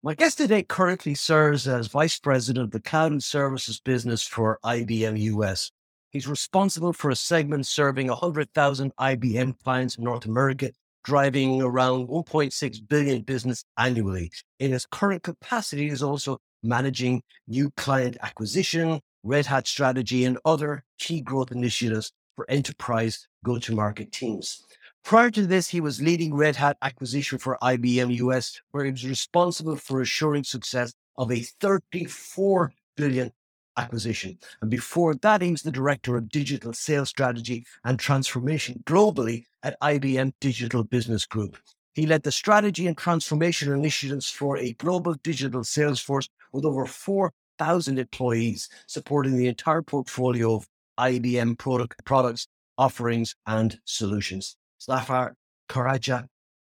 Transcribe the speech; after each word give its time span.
My 0.00 0.14
guest 0.14 0.38
today 0.38 0.62
currently 0.62 1.16
serves 1.16 1.66
as 1.66 1.88
Vice 1.88 2.20
President 2.20 2.62
of 2.62 2.70
the 2.70 2.80
Cloud 2.80 3.10
and 3.10 3.22
Services 3.22 3.80
Business 3.80 4.24
for 4.24 4.60
IBM 4.64 5.18
US. 5.18 5.72
He's 6.10 6.28
responsible 6.28 6.92
for 6.92 7.10
a 7.10 7.16
segment 7.16 7.66
serving 7.66 8.06
100,000 8.06 8.92
IBM 8.94 9.58
clients 9.64 9.98
in 9.98 10.04
North 10.04 10.24
America, 10.24 10.70
driving 11.02 11.60
around 11.60 12.06
1.6 12.06 12.88
billion 12.88 13.22
business 13.22 13.64
annually. 13.76 14.30
In 14.60 14.70
his 14.70 14.86
current 14.86 15.24
capacity, 15.24 15.88
he's 15.88 16.02
also 16.02 16.38
managing 16.62 17.20
new 17.48 17.72
client 17.76 18.18
acquisition, 18.22 19.00
Red 19.24 19.46
Hat 19.46 19.66
strategy, 19.66 20.24
and 20.24 20.38
other 20.44 20.84
key 21.00 21.20
growth 21.20 21.50
initiatives 21.50 22.12
for 22.36 22.48
enterprise 22.48 23.26
go-to-market 23.44 24.12
teams. 24.12 24.62
Prior 25.08 25.30
to 25.30 25.46
this, 25.46 25.70
he 25.70 25.80
was 25.80 26.02
leading 26.02 26.34
Red 26.34 26.56
Hat 26.56 26.76
acquisition 26.82 27.38
for 27.38 27.56
IBM 27.62 28.14
US, 28.16 28.60
where 28.72 28.84
he 28.84 28.90
was 28.90 29.08
responsible 29.08 29.76
for 29.76 30.02
assuring 30.02 30.44
success 30.44 30.92
of 31.16 31.32
a 31.32 31.40
34 31.40 32.74
billion 32.94 33.32
acquisition. 33.78 34.38
And 34.60 34.70
before 34.70 35.14
that, 35.14 35.40
he 35.40 35.50
was 35.50 35.62
the 35.62 35.72
director 35.72 36.18
of 36.18 36.28
digital 36.28 36.74
sales 36.74 37.08
strategy 37.08 37.64
and 37.86 37.98
transformation 37.98 38.82
globally 38.84 39.44
at 39.62 39.80
IBM 39.80 40.34
Digital 40.42 40.84
Business 40.84 41.24
Group. 41.24 41.56
He 41.94 42.04
led 42.04 42.22
the 42.22 42.30
strategy 42.30 42.86
and 42.86 42.94
transformation 42.94 43.72
initiatives 43.72 44.28
for 44.28 44.58
a 44.58 44.74
global 44.74 45.14
digital 45.14 45.64
sales 45.64 46.00
force 46.00 46.28
with 46.52 46.66
over 46.66 46.84
4,000 46.84 47.98
employees, 47.98 48.68
supporting 48.86 49.38
the 49.38 49.48
entire 49.48 49.80
portfolio 49.80 50.56
of 50.56 50.68
IBM 51.00 51.56
product, 51.56 52.04
products, 52.04 52.46
offerings, 52.76 53.34
and 53.46 53.80
solutions. 53.86 54.58
Zafar 54.80 55.34
Karaja, 55.68 56.26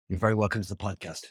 you're 0.09 0.19
very 0.19 0.35
welcome 0.35 0.61
to 0.61 0.67
the 0.67 0.75
podcast. 0.75 1.27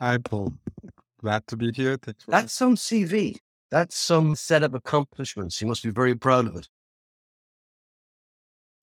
Hi, 0.00 0.18
Paul. 0.18 0.54
Glad 1.20 1.46
to 1.48 1.56
be 1.56 1.72
here. 1.72 1.96
That's 2.26 2.52
some 2.52 2.76
CV. 2.76 3.36
That's 3.70 3.96
some 3.96 4.34
set 4.34 4.62
of 4.62 4.74
accomplishments. 4.74 5.60
You 5.60 5.68
must 5.68 5.82
be 5.82 5.90
very 5.90 6.14
proud 6.14 6.46
of 6.46 6.56
it. 6.56 6.68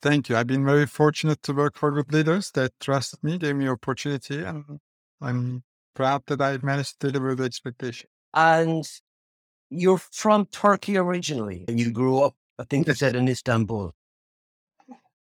Thank 0.02 0.30
you. 0.30 0.38
I've 0.38 0.48
been 0.48 0.66
very 0.66 0.86
fortunate 0.86 1.42
to 1.44 1.54
work 1.54 1.78
for 1.78 1.92
good 1.92 2.14
leaders 2.14 2.52
that 2.52 2.72
trusted 2.80 3.24
me, 3.24 3.38
gave 3.38 3.56
me 3.56 3.68
opportunity, 3.68 4.44
and 4.44 4.80
I'm 5.22 5.64
proud 5.94 6.24
that 6.28 6.42
I 6.42 6.58
managed 6.62 7.00
to 7.00 7.12
deliver 7.12 7.36
the 7.36 7.46
expectation. 7.46 8.10
And 8.34 8.86
you're 9.70 9.98
from 9.98 10.46
Turkey 10.48 10.98
originally, 10.98 11.66
and 11.68 11.80
you 11.80 11.92
grew 11.92 12.20
up, 12.20 12.36
I 12.60 12.64
think 12.64 12.88
you 12.88 12.94
said, 12.94 13.16
in 13.16 13.28
Istanbul. 13.28 13.94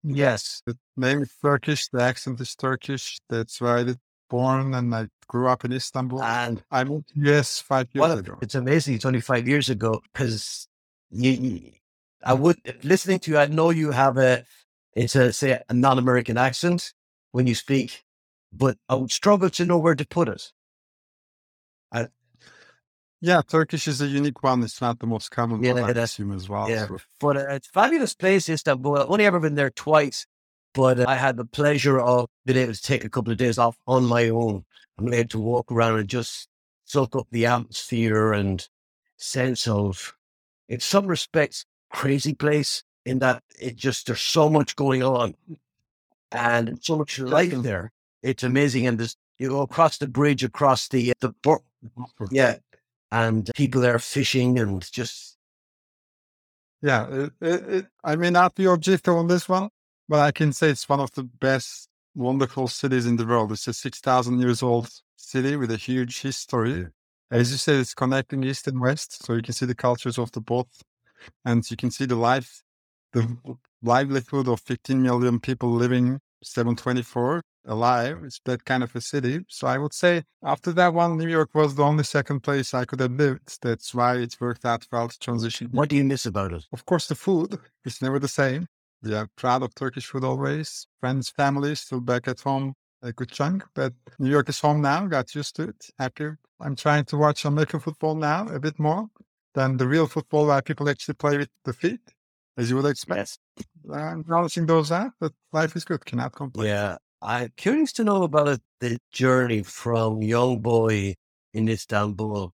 Yes, 0.04 0.62
the 0.66 0.78
name 0.96 1.22
is 1.22 1.32
Turkish, 1.42 1.88
the 1.90 2.02
accent 2.02 2.40
is 2.40 2.56
Turkish. 2.56 3.20
That's 3.30 3.60
where 3.60 3.78
I 3.78 3.84
was 3.84 3.98
born, 4.30 4.74
and 4.74 4.94
I 4.94 5.08
grew 5.28 5.48
up 5.48 5.66
in 5.66 5.74
Istanbul. 5.74 6.24
And 6.24 6.64
I 6.72 6.84
moved 6.84 7.10
to 7.10 7.32
US 7.32 7.60
five 7.60 7.88
years 7.94 8.02
well, 8.02 8.18
ago. 8.18 8.38
it's 8.42 8.56
amazing. 8.56 8.96
It's 8.96 9.06
only 9.06 9.22
five 9.22 9.48
years 9.48 9.70
ago 9.70 10.02
because 10.14 10.68
you, 11.12 11.32
you- 11.32 11.72
I 12.24 12.34
mm. 12.34 12.40
would 12.40 12.84
listening 12.84 13.20
to 13.20 13.32
you. 13.32 13.38
I 13.38 13.46
know 13.48 13.70
you 13.70 13.92
have 13.92 14.18
a, 14.18 14.44
it's 14.96 15.16
a 15.16 15.32
say 15.32 15.62
a 15.68 15.74
non-American 15.74 16.38
accent 16.38 16.94
when 17.32 17.48
you 17.48 17.56
speak, 17.56 18.04
but 18.52 18.78
I 18.90 18.96
would 18.96 19.12
struggle 19.12 19.50
to 19.52 19.66
know 19.66 19.78
where 19.78 19.96
to 19.96 20.08
put 20.08 20.28
it. 20.28 20.52
Yeah, 23.20 23.42
Turkish 23.42 23.88
is 23.88 24.02
a 24.02 24.08
unique 24.08 24.44
one. 24.44 24.62
It's 24.64 24.80
not 24.80 25.00
the 25.00 25.08
most 25.08 25.32
common 25.32 25.64
Yeah, 25.64 25.74
one, 25.74 25.84
I 25.98 26.02
assume, 26.02 26.32
as 26.34 26.48
well. 26.48 26.70
Yeah, 26.70 26.88
So- 26.88 26.98
but 27.20 27.38
uh, 27.38 27.48
it's 27.56 27.68
a 27.68 27.72
fabulous 27.72 28.14
place, 28.14 28.48
Istanbul. 28.48 28.98
I've 29.00 29.10
only 29.10 29.26
ever 29.26 29.40
been 29.40 29.56
there 29.56 29.72
twice, 29.72 30.28
but 30.74 31.00
uh, 31.00 31.06
I 31.08 31.16
had 31.16 31.38
the 31.38 31.46
pleasure 31.46 32.00
of 32.00 32.28
being 32.46 32.60
able 32.60 32.74
to 32.74 32.82
take 32.82 33.04
a 33.04 33.10
couple 33.10 33.32
of 33.32 33.38
days 33.38 33.58
off 33.58 33.78
on 33.88 34.06
my 34.06 34.30
own. 34.30 34.66
I'm 35.00 35.12
able 35.14 35.30
to 35.30 35.40
walk 35.40 35.72
around 35.72 35.98
and 36.00 36.08
just 36.08 36.48
soak 36.86 37.16
up 37.16 37.28
the 37.32 37.48
atmosphere 37.48 38.34
and 38.34 38.68
sense 39.18 39.68
of, 39.68 40.14
in 40.70 40.80
some 40.80 41.08
respects, 41.08 41.66
crazy 41.90 42.34
place 42.34 42.84
in 43.06 43.20
that 43.20 43.42
it 43.60 43.76
just 43.78 44.06
there's 44.08 44.22
so 44.22 44.50
much 44.50 44.76
going 44.76 45.02
on 45.02 45.34
and 46.32 46.78
so 46.84 46.98
much 46.98 47.18
life 47.20 47.54
there. 47.64 47.92
It's 48.22 48.44
amazing, 48.44 48.86
and 48.86 49.00
there's 49.00 49.16
you 49.40 49.50
go 49.50 49.62
across 49.62 49.98
the 49.98 50.08
bridge, 50.08 50.44
across 50.44 50.88
the 50.88 51.14
the 51.20 51.30
bor- 51.44 51.62
yeah, 52.32 52.58
and 53.12 53.50
people 53.56 53.82
there 53.82 54.00
fishing 54.00 54.60
and 54.60 54.90
just 54.92 55.38
Yeah, 56.82 57.08
it, 57.10 57.34
it, 57.42 57.70
it, 57.70 57.86
I 58.04 58.16
may 58.16 58.30
not 58.30 58.56
be 58.56 58.66
objective 58.66 59.14
on 59.16 59.28
this 59.28 59.50
one, 59.50 59.70
but 60.08 60.20
I 60.20 60.32
can 60.32 60.54
say 60.54 60.70
it's 60.70 60.88
one 60.88 61.00
of 61.00 61.12
the 61.14 61.24
best, 61.24 61.90
wonderful 62.16 62.68
cities 62.68 63.06
in 63.06 63.16
the 63.18 63.26
world. 63.26 63.52
It's 63.52 63.68
a 63.68 63.74
6,000 63.74 64.40
years 64.40 64.62
old 64.62 64.90
city 65.16 65.56
with 65.56 65.72
a 65.72 65.78
huge 65.78 66.22
history. 66.22 66.88
As 67.32 67.52
you 67.52 67.58
said, 67.58 67.80
it's 67.80 67.94
connecting 67.94 68.44
East 68.44 68.68
and 68.68 68.80
West, 68.80 69.26
so 69.26 69.34
you 69.34 69.42
can 69.42 69.54
see 69.54 69.66
the 69.66 69.76
cultures 69.76 70.18
of 70.18 70.32
the 70.32 70.40
both, 70.42 70.84
and 71.46 71.70
you 71.70 71.76
can 71.78 71.92
see 71.92 72.06
the 72.06 72.16
life, 72.16 72.64
the 73.14 73.38
livelihood 73.82 74.48
of 74.48 74.62
15 74.62 75.02
million 75.02 75.40
people 75.40 75.72
living 75.72 76.20
724 76.44 77.42
alive. 77.68 78.20
It's 78.24 78.40
that 78.46 78.66
kind 78.66 78.84
of 78.84 78.96
a 78.96 79.02
city. 79.02 79.42
So 79.50 79.68
I 79.68 79.78
would 79.78 79.94
say 79.94 80.24
after 80.44 80.72
that 80.74 80.94
one, 80.94 81.18
New 81.18 81.28
York 81.28 81.54
was 81.54 81.76
the 81.76 81.84
only 81.84 82.04
second 82.04 82.42
place 82.42 82.74
I 82.74 82.86
could 82.86 83.00
have 83.00 83.12
lived. 83.12 83.62
That's 83.62 83.94
why 83.94 84.18
it 84.18 84.36
worked 84.40 84.66
out 84.66 84.88
well 84.92 85.10
to 85.10 85.20
transition. 85.20 85.70
what 85.72 85.90
do 85.90 85.96
you 85.96 86.04
miss 86.04 86.26
about 86.26 86.54
it? 86.54 86.66
Of 86.74 86.86
course, 86.86 87.08
the 87.08 87.16
food 87.16 87.60
is 87.86 88.02
never 88.02 88.20
the 88.20 88.28
same. 88.28 88.68
We 89.04 89.14
are 89.14 89.28
proud 89.36 89.62
of 89.64 89.76
Turkish 89.76 90.08
food 90.08 90.24
always. 90.24 90.88
Friends, 91.00 91.30
family, 91.30 91.76
still 91.76 92.00
back 92.02 92.28
at 92.28 92.40
home 92.40 92.74
a 93.02 93.14
good 93.14 93.32
chunk. 93.32 93.64
But 93.74 93.94
New 94.20 94.30
York 94.30 94.50
is 94.50 94.60
home 94.60 94.82
now. 94.82 95.06
Got 95.06 95.36
used 95.36 95.56
to 95.58 95.64
it. 95.70 95.90
Happy. 96.00 96.30
I'm 96.60 96.76
trying 96.76 97.06
to 97.06 97.18
watch 97.18 97.46
American 97.46 97.80
football 97.80 98.16
now 98.16 98.48
a 98.48 98.60
bit 98.60 98.80
more 98.80 99.08
than 99.54 99.78
the 99.78 99.88
real 99.88 100.08
football 100.08 100.48
where 100.48 100.62
people 100.62 100.90
actually 100.90 101.16
play 101.16 101.38
with 101.38 101.50
the 101.66 101.74
feet, 101.74 102.02
as 102.58 102.70
you 102.70 102.76
would 102.76 102.86
expect. 102.86 103.18
Yes. 103.18 103.38
I'm 103.94 104.24
balancing 104.24 104.66
those 104.66 104.92
out, 104.92 105.12
but 105.20 105.34
life 105.54 105.76
is 105.76 105.86
good. 105.86 106.04
Cannot 106.06 106.34
complain. 106.34 106.68
Yeah. 106.68 106.98
I'm 107.22 107.52
curious 107.58 107.92
to 107.94 108.04
know 108.04 108.24
about 108.24 108.60
the 108.80 109.00
journey 109.12 109.64
from 109.64 110.22
young 110.22 110.60
boy 110.60 111.16
in 111.54 111.68
Istanbul 111.68 112.54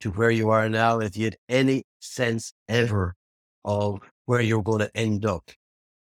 to 0.00 0.10
where 0.10 0.30
you 0.30 0.50
are 0.50 0.68
now, 0.68 0.98
if 0.98 1.16
you 1.16 1.24
had 1.24 1.36
any 1.48 1.84
sense 2.00 2.52
ever 2.68 3.14
of 3.64 4.00
where 4.26 4.40
you're 4.40 4.62
going 4.62 4.80
to 4.80 4.96
end 4.96 5.24
up 5.24 5.50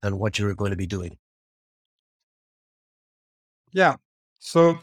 and 0.02 0.19
what 0.19 0.38
you're 0.38 0.54
going 0.54 0.70
to 0.70 0.76
be 0.76 0.86
doing. 0.86 1.19
Yeah. 3.72 3.96
So 4.38 4.78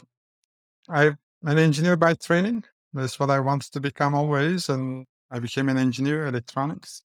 I'm 0.88 1.18
an 1.44 1.58
engineer 1.58 1.96
by 1.96 2.14
training. 2.14 2.64
That's 2.92 3.18
what 3.18 3.30
I 3.30 3.40
wanted 3.40 3.72
to 3.72 3.80
become 3.80 4.14
always. 4.14 4.68
And 4.68 5.06
I 5.30 5.40
became 5.40 5.68
an 5.68 5.78
engineer 5.78 6.26
electronics. 6.26 7.02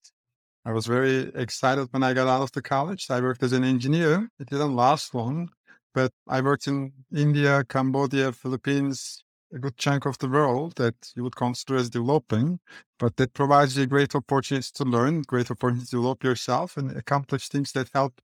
I 0.65 0.71
was 0.71 0.85
very 0.85 1.31
excited 1.33 1.87
when 1.91 2.03
I 2.03 2.13
got 2.13 2.27
out 2.27 2.43
of 2.43 2.51
the 2.51 2.61
college. 2.61 3.09
I 3.09 3.19
worked 3.19 3.41
as 3.41 3.53
an 3.53 3.63
engineer. 3.63 4.29
It 4.39 4.49
didn't 4.49 4.75
last 4.75 5.15
long, 5.15 5.49
but 5.93 6.11
I 6.27 6.41
worked 6.41 6.67
in 6.67 6.93
India, 7.15 7.63
Cambodia, 7.65 8.31
Philippines, 8.31 9.23
a 9.53 9.59
good 9.59 9.77
chunk 9.77 10.05
of 10.05 10.17
the 10.19 10.29
world 10.29 10.75
that 10.75 10.95
you 11.15 11.23
would 11.23 11.35
consider 11.35 11.75
as 11.75 11.89
developing, 11.89 12.59
but 12.99 13.17
that 13.17 13.33
provides 13.33 13.77
you 13.77 13.83
a 13.83 13.87
great 13.87 14.15
opportunities 14.15 14.71
to 14.71 14.85
learn, 14.85 15.23
great 15.23 15.51
opportunities 15.51 15.89
to 15.89 15.97
develop 15.97 16.23
yourself 16.23 16.77
and 16.77 16.95
accomplish 16.95 17.49
things 17.49 17.71
that 17.73 17.89
help 17.93 18.21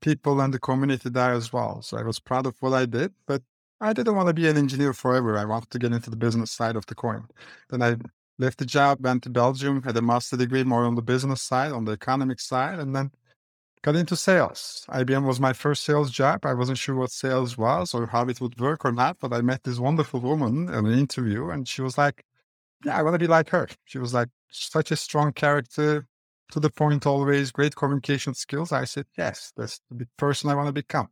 people 0.00 0.40
and 0.40 0.54
the 0.54 0.58
community 0.58 1.10
there 1.10 1.32
as 1.32 1.52
well. 1.52 1.82
So 1.82 1.98
I 1.98 2.02
was 2.02 2.18
proud 2.18 2.46
of 2.46 2.56
what 2.60 2.72
I 2.72 2.86
did, 2.86 3.12
but 3.26 3.42
I 3.80 3.92
didn't 3.92 4.14
want 4.14 4.28
to 4.28 4.34
be 4.34 4.48
an 4.48 4.56
engineer 4.56 4.92
forever. 4.92 5.38
I 5.38 5.44
wanted 5.44 5.70
to 5.70 5.78
get 5.78 5.92
into 5.92 6.10
the 6.10 6.16
business 6.16 6.50
side 6.50 6.76
of 6.76 6.86
the 6.86 6.94
coin. 6.94 7.26
Then 7.68 7.82
I 7.82 7.96
left 8.38 8.58
the 8.58 8.66
job, 8.66 8.98
went 9.00 9.22
to 9.24 9.30
Belgium, 9.30 9.82
had 9.82 9.96
a 9.96 10.02
master 10.02 10.36
degree 10.36 10.64
more 10.64 10.84
on 10.84 10.94
the 10.94 11.02
business 11.02 11.42
side, 11.42 11.72
on 11.72 11.84
the 11.84 11.92
economic 11.92 12.40
side, 12.40 12.78
and 12.78 12.96
then 12.96 13.10
got 13.82 13.96
into 13.96 14.16
sales. 14.16 14.84
IBM 14.88 15.24
was 15.24 15.40
my 15.40 15.52
first 15.52 15.84
sales 15.84 16.10
job. 16.10 16.44
I 16.44 16.54
wasn't 16.54 16.78
sure 16.78 16.94
what 16.94 17.10
sales 17.10 17.56
was 17.56 17.94
or 17.94 18.06
how 18.06 18.28
it 18.28 18.40
would 18.40 18.58
work 18.60 18.84
or 18.84 18.92
not, 18.92 19.18
but 19.20 19.32
I 19.32 19.40
met 19.40 19.64
this 19.64 19.78
wonderful 19.78 20.20
woman 20.20 20.68
in 20.68 20.86
an 20.86 20.98
interview 20.98 21.48
and 21.50 21.66
she 21.66 21.82
was 21.82 21.96
like, 21.96 22.24
Yeah, 22.84 22.98
I 22.98 23.02
want 23.02 23.14
to 23.14 23.18
be 23.18 23.26
like 23.26 23.50
her. 23.50 23.68
She 23.84 23.98
was 23.98 24.14
like 24.14 24.28
such 24.50 24.90
a 24.90 24.96
strong 24.96 25.32
character, 25.32 26.06
to 26.52 26.60
the 26.60 26.70
point 26.70 27.06
always, 27.06 27.50
great 27.50 27.76
communication 27.76 28.34
skills. 28.34 28.72
I 28.72 28.84
said, 28.84 29.06
Yes, 29.16 29.52
that's 29.56 29.80
the 29.90 30.06
person 30.16 30.50
I 30.50 30.54
want 30.54 30.68
to 30.68 30.72
become. 30.72 31.08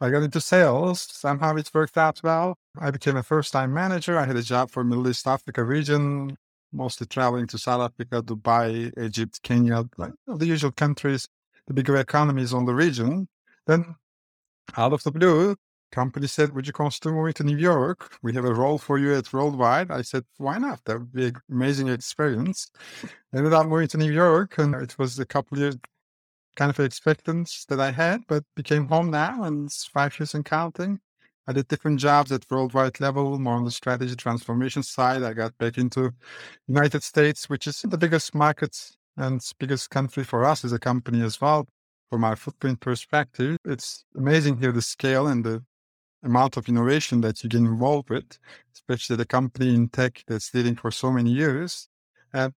I 0.00 0.10
got 0.10 0.22
into 0.22 0.40
sales. 0.40 1.00
Somehow 1.10 1.56
it 1.56 1.70
worked 1.74 1.98
out 1.98 2.20
well. 2.22 2.56
I 2.78 2.90
became 2.90 3.16
a 3.16 3.22
first 3.22 3.52
time 3.52 3.72
manager. 3.74 4.18
I 4.18 4.24
had 4.24 4.36
a 4.36 4.42
job 4.42 4.70
for 4.70 4.84
Middle 4.84 5.08
East 5.08 5.26
Africa 5.26 5.64
region, 5.64 6.36
mostly 6.72 7.06
traveling 7.06 7.46
to 7.48 7.58
South 7.58 7.82
Africa, 7.82 8.22
Dubai, 8.22 8.92
Egypt, 8.98 9.40
Kenya, 9.42 9.84
like 9.96 10.12
the 10.26 10.46
usual 10.46 10.72
countries, 10.72 11.28
the 11.66 11.74
bigger 11.74 11.96
economies 11.96 12.52
on 12.52 12.64
the 12.64 12.74
region. 12.74 13.28
Then 13.66 13.96
out 14.76 14.92
of 14.92 15.02
the 15.02 15.10
blue, 15.10 15.56
company 15.92 16.26
said, 16.26 16.52
would 16.54 16.66
you 16.66 16.72
consider 16.72 17.12
moving 17.12 17.32
to 17.34 17.44
New 17.44 17.56
York? 17.56 18.18
We 18.22 18.34
have 18.34 18.44
a 18.44 18.54
role 18.54 18.78
for 18.78 18.98
you 18.98 19.14
at 19.14 19.32
Worldwide. 19.32 19.90
I 19.90 20.02
said, 20.02 20.24
why 20.36 20.58
not? 20.58 20.84
That 20.84 20.98
would 20.98 21.12
be 21.12 21.26
an 21.26 21.36
amazing 21.50 21.88
experience. 21.88 22.70
Ended 23.34 23.52
up 23.52 23.66
moving 23.66 23.88
to 23.88 23.98
New 23.98 24.12
York 24.12 24.58
and 24.58 24.74
it 24.74 24.98
was 24.98 25.18
a 25.18 25.26
couple 25.26 25.58
years, 25.58 25.76
kind 26.56 26.70
of 26.70 26.80
expectations 26.80 27.64
that 27.68 27.80
I 27.80 27.90
had, 27.92 28.22
but 28.28 28.44
became 28.54 28.88
home 28.88 29.10
now 29.10 29.44
and 29.44 29.66
it's 29.66 29.84
five 29.86 30.18
years 30.18 30.34
and 30.34 30.44
counting. 30.44 31.00
I 31.48 31.52
did 31.52 31.68
different 31.68 32.00
jobs 32.00 32.32
at 32.32 32.44
worldwide 32.50 32.98
level, 32.98 33.38
more 33.38 33.54
on 33.54 33.64
the 33.64 33.70
strategy 33.70 34.16
transformation 34.16 34.82
side. 34.82 35.22
I 35.22 35.32
got 35.32 35.56
back 35.58 35.78
into 35.78 36.12
United 36.66 37.04
States, 37.04 37.48
which 37.48 37.68
is 37.68 37.80
the 37.82 37.96
biggest 37.96 38.34
market 38.34 38.76
and 39.16 39.40
biggest 39.58 39.90
country 39.90 40.24
for 40.24 40.44
us 40.44 40.64
as 40.64 40.72
a 40.72 40.78
company 40.78 41.22
as 41.22 41.40
well. 41.40 41.66
From 42.10 42.24
our 42.24 42.36
footprint 42.36 42.80
perspective, 42.80 43.56
it's 43.64 44.04
amazing 44.16 44.58
here 44.58 44.72
the 44.72 44.82
scale 44.82 45.26
and 45.26 45.44
the 45.44 45.64
amount 46.22 46.56
of 46.56 46.68
innovation 46.68 47.20
that 47.22 47.42
you 47.42 47.50
get 47.50 47.58
involved 47.58 48.10
with, 48.10 48.38
especially 48.74 49.16
the 49.16 49.26
company 49.26 49.74
in 49.74 49.88
tech 49.88 50.22
that's 50.28 50.52
leading 50.54 50.76
for 50.76 50.90
so 50.90 51.10
many 51.10 51.30
years. 51.30 51.88
Uh, 52.32 52.50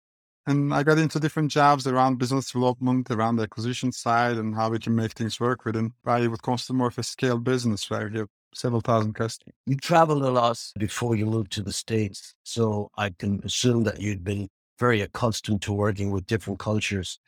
and 0.47 0.73
I 0.73 0.83
got 0.83 0.97
into 0.97 1.19
different 1.19 1.51
jobs 1.51 1.85
around 1.87 2.19
business 2.19 2.51
development, 2.51 3.11
around 3.11 3.35
the 3.35 3.43
acquisition 3.43 3.91
side, 3.91 4.37
and 4.37 4.55
how 4.55 4.69
we 4.69 4.79
can 4.79 4.95
make 4.95 5.11
things 5.11 5.39
work 5.39 5.65
within. 5.65 5.93
I 6.05 6.27
would 6.27 6.41
consider 6.41 6.77
more 6.77 6.87
of 6.87 6.97
a 6.97 7.03
scale 7.03 7.37
business 7.37 7.89
where 7.89 8.09
you 8.09 8.19
have 8.19 8.29
several 8.53 8.81
thousand 8.81 9.13
customers. 9.13 9.55
You 9.65 9.75
traveled 9.75 10.23
a 10.23 10.31
lot 10.31 10.57
before 10.77 11.15
you 11.15 11.25
moved 11.25 11.51
to 11.53 11.61
the 11.61 11.73
States. 11.73 12.33
So 12.43 12.89
I 12.97 13.09
can 13.09 13.41
assume 13.43 13.83
that 13.83 14.01
you'd 14.01 14.23
been 14.23 14.47
very 14.79 15.01
accustomed 15.01 15.61
to 15.63 15.73
working 15.73 16.11
with 16.11 16.25
different 16.25 16.59
cultures. 16.59 17.19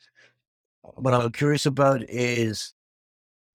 What 0.82 1.14
I'm 1.14 1.32
curious 1.32 1.66
about 1.66 2.02
is 2.08 2.72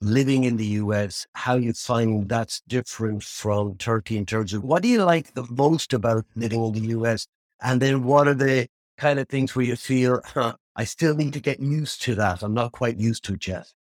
living 0.02 0.44
in 0.44 0.58
the 0.58 0.66
US, 0.66 1.26
how 1.34 1.56
you 1.56 1.74
find 1.74 2.28
that's 2.30 2.62
different 2.68 3.24
from 3.24 3.76
Turkey 3.78 4.18
in 4.18 4.26
terms 4.26 4.54
of 4.54 4.64
what 4.64 4.84
do 4.84 4.90
you 4.90 5.04
like 5.04 5.34
the 5.34 5.48
most 5.50 5.94
about 5.94 6.26
living 6.36 6.64
in 6.64 6.74
the 6.74 6.88
US? 7.00 7.28
And 7.62 7.82
then 7.82 8.04
what 8.04 8.28
are 8.28 8.34
the 8.34 8.68
kind 8.98 9.20
of 9.20 9.28
things 9.30 9.56
where 9.56 9.66
you 9.66 9.76
feel, 9.76 10.22
huh, 10.26 10.56
I 10.76 10.84
still 10.84 11.16
need 11.16 11.34
to 11.34 11.40
get 11.40 11.60
used 11.60 12.02
to 12.04 12.16
that. 12.16 12.44
I'm 12.44 12.54
not 12.54 12.72
quite 12.72 12.98
used 12.98 13.24
to 13.26 13.34
it 13.34 13.48
yet. 13.48 13.72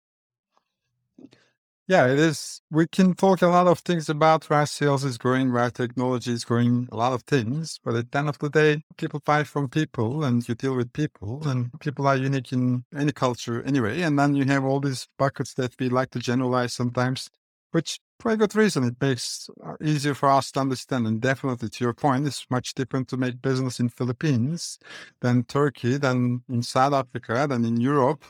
Yeah, 1.86 2.06
it 2.06 2.19
is. 2.19 2.62
We 2.70 2.86
can 2.86 3.12
talk 3.14 3.42
a 3.42 3.46
lot 3.48 3.66
of 3.66 3.81
things 3.81 4.08
about 4.08 4.48
where 4.48 4.64
sales 4.64 5.04
is 5.04 5.19
growing, 5.19 5.52
where 5.52 5.70
technology 5.70 6.32
is 6.32 6.42
growing, 6.44 6.88
a 6.90 6.96
lot 6.96 7.12
of 7.12 7.22
things. 7.25 7.78
But 7.84 7.94
at 7.94 8.10
the 8.10 8.19
end 8.19 8.28
of 8.31 8.38
the 8.38 8.48
day, 8.48 8.82
people 8.96 9.20
buy 9.25 9.44
from 9.44 9.69
people 9.69 10.25
and 10.25 10.46
you 10.48 10.54
deal 10.54 10.76
with 10.76 10.94
people 10.94 11.46
and 11.46 11.70
people 11.81 12.06
are 12.06 12.16
unique 12.16 12.52
in 12.52 12.84
any 12.96 13.12
culture 13.12 13.62
anyway. 13.64 14.00
And 14.00 14.19
then 14.19 14.34
you 14.34 14.46
have 14.46 14.64
all 14.64 14.81
these 14.81 15.08
buckets 15.19 15.52
that 15.54 15.75
we 15.78 15.90
like 15.90 16.10
to 16.12 16.19
generalize 16.20 16.72
sometimes, 16.72 17.28
which 17.72 18.00
for 18.19 18.31
a 18.31 18.36
good 18.38 18.54
reason. 18.56 18.84
It 18.84 18.96
makes 18.98 19.50
uh, 19.62 19.75
easier 19.82 20.14
for 20.14 20.31
us 20.31 20.50
to 20.52 20.60
understand. 20.60 21.06
And 21.06 21.20
definitely 21.20 21.69
to 21.69 21.84
your 21.84 21.92
point, 21.92 22.26
it's 22.26 22.46
much 22.50 22.72
different 22.72 23.08
to 23.08 23.19
make 23.19 23.42
business 23.42 23.78
in 23.78 23.90
Philippines 23.90 24.78
than 25.20 25.44
Turkey, 25.44 25.98
than 25.98 26.44
in 26.48 26.62
South 26.62 26.94
Africa, 26.94 27.46
than 27.46 27.66
in 27.66 27.78
Europe 27.78 28.25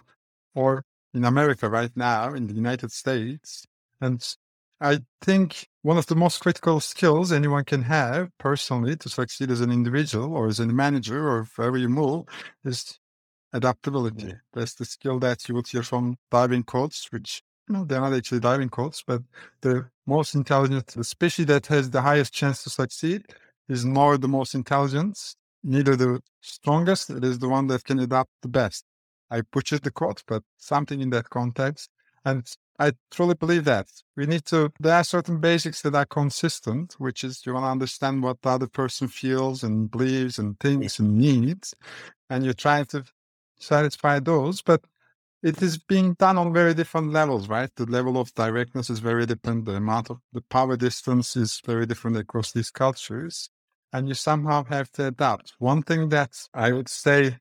or 0.55 0.85
in 1.15 1.25
America 1.25 1.69
right 1.69 1.93
now, 1.97 2.35
in 2.35 2.47
the 2.47 2.55
United 2.55 2.93
States. 2.93 3.65
And 4.01 4.23
I 4.81 4.99
think 5.23 5.69
one 5.83 5.97
of 5.97 6.07
the 6.07 6.17
most 6.17 6.41
critical 6.41 6.81
skills 6.81 7.33
anyone 7.33 7.65
can 7.65 7.83
have 7.83 8.31
personally 8.39 8.97
to 8.97 9.09
succeed 9.09 9.51
as 9.51 9.61
an 9.61 9.71
individual 9.71 10.35
or 10.35 10.49
as 10.49 10.61
a 10.61 10.67
manager 10.67 11.29
or 11.29 11.45
wherever 11.57 11.79
you 11.79 11.89
move 11.89 12.27
is 12.65 12.99
adaptability. 13.53 14.35
That's 14.53 14.75
the 14.75 14.85
skill 14.85 15.19
that 15.21 15.49
you 15.49 15.55
would 15.55 15.69
hear 15.69 15.83
from 15.83 16.17
Darwin 16.31 16.65
quote, 16.65 17.01
which 17.11 17.43
you 17.69 17.75
know, 17.75 17.85
they're 17.85 18.01
not 18.01 18.13
actually 18.13 18.41
Darwin 18.41 18.69
quote, 18.69 19.03
but 19.07 19.23
the 19.63 19.89
most 20.07 20.35
intelligent, 20.35 20.89
the 20.89 21.05
species 21.05 21.47
that 21.47 21.67
has 21.67 21.91
the 21.91 22.03
highest 22.03 22.35
chance 22.35 22.63
to 22.65 22.71
succeed 22.71 23.25
is 23.69 23.85
nor 23.85 24.19
the 24.19 24.29
most 24.29 24.55
intelligent, 24.55 25.19
neither 25.63 25.97
the 25.97 26.21
strongest. 26.43 27.09
It 27.11 27.25
is 27.25 27.39
the 27.39 27.49
one 27.49 27.69
that 27.69 27.85
can 27.85 28.01
adapt 28.01 28.31
the 28.43 28.49
best. 28.49 28.85
I 29.35 29.43
butchered 29.53 29.83
the 29.83 29.91
quote, 29.91 30.23
but 30.29 30.45
something 30.59 31.01
in 31.01 31.11
that 31.11 31.29
context. 31.29 31.91
And 32.25 32.47
I 32.79 32.93
truly 33.11 33.35
believe 33.35 33.65
that 33.65 33.89
we 34.17 34.27
need 34.27 34.45
to, 34.47 34.71
there 34.79 34.95
are 34.95 35.05
certain 35.05 35.41
basics 35.41 35.83
that 35.83 35.95
are 35.95 36.07
consistent, 36.07 36.95
which 36.99 37.25
is 37.25 37.45
you 37.45 37.53
want 37.53 37.65
to 37.65 37.71
understand 37.71 38.23
what 38.23 38.43
the 38.43 38.51
other 38.51 38.69
person 38.69 39.09
feels 39.09 39.65
and 39.65 39.91
believes 39.91 40.39
and 40.39 40.59
thinks 40.61 41.01
and 41.01 41.19
needs. 41.19 41.75
And 42.31 42.45
you're 42.45 42.55
trying 42.55 42.87
to 42.87 43.05
satisfy 43.59 44.21
those, 44.21 44.63
but 44.63 44.83
it 45.43 45.61
is 45.61 45.79
being 45.79 46.15
done 46.15 46.39
on 46.39 46.53
very 46.53 46.73
different 46.73 47.13
levels, 47.13 47.49
right? 47.49 47.71
The 47.75 47.87
level 47.87 48.19
of 48.19 48.33
directness 48.35 48.89
is 48.89 49.01
very 49.01 49.27
different. 49.27 49.65
The 49.65 49.77
amount 49.77 50.11
of 50.11 50.19
the 50.33 50.43
power 50.43 50.77
distance 50.77 51.37
is 51.37 51.61
very 51.67 51.87
different 51.87 52.17
across 52.17 52.53
these 52.53 52.71
cultures. 52.71 53.51
And 53.93 54.09
you 54.09 54.15
somehow 54.15 54.65
have 54.65 54.91
to 54.93 55.09
adapt. 55.09 55.55
One 55.59 55.83
thing 55.83 56.09
that 56.09 56.33
I 56.55 56.73
would 56.73 56.89
say 56.89 57.39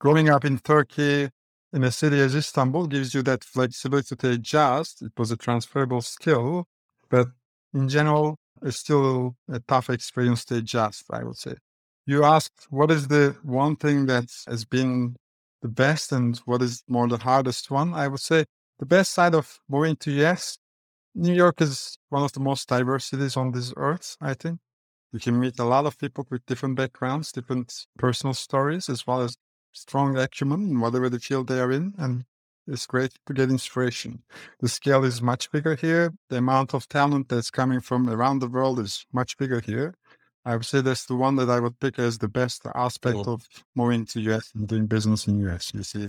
growing 0.00 0.28
up 0.28 0.44
in 0.44 0.58
Turkey 0.58 1.28
in 1.72 1.84
a 1.84 1.92
city 1.92 2.18
as 2.18 2.34
Istanbul 2.34 2.86
gives 2.88 3.14
you 3.14 3.22
that 3.22 3.44
flexibility 3.44 4.16
to 4.16 4.30
adjust. 4.30 5.02
It 5.02 5.12
was 5.16 5.30
a 5.30 5.36
transferable 5.36 6.00
skill, 6.00 6.66
but 7.08 7.28
in 7.72 7.88
general, 7.88 8.36
it's 8.62 8.78
still 8.78 9.36
a 9.48 9.60
tough 9.60 9.88
experience 9.90 10.44
to 10.46 10.56
adjust, 10.56 11.04
I 11.10 11.22
would 11.22 11.36
say. 11.36 11.54
You 12.06 12.24
asked, 12.24 12.66
what 12.70 12.90
is 12.90 13.06
the 13.06 13.36
one 13.44 13.76
thing 13.76 14.06
that 14.06 14.24
has 14.48 14.64
been 14.64 15.16
the 15.62 15.68
best 15.68 16.12
and 16.12 16.36
what 16.38 16.62
is 16.62 16.82
more 16.88 17.06
the 17.06 17.18
hardest 17.18 17.70
one? 17.70 17.94
I 17.94 18.08
would 18.08 18.20
say 18.20 18.46
the 18.78 18.86
best 18.86 19.12
side 19.12 19.34
of 19.34 19.60
moving 19.68 19.96
to 19.96 20.10
US, 20.24 20.58
New 21.14 21.34
York 21.34 21.60
is 21.60 21.98
one 22.08 22.24
of 22.24 22.32
the 22.32 22.40
most 22.40 22.68
diverse 22.68 23.04
cities 23.04 23.36
on 23.36 23.52
this 23.52 23.72
earth, 23.76 24.16
I 24.20 24.34
think. 24.34 24.58
You 25.12 25.20
can 25.20 25.38
meet 25.38 25.58
a 25.58 25.64
lot 25.64 25.86
of 25.86 25.98
people 25.98 26.26
with 26.30 26.46
different 26.46 26.76
backgrounds, 26.76 27.32
different 27.32 27.86
personal 27.98 28.34
stories, 28.34 28.88
as 28.88 29.06
well 29.06 29.20
as 29.20 29.36
strong 29.72 30.16
acumen 30.16 30.70
in 30.70 30.80
whatever 30.80 31.08
the 31.08 31.18
field 31.18 31.48
they 31.48 31.60
are 31.60 31.72
in. 31.72 31.94
And 31.98 32.24
it's 32.66 32.86
great 32.86 33.12
to 33.26 33.32
get 33.34 33.50
inspiration. 33.50 34.22
The 34.60 34.68
scale 34.68 35.04
is 35.04 35.22
much 35.22 35.50
bigger 35.50 35.74
here. 35.74 36.12
The 36.28 36.38
amount 36.38 36.74
of 36.74 36.88
talent 36.88 37.28
that's 37.28 37.50
coming 37.50 37.80
from 37.80 38.08
around 38.08 38.38
the 38.38 38.48
world 38.48 38.78
is 38.78 39.06
much 39.12 39.36
bigger 39.36 39.60
here. 39.60 39.94
I 40.44 40.56
would 40.56 40.64
say 40.64 40.80
that's 40.80 41.06
the 41.06 41.16
one 41.16 41.36
that 41.36 41.50
I 41.50 41.60
would 41.60 41.78
pick 41.80 41.98
as 41.98 42.18
the 42.18 42.28
best 42.28 42.62
aspect 42.74 43.16
cool. 43.16 43.34
of 43.34 43.46
moving 43.74 44.06
to 44.06 44.20
US 44.32 44.52
and 44.54 44.66
doing 44.66 44.86
business 44.86 45.26
in 45.26 45.38
US. 45.48 45.72
You 45.74 45.82
see 45.82 46.08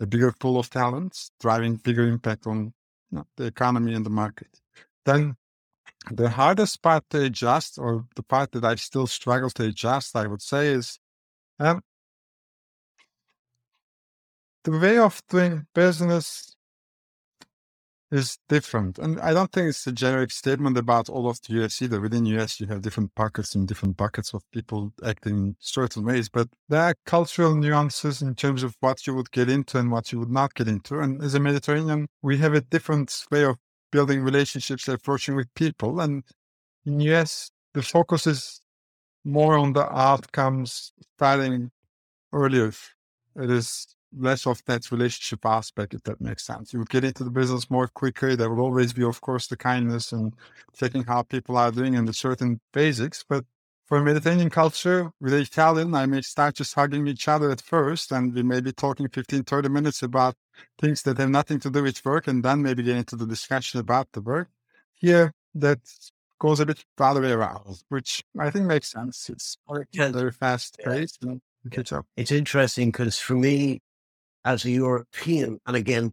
a 0.00 0.06
bigger 0.06 0.32
pool 0.32 0.58
of 0.58 0.70
talents 0.70 1.30
driving 1.40 1.76
bigger 1.76 2.06
impact 2.08 2.46
on 2.46 2.72
you 3.10 3.18
know, 3.18 3.26
the 3.36 3.44
economy 3.44 3.94
and 3.94 4.04
the 4.04 4.10
market. 4.10 4.60
Then 5.04 5.36
the 6.10 6.30
hardest 6.30 6.82
part 6.82 7.04
to 7.10 7.24
adjust, 7.24 7.78
or 7.78 8.06
the 8.16 8.22
part 8.22 8.52
that 8.52 8.64
I 8.64 8.74
still 8.76 9.06
struggle 9.06 9.50
to 9.50 9.64
adjust, 9.64 10.16
I 10.16 10.26
would 10.26 10.42
say, 10.42 10.68
is 10.68 10.98
um, 11.58 11.82
the 14.64 14.78
way 14.78 14.98
of 14.98 15.20
doing 15.28 15.66
business 15.74 16.54
is 18.10 18.38
different. 18.48 18.98
And 18.98 19.20
I 19.20 19.32
don't 19.32 19.52
think 19.52 19.68
it's 19.68 19.86
a 19.86 19.92
generic 19.92 20.32
statement 20.32 20.76
about 20.76 21.08
all 21.08 21.28
of 21.28 21.40
the 21.42 21.62
US 21.62 21.80
either. 21.80 22.00
Within 22.00 22.26
US, 22.26 22.58
you 22.58 22.66
have 22.66 22.82
different 22.82 23.14
pockets 23.14 23.54
and 23.54 23.68
different 23.68 23.96
buckets 23.96 24.34
of 24.34 24.42
people 24.52 24.92
acting 25.04 25.36
in 25.36 25.56
certain 25.60 26.04
ways, 26.04 26.28
but 26.28 26.48
there 26.68 26.82
are 26.82 26.94
cultural 27.06 27.54
nuances 27.54 28.20
in 28.20 28.34
terms 28.34 28.62
of 28.62 28.74
what 28.80 29.06
you 29.06 29.14
would 29.14 29.30
get 29.30 29.48
into 29.48 29.78
and 29.78 29.90
what 29.90 30.10
you 30.10 30.18
would 30.18 30.30
not 30.30 30.54
get 30.54 30.66
into. 30.66 30.98
And 30.98 31.22
as 31.22 31.34
a 31.34 31.40
Mediterranean, 31.40 32.08
we 32.22 32.38
have 32.38 32.54
a 32.54 32.60
different 32.60 33.14
way 33.30 33.44
of 33.44 33.56
building 33.92 34.22
relationships, 34.22 34.88
approaching 34.88 35.36
with 35.36 35.52
people. 35.54 36.00
And 36.00 36.24
in 36.84 37.00
US, 37.00 37.50
the 37.74 37.82
focus 37.82 38.26
is 38.26 38.60
more 39.24 39.56
on 39.56 39.72
the 39.72 39.84
outcomes 39.92 40.92
starting 41.16 41.70
earlier. 42.32 42.72
It 43.36 43.50
is 43.50 43.86
less 44.16 44.46
of 44.46 44.62
that 44.66 44.90
relationship 44.90 45.44
aspect, 45.44 45.94
if 45.94 46.02
that 46.04 46.20
makes 46.20 46.44
sense. 46.44 46.72
You 46.72 46.80
would 46.80 46.90
get 46.90 47.04
into 47.04 47.24
the 47.24 47.30
business 47.30 47.70
more 47.70 47.88
quicker. 47.88 48.36
There 48.36 48.50
will 48.50 48.64
always 48.64 48.92
be, 48.92 49.04
of 49.04 49.20
course, 49.20 49.46
the 49.46 49.56
kindness 49.56 50.12
and 50.12 50.34
checking 50.74 51.04
how 51.04 51.22
people 51.22 51.56
are 51.56 51.70
doing 51.70 51.96
and 51.96 52.06
the 52.08 52.12
certain 52.12 52.60
basics. 52.72 53.24
But 53.28 53.44
for 53.86 54.00
Mediterranean 54.00 54.50
culture, 54.50 55.10
with 55.20 55.32
the 55.32 55.38
Italian, 55.38 55.94
I 55.94 56.06
may 56.06 56.22
start 56.22 56.56
just 56.56 56.74
hugging 56.74 57.06
each 57.08 57.28
other 57.28 57.50
at 57.50 57.60
first, 57.60 58.12
and 58.12 58.34
we 58.34 58.42
may 58.42 58.60
be 58.60 58.72
talking 58.72 59.08
15, 59.08 59.44
30 59.44 59.68
minutes 59.68 60.02
about 60.02 60.36
things 60.80 61.02
that 61.02 61.18
have 61.18 61.30
nothing 61.30 61.58
to 61.60 61.70
do 61.70 61.82
with 61.82 62.04
work, 62.04 62.28
and 62.28 62.44
then 62.44 62.62
maybe 62.62 62.82
get 62.82 62.96
into 62.96 63.16
the 63.16 63.26
discussion 63.26 63.80
about 63.80 64.12
the 64.12 64.20
work. 64.20 64.48
Here, 64.94 65.32
that 65.54 65.80
goes 66.38 66.60
a 66.60 66.66
bit 66.66 66.84
the 66.96 67.04
other 67.04 67.20
way 67.20 67.32
around, 67.32 67.82
which 67.88 68.24
I 68.38 68.50
think 68.50 68.66
makes 68.66 68.90
sense. 68.90 69.28
It's 69.28 69.58
very 70.12 70.32
fast 70.32 70.78
paced 70.84 71.18
yeah. 71.22 71.34
It's 72.16 72.32
interesting 72.32 72.90
because 72.90 73.18
for 73.18 73.34
me, 73.34 73.80
as 74.44 74.64
a 74.64 74.70
European, 74.70 75.60
and 75.66 75.76
again, 75.76 76.12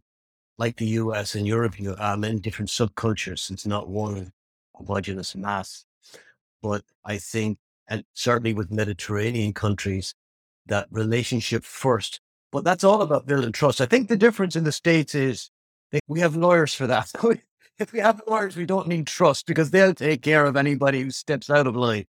like 0.58 0.76
the 0.76 0.86
US 0.86 1.34
and 1.34 1.46
Europe, 1.46 1.78
you 1.78 1.94
are 1.98 2.16
many 2.16 2.40
different 2.40 2.70
subcultures. 2.70 3.50
It's 3.50 3.66
not 3.66 3.88
one 3.88 4.32
homogenous 4.74 5.34
mass. 5.34 5.84
But 6.62 6.82
I 7.04 7.18
think, 7.18 7.58
and 7.88 8.04
certainly 8.14 8.54
with 8.54 8.70
Mediterranean 8.70 9.52
countries, 9.52 10.14
that 10.66 10.88
relationship 10.90 11.64
first. 11.64 12.20
But 12.50 12.64
that's 12.64 12.84
all 12.84 13.02
about 13.02 13.26
building 13.26 13.52
trust. 13.52 13.80
I 13.80 13.86
think 13.86 14.08
the 14.08 14.16
difference 14.16 14.56
in 14.56 14.64
the 14.64 14.72
States 14.72 15.14
is 15.14 15.50
we 16.06 16.20
have 16.20 16.36
lawyers 16.36 16.74
for 16.74 16.86
that. 16.86 17.12
if 17.78 17.92
we 17.92 18.00
have 18.00 18.20
lawyers, 18.26 18.56
we 18.56 18.66
don't 18.66 18.88
need 18.88 19.06
trust 19.06 19.46
because 19.46 19.70
they'll 19.70 19.94
take 19.94 20.22
care 20.22 20.44
of 20.44 20.56
anybody 20.56 21.02
who 21.02 21.10
steps 21.10 21.50
out 21.50 21.66
of 21.66 21.76
line. 21.76 22.06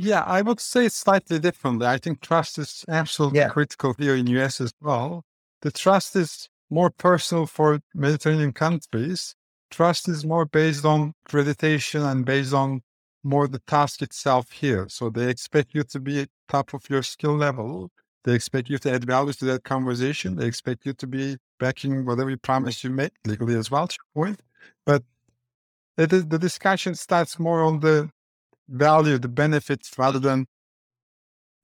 Yeah, 0.00 0.22
I 0.22 0.42
would 0.42 0.60
say 0.60 0.86
it's 0.86 0.94
slightly 0.94 1.40
differently. 1.40 1.84
I 1.84 1.98
think 1.98 2.20
trust 2.20 2.56
is 2.56 2.84
absolutely 2.88 3.40
yeah. 3.40 3.48
critical 3.48 3.94
here 3.98 4.14
in 4.14 4.28
US 4.28 4.60
as 4.60 4.72
well. 4.80 5.24
the 5.62 5.72
trust 5.72 6.14
is 6.14 6.48
more 6.70 6.90
personal 6.90 7.46
for 7.46 7.80
Mediterranean 7.94 8.52
countries. 8.52 9.34
Trust 9.72 10.08
is 10.08 10.24
more 10.24 10.46
based 10.46 10.84
on 10.84 11.14
accreditation 11.26 12.08
and 12.08 12.24
based 12.24 12.54
on 12.54 12.82
more 13.24 13.48
the 13.48 13.58
task 13.66 14.00
itself 14.00 14.52
here. 14.52 14.86
So 14.88 15.10
they 15.10 15.28
expect 15.28 15.74
you 15.74 15.82
to 15.82 15.98
be 15.98 16.28
top 16.48 16.74
of 16.74 16.88
your 16.88 17.02
skill 17.02 17.36
level. 17.36 17.90
They 18.22 18.34
expect 18.34 18.70
you 18.70 18.78
to 18.78 18.92
add 18.92 19.04
value 19.04 19.32
to 19.32 19.44
that 19.46 19.64
conversation. 19.64 20.36
They 20.36 20.46
expect 20.46 20.86
you 20.86 20.92
to 20.92 21.06
be 21.08 21.38
backing 21.58 22.04
whatever 22.06 22.30
you 22.30 22.36
promise 22.36 22.84
you 22.84 22.90
make 22.90 23.14
legally 23.26 23.56
as 23.56 23.68
well, 23.68 23.88
to 23.88 23.96
your 23.98 24.24
point. 24.24 24.42
But 24.86 25.02
the, 25.96 26.06
the 26.06 26.38
discussion 26.38 26.94
starts 26.94 27.40
more 27.40 27.62
on 27.62 27.80
the 27.80 28.08
value, 28.68 29.18
the 29.18 29.28
benefits, 29.28 29.90
rather 29.98 30.18
than 30.18 30.46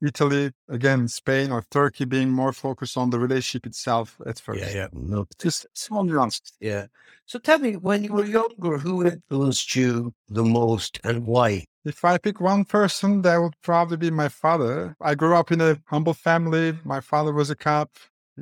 Italy, 0.01 0.51
again, 0.69 1.07
Spain 1.07 1.51
or 1.51 1.63
Turkey 1.71 2.05
being 2.05 2.29
more 2.29 2.51
focused 2.51 2.97
on 2.97 3.09
the 3.09 3.17
relationship 3.19 3.65
itself 3.65 4.17
at 4.25 4.39
first. 4.39 4.59
Yeah, 4.61 4.71
yeah. 4.73 4.87
No, 4.91 5.25
Just 5.39 5.65
small 5.73 6.03
nuances. 6.03 6.51
yeah. 6.59 6.87
So 7.25 7.39
tell 7.39 7.57
me, 7.59 7.75
when 7.77 8.03
you 8.03 8.13
were 8.13 8.25
younger, 8.25 8.77
who 8.77 9.05
influenced 9.05 9.75
you 9.75 10.13
the 10.27 10.43
most 10.43 10.99
and 11.03 11.25
why? 11.25 11.65
If 11.85 12.03
I 12.03 12.17
pick 12.17 12.39
one 12.41 12.65
person, 12.65 13.21
that 13.23 13.37
would 13.37 13.55
probably 13.63 13.97
be 13.97 14.11
my 14.11 14.27
father. 14.27 14.95
I 15.01 15.15
grew 15.15 15.35
up 15.35 15.51
in 15.51 15.61
a 15.61 15.77
humble 15.87 16.13
family. 16.13 16.77
My 16.83 16.99
father 16.99 17.31
was 17.33 17.49
a 17.49 17.55
cop. 17.55 17.91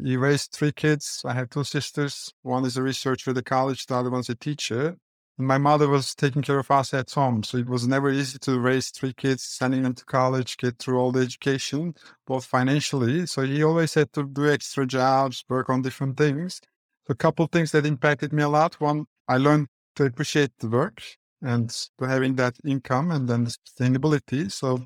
He 0.04 0.18
raised 0.18 0.52
three 0.52 0.72
kids. 0.72 1.22
I 1.24 1.34
have 1.34 1.50
two 1.52 1.64
sisters. 1.64 2.34
One 2.42 2.66
is 2.66 2.76
a 2.78 2.84
researcher 2.84 3.30
at 3.30 3.36
the 3.36 3.44
college, 3.44 3.86
the 3.86 3.96
other 3.96 4.10
one's 4.10 4.30
a 4.30 4.36
teacher. 4.36 4.98
My 5.38 5.58
mother 5.58 5.88
was 5.88 6.14
taking 6.14 6.44
care 6.44 6.60
of 6.60 6.70
us 6.70 6.94
at 6.94 7.12
home. 7.12 7.44
So 7.44 7.58
it 7.58 7.68
was 7.68 7.88
never 7.88 8.12
easy 8.12 8.38
to 8.40 8.60
raise 8.60 8.90
three 8.90 9.14
kids, 9.14 9.44
sending 9.44 9.84
them 9.84 9.96
to 9.96 10.06
college, 10.06 10.58
get 10.58 10.78
through 10.78 11.00
all 11.00 11.12
the 11.12 11.22
education, 11.22 11.96
both 12.28 12.46
financially. 12.46 13.26
So 13.26 13.42
he 13.42 13.64
always 13.64 13.96
had 13.96 14.14
to 14.14 14.24
do 14.26 14.50
extra 14.50 14.86
jobs, 14.86 15.44
work 15.50 15.70
on 15.70 15.82
different 15.82 16.18
things. 16.18 16.62
So 17.08 17.14
a 17.14 17.16
couple 17.16 17.46
of 17.46 17.52
things 17.52 17.72
that 17.72 17.86
impacted 17.86 18.32
me 18.32 18.44
a 18.44 18.50
lot. 18.50 18.80
One, 18.80 19.06
I 19.28 19.38
learned 19.38 19.68
to 19.96 20.06
appreciate 20.06 20.52
the 20.60 20.70
work 20.70 21.02
and 21.42 21.70
to 21.70 22.06
having 22.08 22.36
that 22.36 22.56
income 22.64 23.12
and 23.12 23.28
then 23.28 23.46
the 23.46 23.56
sustainability. 23.68 24.52
So 24.52 24.86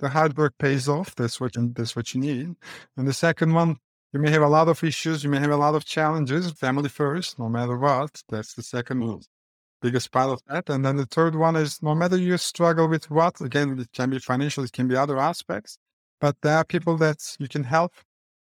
the 0.00 0.08
hard 0.08 0.36
work 0.36 0.54
pays 0.58 0.88
off. 0.88 1.14
That's 1.14 1.40
what 1.40 1.54
you, 1.56 1.72
that's 1.74 1.94
what 1.94 2.12
you 2.14 2.20
need. 2.20 2.56
And 2.96 3.06
the 3.06 3.12
second 3.12 3.54
one, 3.54 3.76
you 4.12 4.20
may 4.20 4.30
have 4.30 4.42
a 4.42 4.48
lot 4.48 4.68
of 4.68 4.82
issues. 4.84 5.24
You 5.24 5.30
may 5.30 5.40
have 5.40 5.50
a 5.50 5.56
lot 5.56 5.74
of 5.74 5.84
challenges. 5.84 6.50
Family 6.52 6.88
first, 6.88 7.38
no 7.38 7.48
matter 7.48 7.78
what. 7.78 8.22
That's 8.28 8.54
the 8.54 8.62
second. 8.62 9.24
Biggest 9.84 10.10
part 10.10 10.30
of 10.30 10.40
that. 10.48 10.70
And 10.70 10.84
then 10.84 10.96
the 10.96 11.04
third 11.06 11.34
one 11.34 11.56
is 11.56 11.82
no 11.82 11.94
matter 11.94 12.16
you 12.16 12.38
struggle 12.38 12.88
with 12.88 13.10
what, 13.10 13.40
again, 13.40 13.78
it 13.78 13.92
can 13.92 14.10
be 14.10 14.18
financial, 14.18 14.64
it 14.64 14.72
can 14.72 14.88
be 14.88 14.96
other 14.96 15.18
aspects, 15.18 15.76
but 16.20 16.36
there 16.40 16.56
are 16.56 16.64
people 16.64 16.96
that 16.98 17.20
you 17.38 17.48
can 17.48 17.64
help. 17.64 17.92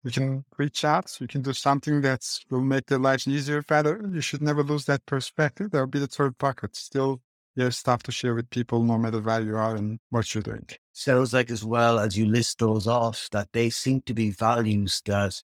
You 0.03 0.12
can 0.12 0.46
reach 0.58 0.86
out. 0.86 1.19
You 1.19 1.27
can 1.27 1.41
do 1.41 1.51
something 1.51 2.01
that 2.01 2.22
will 2.50 2.62
make 2.62 2.86
their 2.86 3.00
lives 3.00 3.27
easier, 3.27 3.62
better. 3.62 4.01
You 4.13 4.22
should 4.22 4.41
never 4.41 4.63
lose 4.63 4.86
that 4.86 5.05
perspective. 5.05 5.72
There 5.72 5.81
will 5.81 5.88
be 5.88 6.00
the 6.00 6.08
third 6.08 6.38
bucket. 6.38 6.75
Still, 6.75 7.22
have 7.58 7.75
stuff 7.75 8.03
to 8.03 8.12
share 8.12 8.34
with 8.36 8.50
people, 8.50 8.84
no 8.84 8.98
matter 8.98 9.19
where 9.19 9.41
you 9.41 9.58
are 9.58 9.75
and 9.75 10.00
what 10.10 10.34
you're 10.34 10.41
doing. 10.41 10.65
Sounds 10.93 11.34
like, 11.34 11.51
as 11.51 11.65
well 11.65 12.00
as 12.00 12.17
you 12.17 12.25
list 12.25 12.60
those 12.60 12.88
off, 12.88 13.27
that 13.31 13.50
they 13.51 13.69
seem 13.69 14.01
to 14.03 14.13
be 14.13 14.29
values 14.31 15.01
that 15.05 15.41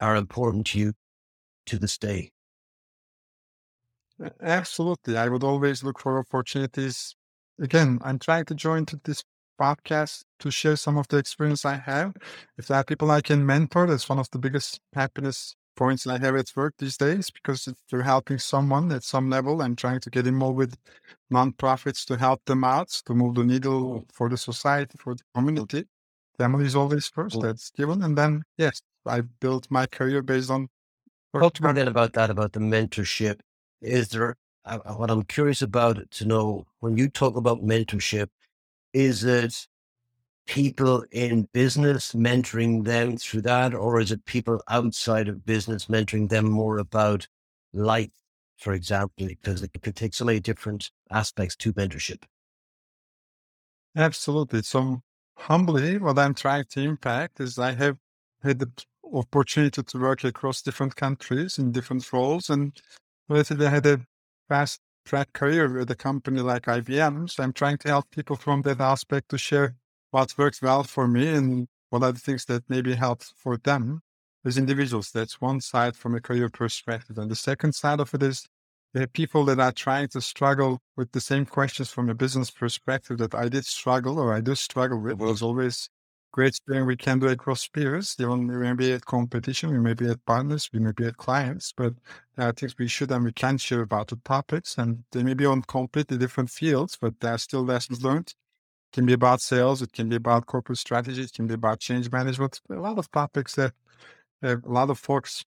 are 0.00 0.16
important 0.16 0.66
to 0.68 0.78
you 0.78 0.92
to 1.66 1.78
this 1.78 1.98
day. 1.98 2.30
Absolutely. 4.40 5.16
I 5.16 5.28
would 5.28 5.44
always 5.44 5.82
look 5.84 5.98
for 5.98 6.18
opportunities. 6.18 7.14
Again, 7.60 7.98
I'm 8.02 8.18
trying 8.18 8.44
to 8.46 8.54
join 8.54 8.86
to 8.86 9.00
this 9.04 9.22
podcast 9.60 10.24
to 10.40 10.50
share 10.50 10.76
some 10.76 10.96
of 10.96 11.08
the 11.08 11.18
experience 11.18 11.64
I 11.64 11.76
have. 11.76 12.14
If 12.58 12.68
there 12.68 12.78
are 12.78 12.84
people 12.84 13.10
I 13.10 13.20
can 13.20 13.44
mentor, 13.44 13.86
that's 13.86 14.08
one 14.08 14.18
of 14.18 14.30
the 14.30 14.38
biggest 14.38 14.80
happiness 14.94 15.54
points 15.76 16.06
I 16.06 16.18
have 16.18 16.34
at 16.34 16.50
work 16.56 16.74
these 16.78 16.96
days 16.96 17.30
because 17.30 17.68
if 17.68 17.76
you're 17.92 18.02
helping 18.02 18.38
someone 18.38 18.90
at 18.92 19.04
some 19.04 19.28
level. 19.28 19.60
I'm 19.60 19.76
trying 19.76 20.00
to 20.00 20.10
get 20.10 20.26
involved 20.26 20.56
with 20.56 20.76
nonprofits 21.32 22.04
to 22.06 22.16
help 22.16 22.42
them 22.46 22.64
out, 22.64 22.88
to 23.04 23.14
move 23.14 23.34
the 23.34 23.44
needle 23.44 24.04
for 24.12 24.28
the 24.28 24.38
society, 24.38 24.96
for 24.98 25.14
the 25.14 25.22
community. 25.34 25.84
Family 26.38 26.66
is 26.66 26.76
always 26.76 27.08
first, 27.08 27.40
that's 27.40 27.70
given. 27.70 28.02
And 28.02 28.16
then, 28.16 28.42
yes, 28.58 28.80
I 29.06 29.20
built 29.20 29.66
my 29.70 29.86
career 29.86 30.22
based 30.22 30.50
on 30.50 30.68
Talk 31.34 31.54
to 31.54 31.64
me 31.64 31.72
then 31.72 31.88
about 31.88 32.14
that, 32.14 32.30
about 32.30 32.52
the 32.52 32.60
mentorship. 32.60 33.40
Is 33.80 34.08
there, 34.08 34.36
uh, 34.64 34.78
uh, 34.84 34.94
what 34.94 35.10
I'm 35.10 35.22
curious 35.24 35.62
about 35.62 36.10
to 36.10 36.24
know, 36.24 36.66
when 36.80 36.96
you 36.96 37.08
talk 37.08 37.36
about 37.36 37.62
mentorship, 37.62 38.28
is 38.92 39.24
it 39.24 39.66
people 40.46 41.04
in 41.12 41.48
business 41.52 42.12
mentoring 42.12 42.84
them 42.84 43.16
through 43.16 43.42
that, 43.42 43.74
or 43.74 44.00
is 44.00 44.12
it 44.12 44.24
people 44.24 44.62
outside 44.68 45.28
of 45.28 45.44
business 45.44 45.86
mentoring 45.86 46.28
them 46.28 46.50
more 46.50 46.78
about 46.78 47.26
life, 47.72 48.10
for 48.56 48.72
example? 48.72 49.26
Because 49.26 49.62
it 49.62 49.72
could 49.82 49.96
take 49.96 50.14
so 50.14 50.24
many 50.24 50.40
different 50.40 50.90
aspects 51.10 51.56
to 51.56 51.72
mentorship. 51.74 52.22
Absolutely. 53.96 54.62
So 54.62 55.00
humbly, 55.36 55.98
what 55.98 56.18
I'm 56.18 56.34
trying 56.34 56.64
to 56.70 56.80
impact 56.80 57.40
is 57.40 57.58
I 57.58 57.72
have 57.72 57.98
had 58.42 58.58
the 58.58 58.70
opportunity 59.12 59.82
to 59.82 59.98
work 59.98 60.24
across 60.24 60.62
different 60.62 60.96
countries 60.96 61.58
in 61.58 61.72
different 61.72 62.12
roles 62.12 62.50
and 62.50 62.78
relatively 63.28 63.66
had 63.66 63.86
a 63.86 64.00
fast 64.48 64.80
track 65.04 65.32
career 65.32 65.72
with 65.72 65.90
a 65.90 65.94
company 65.94 66.40
like 66.40 66.62
IBM. 66.62 67.30
So 67.30 67.42
I'm 67.42 67.52
trying 67.52 67.78
to 67.78 67.88
help 67.88 68.10
people 68.10 68.36
from 68.36 68.62
that 68.62 68.80
aspect 68.80 69.30
to 69.30 69.38
share 69.38 69.76
what 70.10 70.36
works 70.36 70.60
well 70.62 70.82
for 70.82 71.06
me 71.08 71.28
and 71.28 71.68
what 71.90 72.02
are 72.02 72.12
the 72.12 72.18
things 72.18 72.44
that 72.46 72.64
maybe 72.68 72.94
help 72.94 73.22
for 73.22 73.56
them 73.56 74.00
as 74.44 74.58
individuals. 74.58 75.10
That's 75.10 75.40
one 75.40 75.60
side 75.60 75.96
from 75.96 76.14
a 76.14 76.20
career 76.20 76.48
perspective. 76.48 77.18
And 77.18 77.30
the 77.30 77.36
second 77.36 77.74
side 77.74 78.00
of 78.00 78.12
it 78.14 78.22
is 78.22 78.46
there 78.94 79.04
are 79.04 79.08
people 79.08 79.44
that 79.44 79.60
are 79.60 79.72
trying 79.72 80.08
to 80.08 80.20
struggle 80.20 80.80
with 80.96 81.12
the 81.12 81.20
same 81.20 81.46
questions 81.46 81.90
from 81.90 82.08
a 82.08 82.14
business 82.14 82.50
perspective 82.50 83.18
that 83.18 83.34
I 83.34 83.48
did 83.48 83.66
struggle 83.66 84.18
or 84.18 84.32
I 84.32 84.40
do 84.40 84.54
struggle 84.54 85.00
with. 85.00 85.12
It 85.12 85.18
was 85.18 85.42
always 85.42 85.88
great 86.36 86.60
thing 86.68 86.84
we 86.84 86.96
can 86.96 87.18
do 87.18 87.28
across 87.28 87.66
peers. 87.66 88.14
Even 88.20 88.46
we 88.46 88.58
may 88.58 88.74
be 88.74 88.92
at 88.92 89.06
competition, 89.06 89.70
we 89.70 89.78
may 89.78 89.94
be 89.94 90.06
at 90.10 90.22
partners, 90.26 90.68
we 90.70 90.78
may 90.78 90.92
be 90.92 91.06
at 91.06 91.16
clients, 91.16 91.72
but 91.74 91.94
there 92.36 92.48
are 92.48 92.52
things 92.52 92.76
we 92.78 92.86
should 92.86 93.10
and 93.10 93.24
we 93.24 93.32
can 93.32 93.56
share 93.56 93.80
about 93.80 94.08
the 94.08 94.16
topics. 94.16 94.76
And 94.76 95.02
they 95.12 95.22
may 95.22 95.32
be 95.32 95.46
on 95.46 95.62
completely 95.62 96.18
different 96.18 96.50
fields, 96.50 96.98
but 97.00 97.18
there 97.20 97.32
are 97.32 97.38
still 97.38 97.64
lessons 97.64 98.00
mm-hmm. 98.00 98.08
learned. 98.08 98.28
It 98.28 98.96
can 98.96 99.06
be 99.06 99.14
about 99.14 99.40
sales, 99.40 99.80
it 99.80 99.94
can 99.94 100.10
be 100.10 100.16
about 100.16 100.44
corporate 100.44 100.78
strategy, 100.78 101.22
it 101.22 101.32
can 101.32 101.46
be 101.46 101.54
about 101.54 101.80
change 101.80 102.12
management. 102.12 102.60
A 102.68 102.74
lot 102.74 102.98
of 102.98 103.10
topics 103.10 103.54
that 103.54 103.72
a 104.42 104.58
lot 104.66 104.90
of 104.90 104.98
folks 104.98 105.42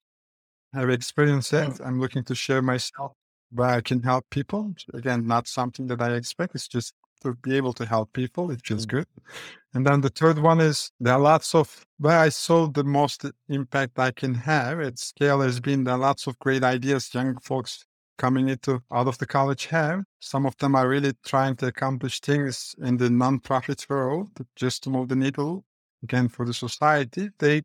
have 0.74 0.90
experienced 0.90 1.54
it. 1.54 1.80
I'm 1.86 2.00
looking 2.00 2.24
to 2.24 2.34
share 2.34 2.64
myself 2.64 3.12
where 3.52 3.70
I 3.70 3.82
can 3.82 4.02
help 4.02 4.26
people. 4.32 4.74
Again, 4.92 5.28
not 5.28 5.48
something 5.48 5.86
that 5.88 6.02
I 6.02 6.16
expect. 6.16 6.56
It's 6.56 6.68
just 6.68 6.96
to 7.22 7.34
be 7.36 7.56
able 7.56 7.74
to 7.74 7.86
help 7.86 8.14
people. 8.14 8.52
It 8.52 8.62
feels 8.66 8.86
mm. 8.86 8.90
good. 8.90 9.08
And 9.74 9.86
then 9.86 10.02
the 10.02 10.10
third 10.10 10.40
one 10.40 10.60
is 10.60 10.92
there 11.00 11.14
are 11.14 11.20
lots 11.20 11.54
of 11.54 11.86
where 12.00 12.20
I 12.20 12.30
saw 12.30 12.68
the 12.68 12.84
most 12.84 13.26
impact 13.50 14.00
I 14.00 14.12
can 14.12 14.34
have 14.34 14.80
at 14.80 14.98
scale 14.98 15.42
has 15.42 15.60
been 15.60 15.84
there 15.84 15.94
are 15.94 16.00
lots 16.00 16.26
of 16.28 16.40
great 16.40 16.64
ideas 16.64 17.14
young 17.14 17.38
folks 17.40 17.86
coming 18.18 18.50
into 18.50 18.82
out 18.92 19.08
of 19.08 19.18
the 19.18 19.26
college 19.26 19.66
have. 19.68 20.04
Some 20.20 20.46
of 20.46 20.58
them 20.58 20.76
are 20.76 20.88
really 20.88 21.14
trying 21.24 21.56
to 21.58 21.68
accomplish 21.68 22.20
things 22.20 22.76
in 22.82 22.98
the 22.98 23.10
nonprofit 23.10 23.88
world 23.90 24.30
just 24.56 24.84
to 24.84 24.90
move 24.90 25.10
the 25.10 25.16
needle 25.16 25.66
again 26.04 26.28
for 26.28 26.46
the 26.46 26.54
society. 26.54 27.30
They 27.40 27.62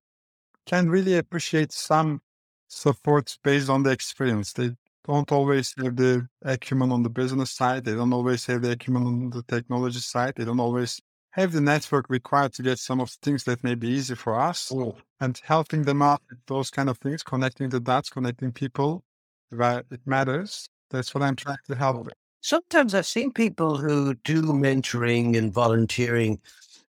can 0.67 0.89
really 0.89 1.17
appreciate 1.17 1.73
some 1.73 2.21
support 2.69 3.37
based 3.43 3.69
on 3.69 3.83
the 3.83 3.91
experience. 3.91 4.53
They 4.53 4.71
don't 5.07 5.31
always 5.33 5.75
have 5.79 5.97
the 5.97 6.27
acumen 6.43 6.91
on 6.91 7.03
the 7.03 7.11
business 7.11 7.51
side. 7.51 7.85
They 7.85 7.95
don't 7.95 8.13
always 8.13 8.47
have 8.47 8.63
the 8.63 8.73
acumen 8.73 9.07
on 9.07 9.31
the 9.31 9.43
technology 9.43 9.99
side. 9.99 10.35
They 10.37 10.45
don't 10.45 10.61
always 10.61 11.01
have 11.31 11.53
the 11.53 11.61
network 11.61 12.09
required 12.09 12.53
to 12.55 12.63
get 12.63 12.79
some 12.79 13.01
of 13.01 13.11
the 13.11 13.17
things 13.23 13.45
that 13.45 13.63
may 13.65 13.75
be 13.75 13.89
easy 13.89 14.15
for 14.15 14.39
us 14.39 14.71
mm. 14.71 14.97
and 15.21 15.41
helping 15.45 15.83
them 15.83 16.01
out 16.01 16.23
with 16.31 16.39
those 16.47 16.71
kind 16.71 16.89
of 16.89 16.97
things, 16.99 17.23
connecting 17.23 17.69
the 17.69 17.81
dots, 17.81 18.09
connecting 18.09 18.53
people 18.53 19.03
where 19.51 19.83
it 19.91 20.01
matters. 20.07 20.69
That's 20.91 21.15
what 21.15 21.23
I'm 21.23 21.37
trying 21.37 21.59
to 21.67 21.75
help 21.75 22.05
with. 22.05 22.15
Sometimes 22.41 22.95
I've 22.95 23.07
seen 23.07 23.33
people 23.33 23.79
who 23.79 24.15
do 24.23 24.43
mentoring 24.43 25.37
and 25.37 25.53
volunteering 25.53 26.39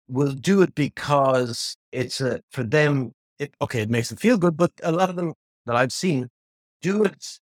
will 0.07 0.33
do 0.33 0.63
it 0.63 0.75
because 0.75 1.77
it's 1.91 2.21
a, 2.21 2.41
for 2.51 2.63
them, 2.63 3.13
it, 3.39 3.55
okay, 3.61 3.83
it 3.83 3.91
makes 3.91 4.09
them 4.09 4.19
feel 4.19 4.39
good, 4.39 4.57
but 4.57 4.71
a 4.83 4.93
lot 4.93 5.11
of 5.11 5.17
them 5.17 5.35
that 5.67 5.75
I've 5.75 5.93
seen 5.93 6.29
do 6.81 7.05
it. 7.05 7.39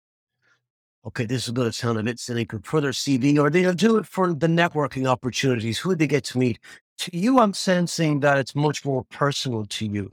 Okay, 1.07 1.25
this 1.25 1.47
is 1.47 1.53
going 1.53 1.69
to 1.69 1.73
sound 1.73 1.99
a 1.99 2.03
bit 2.03 2.19
cynical 2.19 2.61
for 2.63 2.81
their 2.81 2.91
CV, 2.91 3.39
or 3.39 3.49
they'll 3.49 3.73
do 3.73 3.97
it 3.97 4.07
for 4.07 4.35
the 4.35 4.47
networking 4.47 5.07
opportunities, 5.07 5.79
who 5.79 5.95
they 5.95 6.07
get 6.07 6.25
to 6.25 6.39
meet. 6.39 6.59
To 6.99 7.17
you, 7.17 7.39
I'm 7.39 7.55
sensing 7.55 8.21
that 8.21 8.37
it's 8.37 8.55
much 8.55 8.85
more 8.85 9.05
personal 9.05 9.65
to 9.65 9.87
you. 9.87 10.11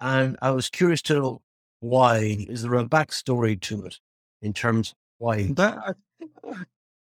And 0.00 0.36
I 0.40 0.52
was 0.52 0.70
curious 0.70 1.02
to 1.02 1.14
know 1.14 1.42
why. 1.80 2.46
Is 2.48 2.62
there 2.62 2.74
a 2.74 2.84
backstory 2.84 3.60
to 3.62 3.84
it 3.86 3.98
in 4.40 4.52
terms 4.52 4.94
why? 5.18 5.48
That, 5.54 5.96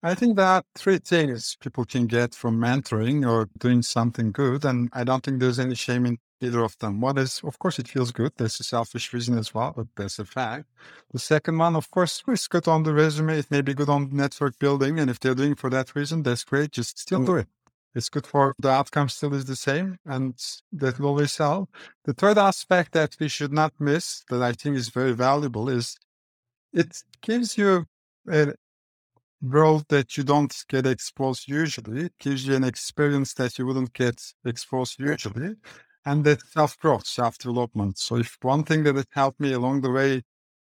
I, 0.03 0.13
think 0.13 0.33
uh, 0.33 0.41
there 0.41 0.45
are 0.45 0.63
three 0.75 0.99
things 0.99 1.57
people 1.59 1.85
can 1.85 2.05
get 2.05 2.35
from 2.35 2.59
mentoring 2.59 3.27
or 3.27 3.49
doing 3.57 3.81
something 3.81 4.31
good. 4.31 4.63
And 4.63 4.89
I 4.93 5.03
don't 5.03 5.23
think 5.23 5.39
there's 5.39 5.59
any 5.59 5.73
shame 5.73 6.05
in 6.05 6.19
either 6.41 6.63
of 6.63 6.77
them. 6.79 7.01
One 7.01 7.17
is, 7.17 7.41
of 7.43 7.57
course, 7.59 7.79
it 7.79 7.87
feels 7.87 8.11
good. 8.11 8.33
There's 8.37 8.59
a 8.59 8.63
selfish 8.63 9.13
reason 9.13 9.37
as 9.37 9.53
well, 9.53 9.73
but 9.75 9.87
that's 9.95 10.19
a 10.19 10.25
fact. 10.25 10.65
The 11.11 11.19
second 11.19 11.57
one, 11.57 11.75
of 11.75 11.89
course, 11.89 12.23
it's 12.27 12.47
good 12.47 12.67
on 12.67 12.83
the 12.83 12.93
resume. 12.93 13.37
It 13.37 13.51
may 13.51 13.61
be 13.61 13.73
good 13.73 13.89
on 13.89 14.09
network 14.11 14.59
building. 14.59 14.99
And 14.99 15.09
if 15.09 15.19
they're 15.19 15.35
doing 15.35 15.55
for 15.55 15.69
that 15.69 15.95
reason, 15.95 16.23
that's 16.23 16.43
great. 16.43 16.71
Just 16.71 16.99
still 16.99 17.21
mm. 17.21 17.25
do 17.25 17.35
it. 17.37 17.47
It's 17.95 18.09
good 18.09 18.25
for 18.25 18.55
the 18.57 18.69
outcome 18.69 19.07
still 19.09 19.33
is 19.35 19.45
the 19.45 19.55
same 19.55 19.99
and 20.05 20.33
that 20.71 20.99
will 20.99 21.09
always 21.09 21.37
help. 21.37 21.69
The 22.05 22.13
third 22.13 22.39
aspect 22.39 22.93
that 22.93 23.15
we 23.19 23.27
should 23.27 23.53
not 23.53 23.73
miss 23.79 24.23
that 24.29 24.41
I 24.41 24.53
think 24.53 24.77
is 24.77 24.89
very 24.89 25.11
valuable 25.13 25.69
is 25.69 25.97
it 26.73 27.03
gives 27.21 27.55
you 27.55 27.85
a 28.27 28.53
world 29.43 29.85
that 29.89 30.17
you 30.17 30.23
don't 30.23 30.55
get 30.69 30.87
exposed 30.87 31.47
usually. 31.47 32.05
It 32.05 32.13
gives 32.19 32.47
you 32.47 32.55
an 32.55 32.63
experience 32.63 33.33
that 33.35 33.59
you 33.59 33.67
wouldn't 33.67 33.93
get 33.93 34.23
exposed 34.43 34.99
usually. 34.99 35.55
And 36.05 36.23
that 36.25 36.41
self 36.49 36.77
growth, 36.79 37.07
self 37.07 37.37
development. 37.37 37.97
So, 37.97 38.17
if 38.17 38.37
one 38.41 38.63
thing 38.63 38.83
that 38.83 38.95
has 38.95 39.05
helped 39.11 39.39
me 39.39 39.53
along 39.53 39.81
the 39.81 39.91
way 39.91 40.23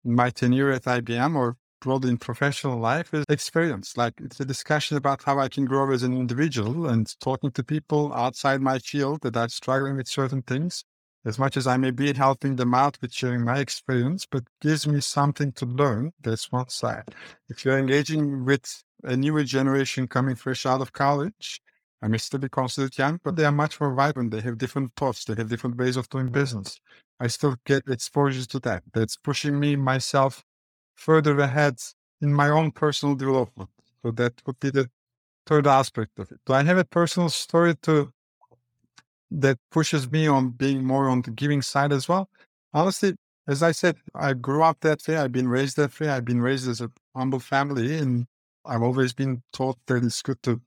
in 0.04 0.14
my 0.14 0.30
tenure 0.30 0.70
at 0.72 0.86
IBM 0.86 1.36
or 1.36 1.56
broadly 1.80 2.10
in 2.10 2.18
professional 2.18 2.78
life 2.78 3.12
is 3.12 3.24
experience. 3.28 3.96
Like 3.96 4.14
it's 4.20 4.40
a 4.40 4.44
discussion 4.44 4.96
about 4.96 5.24
how 5.24 5.38
I 5.40 5.48
can 5.48 5.64
grow 5.66 5.92
as 5.92 6.02
an 6.04 6.16
individual 6.16 6.86
and 6.88 7.12
talking 7.20 7.50
to 7.52 7.64
people 7.64 8.12
outside 8.14 8.60
my 8.62 8.78
field 8.78 9.22
that 9.22 9.36
are 9.36 9.48
struggling 9.48 9.96
with 9.96 10.08
certain 10.08 10.42
things 10.42 10.84
as 11.24 11.38
much 11.38 11.56
as 11.56 11.66
I 11.66 11.76
may 11.76 11.90
be 11.90 12.12
helping 12.12 12.56
them 12.56 12.74
out 12.74 12.98
with 13.00 13.12
sharing 13.12 13.44
my 13.44 13.58
experience, 13.58 14.26
but 14.28 14.44
gives 14.60 14.86
me 14.86 15.00
something 15.00 15.52
to 15.52 15.66
learn. 15.66 16.12
That's 16.20 16.50
one 16.50 16.68
side. 16.68 17.14
If 17.48 17.64
you're 17.64 17.78
engaging 17.78 18.44
with 18.44 18.82
a 19.04 19.16
newer 19.16 19.44
generation 19.44 20.08
coming 20.08 20.34
fresh 20.34 20.66
out 20.66 20.80
of 20.80 20.92
college, 20.92 21.60
I 22.02 22.08
may 22.08 22.18
still 22.18 22.40
be 22.40 22.48
considered 22.48 22.98
young, 22.98 23.20
but 23.22 23.36
they 23.36 23.44
are 23.44 23.52
much 23.52 23.80
more 23.80 23.94
vibrant. 23.94 24.32
They 24.32 24.40
have 24.40 24.58
different 24.58 24.92
thoughts. 24.96 25.24
They 25.24 25.34
have 25.34 25.48
different 25.48 25.76
ways 25.76 25.96
of 25.96 26.08
doing 26.08 26.28
business. 26.28 26.80
I 27.20 27.28
still 27.28 27.56
get 27.64 27.88
exposure 27.88 28.44
to 28.46 28.60
that. 28.60 28.82
That's 28.92 29.16
pushing 29.16 29.58
me 29.60 29.76
myself 29.76 30.44
further 30.96 31.38
ahead 31.38 31.78
in 32.20 32.34
my 32.34 32.48
own 32.48 32.72
personal 32.72 33.14
development. 33.14 33.70
So 34.02 34.10
that 34.10 34.34
would 34.46 34.58
be 34.58 34.70
the 34.70 34.90
third 35.46 35.66
aspect 35.66 36.18
of 36.18 36.32
it. 36.32 36.40
Do 36.44 36.54
I 36.54 36.64
have 36.64 36.78
a 36.78 36.84
personal 36.84 37.28
story 37.28 37.76
to 37.82 38.12
that 39.32 39.58
pushes 39.70 40.10
me 40.10 40.26
on 40.26 40.50
being 40.50 40.84
more 40.84 41.08
on 41.08 41.22
the 41.22 41.30
giving 41.30 41.62
side 41.62 41.92
as 41.92 42.08
well. 42.08 42.28
Honestly, 42.74 43.14
as 43.48 43.62
I 43.62 43.72
said, 43.72 43.96
I 44.14 44.34
grew 44.34 44.62
up 44.62 44.78
that 44.80 45.00
way. 45.08 45.16
I've 45.16 45.32
been 45.32 45.48
raised 45.48 45.76
that 45.76 45.98
way. 45.98 46.08
I've 46.08 46.24
been 46.24 46.40
raised 46.42 46.68
as 46.68 46.80
a 46.80 46.90
humble 47.16 47.40
family, 47.40 47.98
and 47.98 48.26
I've 48.64 48.82
always 48.82 49.12
been 49.12 49.42
taught 49.52 49.78
that 49.86 50.04
it's 50.04 50.22
good 50.22 50.42
to 50.44 50.60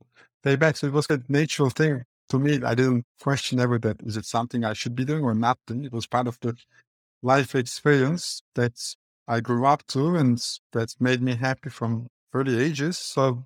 pay 0.46 0.56
back. 0.56 0.78
So 0.78 0.88
it 0.88 0.94
was 0.94 1.08
a 1.10 1.20
natural 1.28 1.70
thing 1.70 2.04
to 2.30 2.40
me. 2.40 2.62
I 2.64 2.76
didn't 2.76 3.06
question 3.22 3.60
ever 3.60 3.78
that 3.80 3.98
is 4.06 4.16
it 4.16 4.26
something 4.26 4.64
I 4.64 4.74
should 4.74 4.96
be 4.96 5.04
doing 5.04 5.24
or 5.24 5.34
not 5.34 5.58
doing. 5.68 5.84
It 5.84 5.92
was 5.92 6.08
part 6.08 6.28
of 6.28 6.40
the 6.40 6.56
life 7.22 7.56
experience 7.56 8.44
that 8.54 8.80
I 9.28 9.40
grew 9.40 9.66
up 9.66 9.86
to, 9.88 10.16
and 10.16 10.42
that's 10.72 11.02
made 11.02 11.22
me 11.22 11.36
happy 11.36 11.70
from 11.70 12.08
early 12.34 12.64
ages. 12.64 12.98
So 12.98 13.44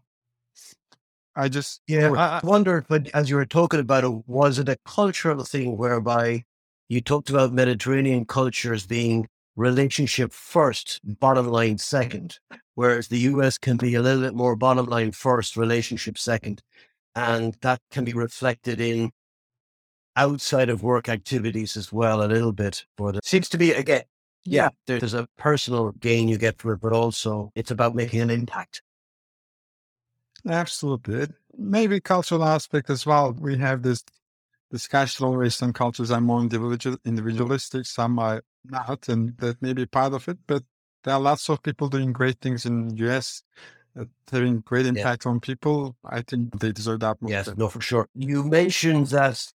I 1.36 1.48
just 1.48 1.82
yeah. 1.88 2.12
I, 2.12 2.46
wonder, 2.46 2.86
but 2.88 3.10
as 3.14 3.30
you 3.30 3.38
were 3.38 3.46
talking 3.46 3.80
about 3.80 4.04
it, 4.04 4.28
was 4.28 4.60
it 4.60 4.68
a 4.68 4.78
cultural 4.86 5.44
thing 5.46 5.78
whereby 5.78 6.44
you 6.90 7.00
talked 7.02 7.30
about 7.30 7.54
Mediterranean 7.54 8.26
cultures 8.26 8.86
being 8.86 9.28
relationship 9.56 10.34
first, 10.34 11.00
bottom 11.04 11.48
line 11.48 11.78
second, 11.78 12.40
whereas 12.76 13.08
the 13.08 13.20
US 13.20 13.58
can 13.58 13.78
be 13.78 13.96
a 13.96 14.02
little 14.02 14.22
bit 14.22 14.34
more 14.34 14.56
bottom 14.56 14.86
line 14.86 15.12
first, 15.12 15.56
relationship 15.56 16.18
second, 16.18 16.62
and 17.16 17.56
that 17.62 17.82
can 17.92 18.06
be 18.06 18.14
reflected 18.14 18.80
in 18.80 19.12
outside 20.16 20.70
of 20.70 20.84
work 20.84 21.08
activities 21.08 21.78
as 21.78 21.94
well 21.94 22.24
a 22.24 22.28
little 22.28 22.52
bit. 22.52 22.86
But 22.98 23.16
it 23.16 23.26
seems 23.26 23.50
to 23.50 23.58
be 23.58 23.72
again, 23.72 24.04
yeah, 24.46 24.70
there's 24.88 25.14
a 25.14 25.28
personal 25.38 25.92
gain 25.94 26.28
you 26.28 26.38
get 26.38 26.60
from 26.60 26.72
it, 26.74 26.82
but 26.82 26.94
also 26.94 27.52
it's 27.56 27.72
about 27.72 27.96
making 27.96 28.22
an 28.22 28.30
impact. 28.30 28.82
Absolutely. 30.48 31.28
Maybe 31.58 32.00
cultural 32.00 32.44
aspect 32.44 32.90
as 32.90 33.06
well. 33.06 33.34
We 33.34 33.58
have 33.58 33.82
this 33.82 34.04
discussion 34.72 35.26
always 35.26 35.56
some 35.56 35.74
cultures 35.74 36.12
are 36.12 36.22
more 36.22 36.42
individual, 36.42 36.98
individualistic, 37.06 37.86
some 37.86 38.20
are 38.20 38.44
not, 38.66 39.10
and 39.10 39.36
that 39.38 39.62
may 39.62 39.74
be 39.74 39.86
part 39.86 40.14
of 40.14 40.28
it. 40.28 40.38
But 40.48 40.64
there 41.04 41.14
are 41.14 41.20
lots 41.20 41.50
of 41.50 41.64
people 41.64 41.90
doing 41.90 42.14
great 42.14 42.40
things 42.40 42.66
in 42.66 42.90
the 42.90 42.96
US, 43.08 43.44
Uh, 43.98 44.06
having 44.32 44.60
great 44.60 44.86
impact 44.86 45.26
yeah. 45.26 45.32
on 45.32 45.40
people. 45.40 45.96
I 46.06 46.22
think 46.22 46.60
they 46.60 46.72
deserve 46.72 47.00
that. 47.02 47.18
Yes, 47.26 47.50
no, 47.58 47.70
for 47.70 47.82
sure. 47.82 48.08
You 48.14 48.44
mentioned 48.44 49.08
that 49.08 49.46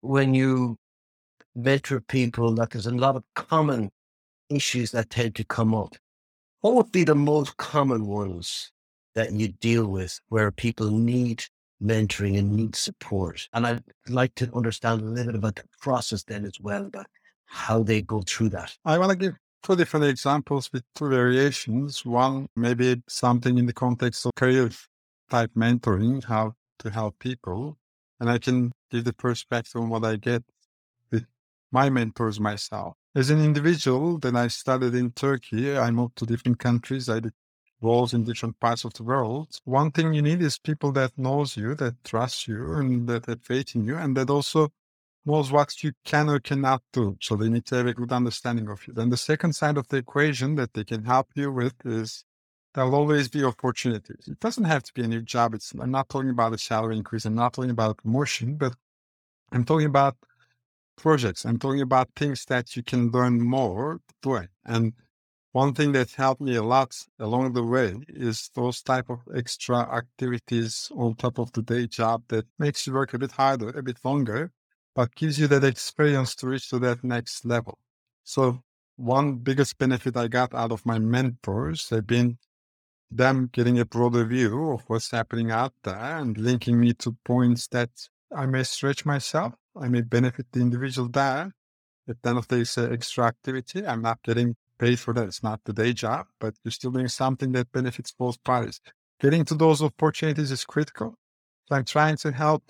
when 0.00 0.34
you 0.34 0.76
mentor 1.54 2.00
people, 2.00 2.54
that 2.54 2.70
there's 2.70 2.86
a 2.86 2.90
lot 2.90 3.16
of 3.16 3.24
common 3.34 3.90
issues 4.50 4.90
that 4.92 5.10
tend 5.10 5.36
to 5.36 5.44
come 5.44 5.74
up. 5.74 5.96
What 6.60 6.74
would 6.74 6.92
be 6.92 7.04
the 7.04 7.14
most 7.14 7.56
common 7.56 8.06
ones 8.06 8.72
that 9.14 9.32
you 9.32 9.48
deal 9.48 9.86
with 9.86 10.20
where 10.28 10.50
people 10.50 10.90
need 10.90 11.44
mentoring 11.82 12.38
and 12.38 12.52
need 12.52 12.76
support. 12.76 13.48
And 13.52 13.66
I'd 13.66 13.82
like 14.08 14.34
to 14.36 14.50
understand 14.54 15.02
a 15.02 15.04
little 15.04 15.32
bit 15.32 15.38
about 15.38 15.56
the 15.56 15.64
process 15.80 16.24
then 16.24 16.44
as 16.44 16.60
well, 16.60 16.86
about 16.86 17.06
how 17.46 17.82
they 17.82 18.02
go 18.02 18.22
through 18.22 18.50
that. 18.50 18.76
I 18.84 18.98
want 18.98 19.10
to 19.10 19.16
give 19.16 19.34
two 19.64 19.74
different 19.74 20.04
examples 20.04 20.70
with 20.72 20.84
two 20.94 21.08
variations. 21.08 22.04
One, 22.04 22.46
maybe 22.54 23.02
something 23.08 23.56
in 23.58 23.66
the 23.66 23.72
context 23.72 24.26
of 24.26 24.32
career 24.36 24.70
type 25.30 25.50
mentoring, 25.56 26.22
how 26.22 26.54
to 26.80 26.90
help 26.90 27.18
people. 27.18 27.78
And 28.20 28.30
I 28.30 28.38
can 28.38 28.72
give 28.90 29.04
the 29.04 29.14
perspective 29.14 29.80
on 29.80 29.88
what 29.88 30.04
I 30.04 30.16
get 30.16 30.44
with 31.10 31.24
my 31.72 31.88
mentors 31.88 32.38
myself. 32.38 32.94
As 33.16 33.30
an 33.30 33.42
individual, 33.42 34.18
then 34.18 34.36
I 34.36 34.48
studied 34.48 34.94
in 34.94 35.12
Turkey. 35.12 35.76
I 35.76 35.90
moved 35.90 36.16
to 36.16 36.26
different 36.26 36.58
countries. 36.58 37.08
I 37.08 37.20
did 37.20 37.32
roles 37.80 38.14
in 38.14 38.24
different 38.24 38.58
parts 38.60 38.84
of 38.84 38.92
the 38.94 39.02
world. 39.02 39.60
One 39.64 39.90
thing 39.90 40.12
you 40.12 40.22
need 40.22 40.42
is 40.42 40.58
people 40.58 40.92
that 40.92 41.12
knows 41.16 41.56
you, 41.56 41.74
that 41.76 42.02
trust 42.04 42.48
you, 42.48 42.74
and 42.74 43.08
that 43.08 43.26
have 43.26 43.42
faith 43.42 43.74
in 43.74 43.84
you, 43.84 43.96
and 43.96 44.16
that 44.16 44.30
also 44.30 44.70
knows 45.26 45.50
what 45.50 45.82
you 45.82 45.92
can 46.04 46.28
or 46.28 46.38
cannot 46.38 46.82
do. 46.92 47.16
So 47.20 47.36
they 47.36 47.48
need 47.48 47.66
to 47.66 47.76
have 47.76 47.86
a 47.86 47.94
good 47.94 48.12
understanding 48.12 48.68
of 48.68 48.86
you. 48.86 48.92
Then 48.92 49.10
the 49.10 49.16
second 49.16 49.54
side 49.54 49.76
of 49.76 49.88
the 49.88 49.98
equation 49.98 50.54
that 50.56 50.74
they 50.74 50.84
can 50.84 51.04
help 51.04 51.28
you 51.34 51.50
with 51.50 51.74
is 51.84 52.24
there'll 52.74 52.94
always 52.94 53.28
be 53.28 53.44
opportunities. 53.44 54.28
It 54.28 54.40
doesn't 54.40 54.64
have 54.64 54.82
to 54.82 54.92
be 54.94 55.02
a 55.02 55.08
new 55.08 55.22
job. 55.22 55.54
It's 55.54 55.72
I'm 55.80 55.90
not 55.90 56.08
talking 56.08 56.30
about 56.30 56.52
a 56.52 56.58
salary 56.58 56.96
increase. 56.96 57.24
I'm 57.24 57.34
not 57.34 57.54
talking 57.54 57.70
about 57.70 57.98
promotion, 57.98 58.56
but 58.56 58.74
I'm 59.52 59.64
talking 59.64 59.86
about 59.86 60.16
projects. 60.96 61.44
I'm 61.44 61.58
talking 61.58 61.80
about 61.80 62.10
things 62.16 62.44
that 62.46 62.76
you 62.76 62.82
can 62.82 63.10
learn 63.10 63.40
more 63.40 64.00
doing. 64.22 64.48
And 64.64 64.92
one 65.52 65.72
thing 65.72 65.92
that 65.92 66.10
helped 66.10 66.40
me 66.40 66.56
a 66.56 66.62
lot 66.62 66.96
along 67.20 67.52
the 67.52 67.62
way 67.62 67.96
is 68.08 68.50
those 68.54 68.82
type 68.82 69.08
of 69.08 69.20
extra 69.34 69.78
activities 69.94 70.90
on 70.96 71.14
top 71.14 71.38
of 71.38 71.52
the 71.52 71.62
day 71.62 71.86
job 71.86 72.24
that 72.28 72.44
makes 72.58 72.86
you 72.86 72.92
work 72.92 73.14
a 73.14 73.18
bit 73.18 73.30
harder, 73.30 73.68
a 73.68 73.82
bit 73.82 73.98
longer, 74.04 74.50
but 74.94 75.14
gives 75.14 75.38
you 75.38 75.46
that 75.48 75.64
experience 75.64 76.34
to 76.36 76.48
reach 76.48 76.70
to 76.70 76.78
that 76.80 77.02
next 77.02 77.44
level. 77.44 77.78
So 78.22 78.62
one 78.96 79.36
biggest 79.36 79.76
benefit 79.78 80.16
I 80.16 80.28
got 80.28 80.54
out 80.54 80.72
of 80.72 80.86
my 80.86 80.98
mentors 80.98 81.90
have 81.90 82.06
been 82.06 82.38
them 83.10 83.48
getting 83.52 83.78
a 83.78 83.84
broader 83.84 84.24
view 84.24 84.70
of 84.70 84.82
what's 84.86 85.10
happening 85.10 85.50
out 85.50 85.72
there 85.82 86.18
and 86.18 86.36
linking 86.38 86.80
me 86.80 86.94
to 86.94 87.16
points 87.24 87.68
that 87.68 87.90
I 88.34 88.46
may 88.46 88.62
stretch 88.62 89.04
myself. 89.04 89.54
I 89.76 89.88
may 89.88 90.00
benefit 90.00 90.46
the 90.52 90.60
individual 90.60 91.08
there. 91.08 91.52
If 92.06 92.16
then 92.22 92.36
if 92.36 92.48
there's 92.48 92.76
extra 92.76 93.26
activity, 93.26 93.86
I'm 93.86 94.02
not 94.02 94.22
getting 94.22 94.56
paid 94.78 94.98
for 94.98 95.14
that. 95.14 95.28
It's 95.28 95.42
not 95.42 95.60
the 95.64 95.72
day 95.72 95.92
job, 95.92 96.26
but 96.40 96.54
you're 96.62 96.72
still 96.72 96.90
doing 96.90 97.08
something 97.08 97.52
that 97.52 97.72
benefits 97.72 98.12
both 98.12 98.42
parties. 98.44 98.80
Getting 99.20 99.44
to 99.46 99.54
those 99.54 99.82
opportunities 99.82 100.50
is 100.50 100.64
critical. 100.64 101.16
So 101.66 101.76
I'm 101.76 101.84
trying 101.84 102.16
to 102.18 102.32
help 102.32 102.62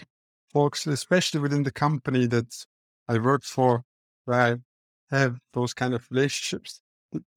folks, 0.55 0.87
especially 0.87 1.41
within 1.41 1.65
the 1.65 1.73
company 1.73 2.27
that 2.29 2.65
I 3.09 3.19
worked 3.19 3.45
for, 3.47 3.85
where 4.25 4.41
I 4.41 5.15
have 5.15 5.39
those 5.53 5.75
kind 5.75 5.93
of 5.93 6.07
relationships 6.11 6.81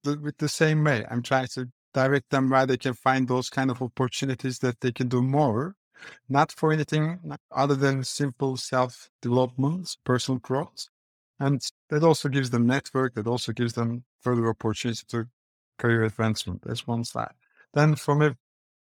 with 0.04 0.38
the 0.38 0.48
same 0.48 0.84
way. 0.84 1.04
I'm 1.10 1.22
trying 1.22 1.48
to 1.48 1.68
direct 1.92 2.30
them 2.30 2.48
where 2.48 2.66
they 2.66 2.76
can 2.76 2.94
find 2.94 3.28
those 3.28 3.50
kind 3.50 3.70
of 3.70 3.82
opportunities 3.82 4.60
that 4.60 4.80
they 4.80 4.92
can 4.92 5.08
do 5.08 5.20
more, 5.20 5.74
not 6.28 6.52
for 6.52 6.72
anything 6.72 7.18
other 7.50 7.74
than 7.74 8.04
simple 8.04 8.56
self 8.56 9.10
development, 9.20 9.96
personal 10.04 10.38
growth, 10.38 10.88
and 11.40 11.60
that 11.90 12.04
also 12.04 12.28
gives 12.28 12.50
them 12.50 12.66
network, 12.66 13.14
that 13.14 13.26
also 13.26 13.52
gives 13.52 13.72
them 13.74 14.04
further 14.20 14.48
opportunity 14.48 15.02
to 15.08 15.26
career 15.78 16.04
advancement. 16.04 16.62
That's 16.62 16.86
one 16.86 17.04
side. 17.04 17.34
Then 17.74 17.94
from 17.96 18.22
a 18.22 18.36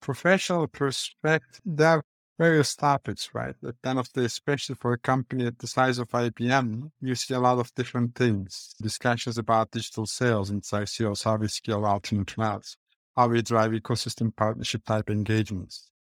professional 0.02 0.68
perspective, 0.68 1.62
there 1.66 2.04
various 2.42 2.76
topics, 2.76 3.30
right? 3.36 3.54
That 3.62 3.80
kind 3.84 4.00
of 4.00 4.12
the, 4.14 4.22
especially 4.24 4.74
for 4.74 4.94
a 4.94 4.98
company 4.98 5.46
at 5.46 5.60
the 5.60 5.68
size 5.68 6.00
of 6.00 6.10
IBM, 6.10 6.90
you 7.00 7.14
see 7.14 7.36
a 7.36 7.40
lot 7.40 7.60
of 7.60 7.72
different 7.76 8.16
things. 8.16 8.74
Discussions 8.82 9.38
about 9.38 9.70
digital 9.70 10.08
sales 10.08 10.50
inside 10.50 10.90
sales, 10.90 11.22
how 11.22 11.36
we 11.36 11.48
scale 11.48 11.86
out 11.86 12.12
in 12.12 12.26
clouds, 12.26 12.78
how 13.16 13.28
we 13.28 13.44
drive 13.44 13.74
ecosystem 13.74 14.36
partnership 14.36 14.84
type 14.86 15.12
engagements, 15.12 15.92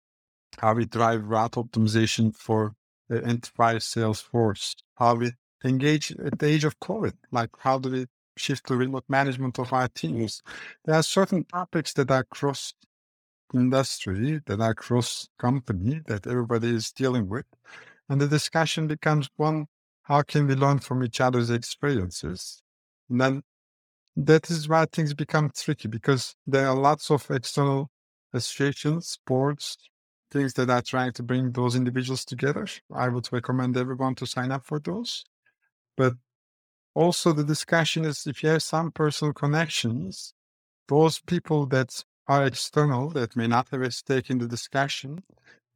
how 0.58 0.74
we 0.74 0.86
drive 0.86 1.24
route 1.26 1.52
optimization 1.52 2.36
for 2.36 2.74
the 3.08 3.24
enterprise 3.24 3.86
sales 3.86 4.22
force, 4.22 4.76
how 4.96 5.14
we 5.14 5.34
engage 5.64 6.12
at 6.14 6.40
the 6.40 6.48
age 6.48 6.64
of 6.64 6.80
COVID. 6.80 7.14
Like 7.32 7.52
how 7.60 7.78
do 7.78 7.92
we 7.92 8.08
shift 8.36 8.66
to 8.66 8.76
remote 8.76 9.06
management 9.08 9.60
of 9.60 9.72
our 9.74 9.90
teams? 9.90 10.42
There 10.86 10.96
are 10.96 11.04
certain 11.04 11.44
topics 11.44 11.94
that 11.94 12.10
are 12.10 12.24
cross 12.24 12.74
industry, 13.54 14.42
that 14.46 14.62
are 14.62 14.74
cross 14.74 15.28
company, 15.40 16.02
that 16.08 16.28
everybody 16.28 16.70
is 16.76 16.92
dealing 16.92 17.28
with. 17.30 17.46
And 18.10 18.20
the 18.20 18.28
discussion 18.28 18.88
becomes 18.88 19.30
one, 19.38 19.68
how 20.04 20.22
can 20.24 20.48
we 20.48 20.56
learn 20.56 20.80
from 20.80 21.04
each 21.04 21.22
other's 21.22 21.50
experiences? 21.50 22.62
And 23.10 23.22
then 23.22 23.44
that 24.16 24.50
is 24.50 24.68
why 24.68 24.86
things 24.92 25.14
become 25.14 25.52
tricky 25.56 25.88
because 25.88 26.36
there 26.46 26.68
are 26.68 26.76
lots 26.76 27.10
of 27.12 27.30
external 27.30 27.90
associations, 28.34 29.20
boards, 29.26 29.78
things 30.32 30.54
that 30.54 30.70
are 30.70 30.82
trying 30.82 31.14
to 31.14 31.24
bring 31.24 31.52
those 31.52 31.76
individuals 31.76 32.26
together. 32.26 32.68
I 32.94 33.10
would 33.10 33.32
recommend 33.32 33.78
everyone 33.78 34.16
to 34.16 34.26
sign 34.26 34.52
up 34.52 34.66
for 34.66 34.80
those. 34.80 35.26
But 35.98 36.14
also 36.94 37.34
the 37.34 37.44
discussion 37.44 38.06
is 38.06 38.26
if 38.28 38.44
you 38.44 38.50
have 38.50 38.64
some 38.64 38.92
personal 38.92 39.34
connections, 39.34 40.34
those 40.88 41.20
people 41.20 41.66
that 41.68 42.04
are 42.32 42.46
external 42.46 43.10
that 43.10 43.36
may 43.36 43.46
not 43.46 43.68
have 43.72 43.82
a 43.82 43.92
stake 43.92 44.30
in 44.30 44.38
the 44.38 44.48
discussion, 44.48 45.22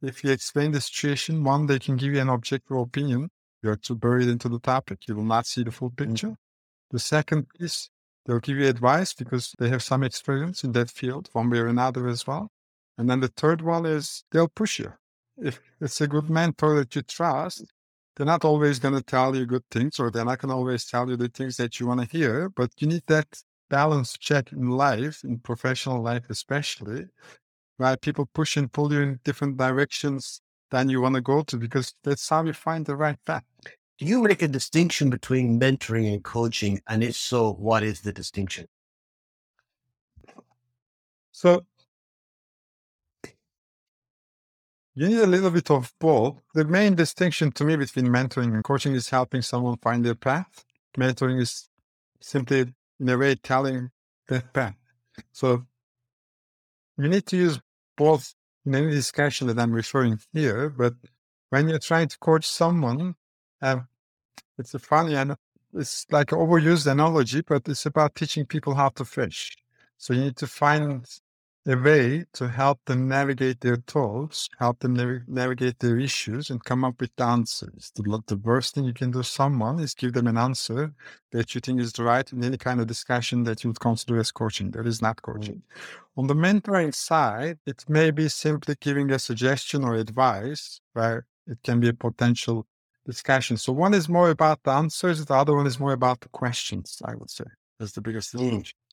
if 0.00 0.24
you 0.24 0.30
explain 0.30 0.70
the 0.72 0.80
situation, 0.80 1.44
one, 1.44 1.66
they 1.66 1.78
can 1.78 1.96
give 1.96 2.14
you 2.14 2.20
an 2.20 2.30
objective 2.30 2.78
opinion. 2.78 3.28
You're 3.62 3.76
too 3.76 3.94
buried 3.94 4.28
into 4.28 4.48
the 4.48 4.58
topic. 4.58 5.06
You 5.06 5.16
will 5.16 5.30
not 5.36 5.46
see 5.46 5.64
the 5.64 5.70
full 5.70 5.90
picture. 5.90 6.28
Mm-hmm. 6.28 6.92
The 6.92 6.98
second 6.98 7.46
is 7.60 7.90
they'll 8.24 8.38
give 8.40 8.56
you 8.56 8.68
advice 8.68 9.12
because 9.12 9.54
they 9.58 9.68
have 9.68 9.82
some 9.82 10.02
experience 10.02 10.64
in 10.64 10.72
that 10.72 10.90
field, 10.90 11.28
one 11.34 11.50
way 11.50 11.58
or 11.58 11.66
another 11.66 12.08
as 12.08 12.26
well. 12.26 12.48
And 12.96 13.10
then 13.10 13.20
the 13.20 13.34
third 13.42 13.60
one 13.60 13.84
is 13.84 14.24
they'll 14.32 14.48
push 14.48 14.78
you. 14.78 14.94
If 15.36 15.60
it's 15.82 16.00
a 16.00 16.06
good 16.06 16.30
mentor 16.30 16.74
that 16.76 16.96
you 16.96 17.02
trust, 17.02 17.66
they're 18.14 18.32
not 18.34 18.46
always 18.46 18.78
going 18.78 18.94
to 18.94 19.02
tell 19.02 19.36
you 19.36 19.44
good 19.44 19.68
things 19.70 20.00
or 20.00 20.10
they're 20.10 20.24
not 20.24 20.38
going 20.38 20.48
to 20.48 20.56
always 20.56 20.86
tell 20.86 21.10
you 21.10 21.16
the 21.16 21.28
things 21.28 21.58
that 21.58 21.78
you 21.78 21.86
want 21.86 22.00
to 22.00 22.16
hear, 22.16 22.48
but 22.48 22.70
you 22.78 22.86
need 22.86 23.02
that 23.08 23.28
balance 23.70 24.16
check 24.18 24.52
in 24.52 24.70
life, 24.70 25.22
in 25.24 25.38
professional 25.38 26.02
life 26.02 26.24
especially, 26.30 27.06
where 27.78 27.96
people 27.96 28.26
push 28.34 28.56
and 28.56 28.72
pull 28.72 28.92
you 28.92 29.00
in 29.00 29.20
different 29.24 29.56
directions 29.56 30.40
than 30.70 30.88
you 30.88 31.00
want 31.00 31.14
to 31.14 31.20
go 31.20 31.42
to 31.42 31.56
because 31.56 31.94
that's 32.04 32.28
how 32.28 32.44
you 32.44 32.52
find 32.52 32.86
the 32.86 32.96
right 32.96 33.18
path. 33.26 33.44
Do 33.98 34.06
you 34.06 34.22
make 34.22 34.42
a 34.42 34.48
distinction 34.48 35.10
between 35.10 35.58
mentoring 35.60 36.12
and 36.12 36.22
coaching? 36.22 36.80
And 36.88 37.02
if 37.02 37.16
so, 37.16 37.52
what 37.54 37.82
is 37.82 38.02
the 38.02 38.12
distinction? 38.12 38.66
So 41.32 41.64
You 44.98 45.08
need 45.08 45.18
a 45.18 45.26
little 45.26 45.50
bit 45.50 45.70
of 45.70 45.92
both. 46.00 46.40
The 46.54 46.64
main 46.64 46.94
distinction 46.94 47.52
to 47.52 47.64
me 47.64 47.76
between 47.76 48.06
mentoring 48.06 48.54
and 48.54 48.64
coaching 48.64 48.94
is 48.94 49.10
helping 49.10 49.42
someone 49.42 49.76
find 49.76 50.02
their 50.02 50.14
path. 50.14 50.64
Mentoring 50.96 51.38
is 51.38 51.68
simply, 52.22 52.72
in 53.00 53.08
a 53.08 53.16
way, 53.16 53.34
telling 53.34 53.90
that 54.28 54.52
path. 54.52 54.76
So 55.32 55.66
you 56.98 57.08
need 57.08 57.26
to 57.26 57.36
use 57.36 57.60
both 57.96 58.34
in 58.64 58.74
any 58.74 58.90
discussion 58.90 59.46
that 59.48 59.58
I'm 59.58 59.72
referring 59.72 60.18
here. 60.32 60.68
But 60.70 60.94
when 61.50 61.68
you're 61.68 61.78
trying 61.78 62.08
to 62.08 62.18
coach 62.18 62.46
someone, 62.46 63.14
um, 63.62 63.88
it's 64.58 64.74
a 64.74 64.78
funny 64.78 65.14
and 65.14 65.36
it's 65.74 66.06
like 66.10 66.32
an 66.32 66.38
overused 66.38 66.90
analogy, 66.90 67.42
but 67.42 67.68
it's 67.68 67.86
about 67.86 68.14
teaching 68.14 68.46
people 68.46 68.74
how 68.74 68.88
to 68.90 69.04
fish. 69.04 69.56
So 69.98 70.14
you 70.14 70.22
need 70.22 70.36
to 70.36 70.46
find 70.46 71.06
a 71.66 71.76
way 71.76 72.24
to 72.32 72.48
help 72.48 72.78
them 72.84 73.08
navigate 73.08 73.60
their 73.60 73.76
thoughts, 73.76 74.48
help 74.58 74.78
them 74.78 74.94
nav- 74.94 75.26
navigate 75.26 75.80
their 75.80 75.98
issues, 75.98 76.48
and 76.48 76.62
come 76.62 76.84
up 76.84 77.00
with 77.00 77.10
the 77.16 77.24
answers. 77.24 77.90
The, 77.96 78.22
the 78.26 78.36
worst 78.36 78.74
thing 78.74 78.84
you 78.84 78.92
can 78.92 79.10
do 79.10 79.18
to 79.18 79.24
someone 79.24 79.80
is 79.80 79.94
give 79.94 80.12
them 80.12 80.28
an 80.28 80.38
answer 80.38 80.92
that 81.32 81.54
you 81.54 81.60
think 81.60 81.80
is 81.80 81.92
the 81.92 82.04
right 82.04 82.30
in 82.32 82.44
any 82.44 82.56
kind 82.56 82.80
of 82.80 82.86
discussion 82.86 83.42
that 83.44 83.64
you 83.64 83.70
would 83.70 83.80
consider 83.80 84.18
as 84.18 84.30
coaching. 84.30 84.70
That 84.70 84.86
is 84.86 85.02
not 85.02 85.22
coaching. 85.22 85.56
Mm-hmm. 85.56 86.20
On 86.20 86.26
the 86.28 86.34
mentoring 86.34 86.94
side, 86.94 87.58
it 87.66 87.84
may 87.88 88.12
be 88.12 88.28
simply 88.28 88.76
giving 88.80 89.10
a 89.10 89.18
suggestion 89.18 89.82
or 89.82 89.94
advice 89.94 90.80
where 90.92 91.26
it 91.48 91.58
can 91.64 91.80
be 91.80 91.88
a 91.88 91.94
potential 91.94 92.66
discussion. 93.04 93.56
So 93.56 93.72
one 93.72 93.94
is 93.94 94.08
more 94.08 94.30
about 94.30 94.62
the 94.62 94.70
answers, 94.70 95.24
the 95.24 95.34
other 95.34 95.54
one 95.54 95.66
is 95.66 95.80
more 95.80 95.92
about 95.92 96.20
the 96.20 96.28
questions, 96.28 97.02
I 97.04 97.16
would 97.16 97.30
say. 97.30 97.44
That's 97.78 97.92
the 97.92 98.00
biggest 98.00 98.32
difference. 98.32 98.70
Mm 98.70 98.85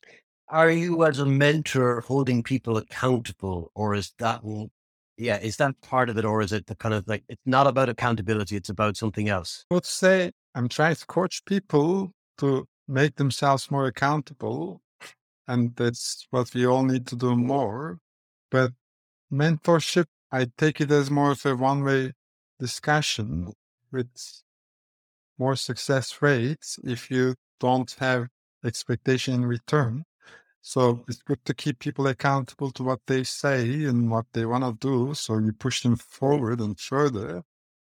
are 0.50 0.70
you 0.70 1.04
as 1.06 1.20
a 1.20 1.26
mentor 1.26 2.02
holding 2.02 2.44
people 2.44 2.78
accountable 2.78 3.72
or 3.76 3.96
is 3.96 4.14
that 4.20 4.42
yeah 5.18 5.40
is 5.40 5.58
that 5.58 5.80
part 5.82 6.10
of 6.10 6.18
it 6.18 6.26
or 6.26 6.42
is 6.42 6.52
it 6.52 6.66
the 6.68 6.76
kind 6.76 6.94
of 6.94 7.08
like 7.08 7.24
it's 7.30 7.42
not 7.46 7.68
about 7.68 7.90
accountability 7.90 8.56
it's 8.56 8.70
about 8.70 8.98
something 8.98 9.30
else? 9.30 9.66
I 9.72 9.76
would 9.76 9.86
say 9.86 10.32
i'm 10.56 10.70
trying 10.70 10.96
to 10.96 11.06
coach 11.06 11.44
people 11.46 12.12
to 12.38 12.68
make 12.88 13.16
themselves 13.16 13.72
more 13.72 13.88
accountable 13.88 14.82
and 15.48 15.76
that's 15.76 16.28
what 16.32 16.54
we 16.54 16.66
all 16.66 16.84
need 16.84 17.08
to 17.08 17.16
do 17.16 17.36
more 17.36 18.00
but 18.52 18.72
mentorship 19.32 20.06
i 20.32 20.48
take 20.58 20.82
it 20.82 20.92
as 20.92 21.10
more 21.10 21.32
of 21.32 21.46
a 21.46 21.56
one-way 21.56 22.12
discussion 22.60 23.52
with 23.92 24.08
more 25.38 25.56
success 25.56 26.22
rates 26.22 26.80
if 26.84 27.10
you 27.10 27.36
don't 27.60 27.96
have 28.00 28.28
expectation 28.66 29.34
in 29.34 29.46
return 29.46 30.04
so 30.66 31.04
it's 31.10 31.22
good 31.22 31.44
to 31.44 31.54
keep 31.54 31.80
people 31.80 32.08
accountable 32.08 32.72
to 32.72 32.84
what 32.84 33.02
they 33.06 33.26
say 33.26 33.84
and 33.84 34.10
what 34.10 34.26
they 34.32 34.46
want 34.46 34.64
to 34.64 34.88
do. 34.88 35.14
So 35.14 35.38
you 35.38 35.52
push 35.52 35.84
them 35.84 35.98
forward 35.98 36.62
and 36.62 36.80
further. 36.80 37.44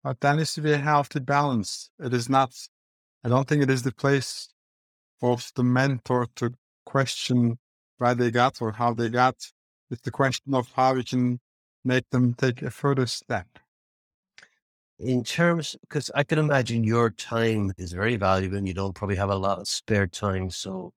But 0.03 0.19
that 0.21 0.37
needs 0.37 0.55
to 0.55 0.61
be 0.61 0.73
a 0.73 0.79
healthy 0.79 1.19
balance. 1.19 1.91
It 1.99 2.15
is 2.15 2.29
not, 2.29 2.51
I 3.23 3.29
don't 3.29 3.47
think 3.47 3.61
it 3.61 3.69
is 3.69 3.83
the 3.83 3.91
place 3.91 4.49
of 5.21 5.51
the 5.55 5.63
mentor 5.63 6.27
to 6.37 6.55
question 6.83 7.59
why 7.99 8.15
they 8.15 8.31
got 8.31 8.59
or 8.59 8.71
how 8.71 8.95
they 8.95 9.09
got. 9.09 9.35
It's 9.91 10.01
the 10.01 10.09
question 10.09 10.55
of 10.55 10.71
how 10.75 10.95
we 10.95 11.03
can 11.03 11.39
make 11.85 12.09
them 12.09 12.33
take 12.33 12.63
a 12.63 12.71
further 12.71 13.05
step. 13.05 13.47
In 14.97 15.23
terms, 15.23 15.75
because 15.81 16.09
I 16.15 16.23
can 16.23 16.39
imagine 16.39 16.83
your 16.83 17.11
time 17.11 17.71
is 17.77 17.93
very 17.93 18.15
valuable 18.15 18.57
and 18.57 18.67
you 18.67 18.73
don't 18.73 18.95
probably 18.95 19.17
have 19.17 19.29
a 19.29 19.35
lot 19.35 19.59
of 19.59 19.67
spare 19.67 20.07
time. 20.07 20.49
So 20.49 20.91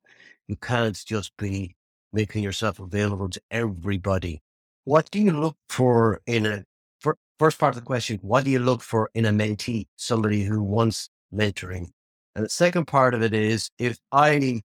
you 0.48 0.56
can't 0.56 0.96
just 1.04 1.36
be 1.36 1.74
making 2.12 2.42
yourself 2.42 2.78
available 2.78 3.28
to 3.28 3.40
everybody. 3.50 4.42
What 4.84 5.10
do 5.10 5.20
you 5.20 5.32
look 5.32 5.56
for 5.68 6.20
in 6.26 6.46
a 6.46 6.64
for, 7.00 7.16
first 7.38 7.58
part 7.58 7.74
of 7.74 7.80
the 7.80 7.86
question? 7.86 8.18
What 8.22 8.44
do 8.44 8.50
you 8.50 8.60
look 8.60 8.82
for 8.82 9.10
in 9.14 9.26
a 9.26 9.30
mentee, 9.30 9.86
somebody 9.96 10.44
who 10.44 10.62
wants 10.62 11.10
mentoring? 11.34 11.88
And 12.34 12.44
the 12.44 12.48
second 12.48 12.86
part 12.86 13.14
of 13.14 13.22
it 13.22 13.32
is 13.32 13.70
if 13.78 13.98
I, 14.12 14.62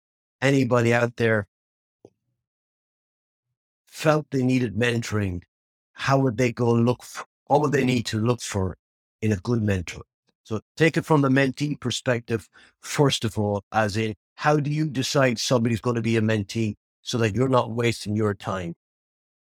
anybody 0.40 0.94
out 0.94 1.16
there 1.16 1.46
felt 3.86 4.26
they 4.30 4.42
needed 4.42 4.76
mentoring, 4.76 5.42
how 5.92 6.18
would 6.18 6.36
they 6.36 6.52
go 6.52 6.72
look 6.72 7.02
for, 7.02 7.24
what 7.46 7.60
would 7.60 7.72
they 7.72 7.84
need 7.84 8.06
to 8.06 8.18
look 8.18 8.40
for 8.40 8.76
in 9.22 9.32
a 9.32 9.36
good 9.36 9.62
mentor? 9.62 10.02
So 10.44 10.60
take 10.76 10.96
it 10.96 11.06
from 11.06 11.22
the 11.22 11.30
mentee 11.30 11.80
perspective, 11.80 12.48
first 12.80 13.24
of 13.24 13.38
all, 13.38 13.64
as 13.72 13.96
in 13.96 14.14
how 14.34 14.56
do 14.56 14.70
you 14.70 14.88
decide 14.88 15.38
somebody's 15.38 15.80
going 15.80 15.96
to 15.96 16.02
be 16.02 16.16
a 16.16 16.20
mentee 16.20 16.74
so 17.02 17.18
that 17.18 17.34
you're 17.34 17.48
not 17.48 17.70
wasting 17.70 18.16
your 18.16 18.34
time? 18.34 18.74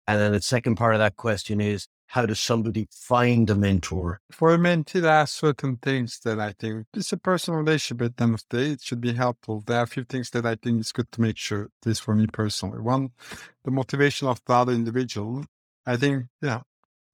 And 0.06 0.20
then 0.20 0.32
the 0.32 0.40
second 0.40 0.76
part 0.76 0.94
of 0.94 0.98
that 0.98 1.16
question 1.16 1.60
is 1.60 1.86
how 2.08 2.26
does 2.26 2.40
somebody 2.40 2.88
find 2.90 3.48
a 3.48 3.54
mentor? 3.54 4.20
For 4.32 4.52
a 4.52 4.58
mentee, 4.58 5.00
there 5.00 5.12
are 5.12 5.26
certain 5.28 5.76
things 5.76 6.18
that 6.24 6.40
I 6.40 6.54
think 6.58 6.86
it's 6.92 7.12
a 7.12 7.16
personal 7.16 7.60
relationship 7.60 8.04
at 8.04 8.16
the 8.16 8.24
end 8.24 8.34
of 8.34 8.44
the 8.50 8.56
day. 8.56 8.70
It 8.72 8.82
should 8.82 9.00
be 9.00 9.12
helpful. 9.12 9.62
There 9.64 9.78
are 9.78 9.84
a 9.84 9.86
few 9.86 10.02
things 10.02 10.30
that 10.30 10.44
I 10.44 10.56
think 10.56 10.80
is 10.80 10.90
good 10.90 11.12
to 11.12 11.20
make 11.20 11.36
sure 11.36 11.68
this 11.82 12.00
for 12.00 12.16
me 12.16 12.26
personally. 12.26 12.80
One, 12.80 13.10
the 13.64 13.70
motivation 13.70 14.26
of 14.26 14.40
the 14.44 14.54
other 14.54 14.72
individual. 14.72 15.44
I 15.86 15.96
think, 15.96 16.24
yeah, 16.42 16.62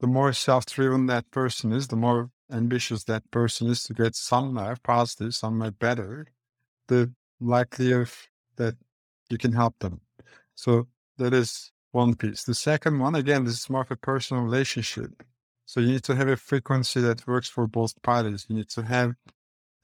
the 0.00 0.06
more 0.06 0.32
self-driven 0.32 1.06
that 1.06 1.30
person 1.30 1.72
is, 1.72 1.88
the 1.88 1.96
more 1.96 2.30
ambitious 2.50 3.04
that 3.04 3.30
person 3.30 3.68
is 3.68 3.82
to 3.84 3.92
get 3.92 4.14
somewhere 4.14 4.76
positive, 4.82 5.34
somewhere 5.34 5.72
better, 5.72 6.26
the 6.88 7.12
likelier 7.40 8.06
that 8.56 8.74
you 9.30 9.38
can 9.38 9.52
help 9.52 9.78
them. 9.78 10.00
So 10.54 10.88
that 11.18 11.32
is 11.32 11.72
one 11.92 12.14
piece. 12.14 12.44
The 12.44 12.54
second 12.54 12.98
one, 12.98 13.14
again, 13.14 13.44
this 13.44 13.54
is 13.54 13.70
more 13.70 13.82
of 13.82 13.90
a 13.90 13.96
personal 13.96 14.42
relationship. 14.42 15.22
So 15.64 15.80
you 15.80 15.88
need 15.88 16.04
to 16.04 16.14
have 16.14 16.28
a 16.28 16.36
frequency 16.36 17.00
that 17.00 17.26
works 17.26 17.48
for 17.48 17.66
both 17.66 18.00
parties. 18.02 18.46
You 18.48 18.56
need 18.56 18.68
to 18.70 18.82
have 18.82 19.14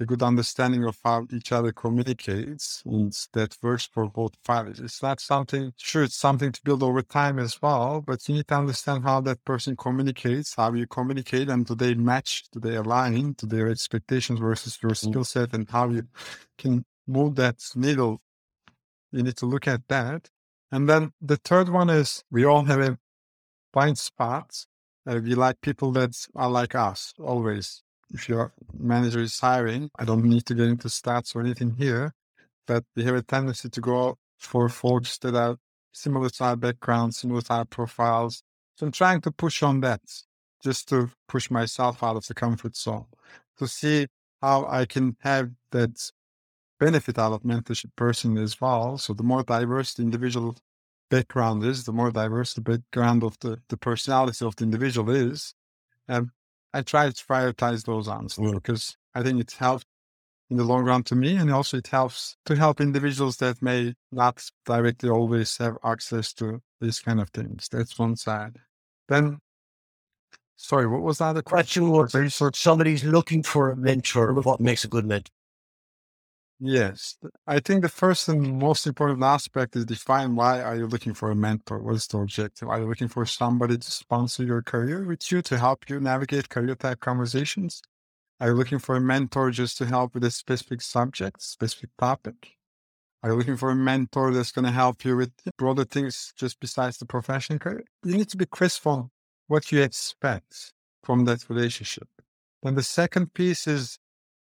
a 0.00 0.06
good 0.06 0.22
understanding 0.22 0.84
of 0.84 0.98
how 1.04 1.26
each 1.32 1.52
other 1.52 1.72
communicates 1.72 2.82
and 2.84 3.12
that 3.32 3.56
works 3.62 3.86
for 3.86 4.08
both 4.08 4.32
parties. 4.42 4.80
It's 4.80 5.02
not 5.02 5.20
something, 5.20 5.72
sure, 5.76 6.02
it's 6.02 6.16
something 6.16 6.52
to 6.52 6.60
build 6.64 6.82
over 6.82 7.02
time 7.02 7.38
as 7.38 7.60
well, 7.62 8.02
but 8.04 8.28
you 8.28 8.34
need 8.34 8.48
to 8.48 8.56
understand 8.56 9.04
how 9.04 9.20
that 9.22 9.44
person 9.44 9.76
communicates, 9.76 10.54
how 10.54 10.72
you 10.72 10.86
communicate, 10.86 11.48
and 11.48 11.64
do 11.64 11.74
they 11.74 11.94
match, 11.94 12.44
do 12.52 12.60
they 12.60 12.76
align 12.76 13.34
to 13.36 13.46
their 13.46 13.68
expectations 13.68 14.40
versus 14.40 14.78
your 14.82 14.92
mm. 14.92 15.08
skill 15.08 15.24
set, 15.24 15.54
and 15.54 15.70
how 15.70 15.88
you 15.88 16.06
can 16.58 16.84
move 17.06 17.36
that 17.36 17.56
needle. 17.74 18.20
You 19.10 19.22
need 19.22 19.36
to 19.38 19.46
look 19.46 19.66
at 19.66 19.88
that. 19.88 20.30
And 20.70 20.88
then 20.88 21.12
the 21.20 21.36
third 21.36 21.68
one 21.68 21.90
is 21.90 22.24
we 22.30 22.44
all 22.44 22.64
have 22.64 22.80
a 22.80 22.98
blind 23.72 23.98
spot. 23.98 24.66
Uh, 25.06 25.20
we 25.22 25.34
like 25.34 25.60
people 25.60 25.92
that 25.92 26.14
are 26.34 26.50
like 26.50 26.74
us 26.74 27.12
always 27.18 27.82
if 28.12 28.28
your 28.28 28.52
manager 28.78 29.20
is 29.20 29.38
hiring, 29.40 29.90
I 29.98 30.04
don't 30.04 30.24
need 30.24 30.46
to 30.46 30.54
get 30.54 30.68
into 30.68 30.88
stats 30.88 31.34
or 31.34 31.40
anything 31.40 31.74
here, 31.78 32.12
but 32.66 32.84
we 32.94 33.04
have 33.04 33.14
a 33.14 33.22
tendency 33.22 33.68
to 33.70 33.80
go 33.80 34.18
for 34.38 34.68
folks 34.68 35.18
that 35.18 35.34
are 35.34 35.56
similar 35.92 36.28
to 36.28 36.44
our 36.44 36.56
background, 36.56 37.14
similar 37.14 37.40
to 37.42 37.52
our 37.54 37.64
profiles. 37.64 38.42
So 38.76 38.86
I'm 38.86 38.92
trying 38.92 39.20
to 39.22 39.30
push 39.30 39.62
on 39.62 39.80
that 39.80 40.00
just 40.62 40.88
to 40.90 41.10
push 41.28 41.50
myself 41.50 42.02
out 42.02 42.16
of 42.16 42.26
the 42.26 42.34
comfort 42.34 42.76
zone 42.76 43.06
to 43.58 43.66
see 43.66 44.06
how 44.40 44.66
I 44.66 44.84
can 44.86 45.16
have 45.20 45.50
that 45.70 46.10
benefit 46.82 47.16
out 47.16 47.32
of 47.32 47.42
mentorship 47.42 47.92
personally 47.94 48.42
as 48.42 48.60
well. 48.60 48.98
So 48.98 49.14
the 49.14 49.22
more 49.22 49.44
diverse 49.44 49.94
the 49.94 50.02
individual 50.02 50.56
background 51.10 51.62
is, 51.64 51.84
the 51.84 51.92
more 51.92 52.10
diverse 52.10 52.54
the 52.54 52.60
background 52.60 53.22
of 53.22 53.38
the, 53.38 53.60
the 53.68 53.76
personality 53.76 54.44
of 54.44 54.56
the 54.56 54.64
individual 54.64 55.08
is. 55.10 55.54
And 56.08 56.30
I 56.74 56.82
try 56.82 57.08
to 57.08 57.24
prioritize 57.24 57.84
those 57.84 58.08
answers 58.08 58.44
mm. 58.44 58.54
because 58.54 58.96
I 59.14 59.22
think 59.22 59.40
it 59.40 59.52
helps 59.52 59.84
in 60.50 60.56
the 60.56 60.64
long 60.64 60.84
run 60.84 61.04
to 61.04 61.14
me. 61.14 61.36
And 61.36 61.52
also 61.52 61.76
it 61.76 61.86
helps 61.86 62.36
to 62.46 62.56
help 62.56 62.80
individuals 62.80 63.36
that 63.36 63.62
may 63.62 63.94
not 64.10 64.44
directly 64.66 65.08
always 65.08 65.56
have 65.58 65.78
access 65.84 66.32
to 66.34 66.60
these 66.80 66.98
kind 66.98 67.20
of 67.20 67.30
things. 67.30 67.68
That's 67.70 67.96
one 67.96 68.16
side. 68.16 68.56
Then, 69.08 69.38
sorry, 70.56 70.88
what 70.88 71.02
was 71.02 71.18
that? 71.18 71.34
The 71.34 71.44
question 71.44 71.90
was 71.90 72.12
somebody's 72.54 73.04
looking 73.04 73.44
for 73.44 73.70
a 73.70 73.76
mentor. 73.76 74.32
What 74.32 74.60
makes 74.60 74.84
a 74.84 74.88
good 74.88 75.06
mentor? 75.06 75.30
Yes. 76.64 77.16
I 77.44 77.58
think 77.58 77.82
the 77.82 77.88
first 77.88 78.28
and 78.28 78.60
most 78.60 78.86
important 78.86 79.24
aspect 79.24 79.74
is 79.74 79.84
define 79.84 80.36
why 80.36 80.62
are 80.62 80.76
you 80.76 80.86
looking 80.86 81.12
for 81.12 81.32
a 81.32 81.34
mentor? 81.34 81.82
What 81.82 81.96
is 81.96 82.06
the 82.06 82.18
objective? 82.18 82.68
Are 82.68 82.78
you 82.78 82.86
looking 82.86 83.08
for 83.08 83.26
somebody 83.26 83.76
to 83.76 83.90
sponsor 83.90 84.44
your 84.44 84.62
career 84.62 85.04
with 85.04 85.32
you 85.32 85.42
to 85.42 85.58
help 85.58 85.90
you 85.90 85.98
navigate 85.98 86.48
career 86.48 86.76
type 86.76 87.00
conversations? 87.00 87.82
Are 88.40 88.48
you 88.48 88.54
looking 88.54 88.78
for 88.78 88.94
a 88.94 89.00
mentor 89.00 89.50
just 89.50 89.76
to 89.78 89.86
help 89.86 90.14
with 90.14 90.22
a 90.22 90.30
specific 90.30 90.82
subject, 90.82 91.42
specific 91.42 91.90
topic? 91.98 92.56
Are 93.24 93.30
you 93.30 93.36
looking 93.36 93.56
for 93.56 93.70
a 93.70 93.76
mentor 93.76 94.32
that's 94.32 94.52
going 94.52 94.66
to 94.66 94.72
help 94.72 95.04
you 95.04 95.16
with 95.16 95.32
broader 95.58 95.84
things 95.84 96.32
just 96.36 96.60
besides 96.60 96.98
the 96.98 97.06
professional 97.06 97.58
career? 97.58 97.84
You 98.04 98.16
need 98.16 98.28
to 98.30 98.36
be 98.36 98.46
crisp 98.46 98.86
on 98.86 99.10
what 99.48 99.72
you 99.72 99.82
expect 99.82 100.72
from 101.02 101.24
that 101.24 101.48
relationship. 101.48 102.08
Then 102.62 102.76
the 102.76 102.84
second 102.84 103.34
piece 103.34 103.66
is 103.66 103.98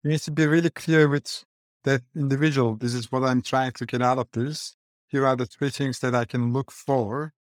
you 0.05 0.11
need 0.11 0.21
to 0.21 0.31
be 0.31 0.47
really 0.47 0.71
clear 0.71 1.09
with 1.09 1.45
that 1.87 2.03
individual, 2.16 2.75
this 2.75 2.94
is 2.94 3.11
what 3.12 3.22
I'm 3.22 3.40
trying 3.40 3.70
to 3.72 3.87
get 3.87 4.03
out 4.03 4.18
of 4.18 4.29
this. 4.33 4.77
Here 5.07 5.25
are 5.25 5.37
the 5.37 5.46
three 5.46 5.70
things 5.70 6.01
that 6.01 6.16
I 6.16 6.25
can 6.25 6.53
look 6.53 6.72
for. 6.72 7.33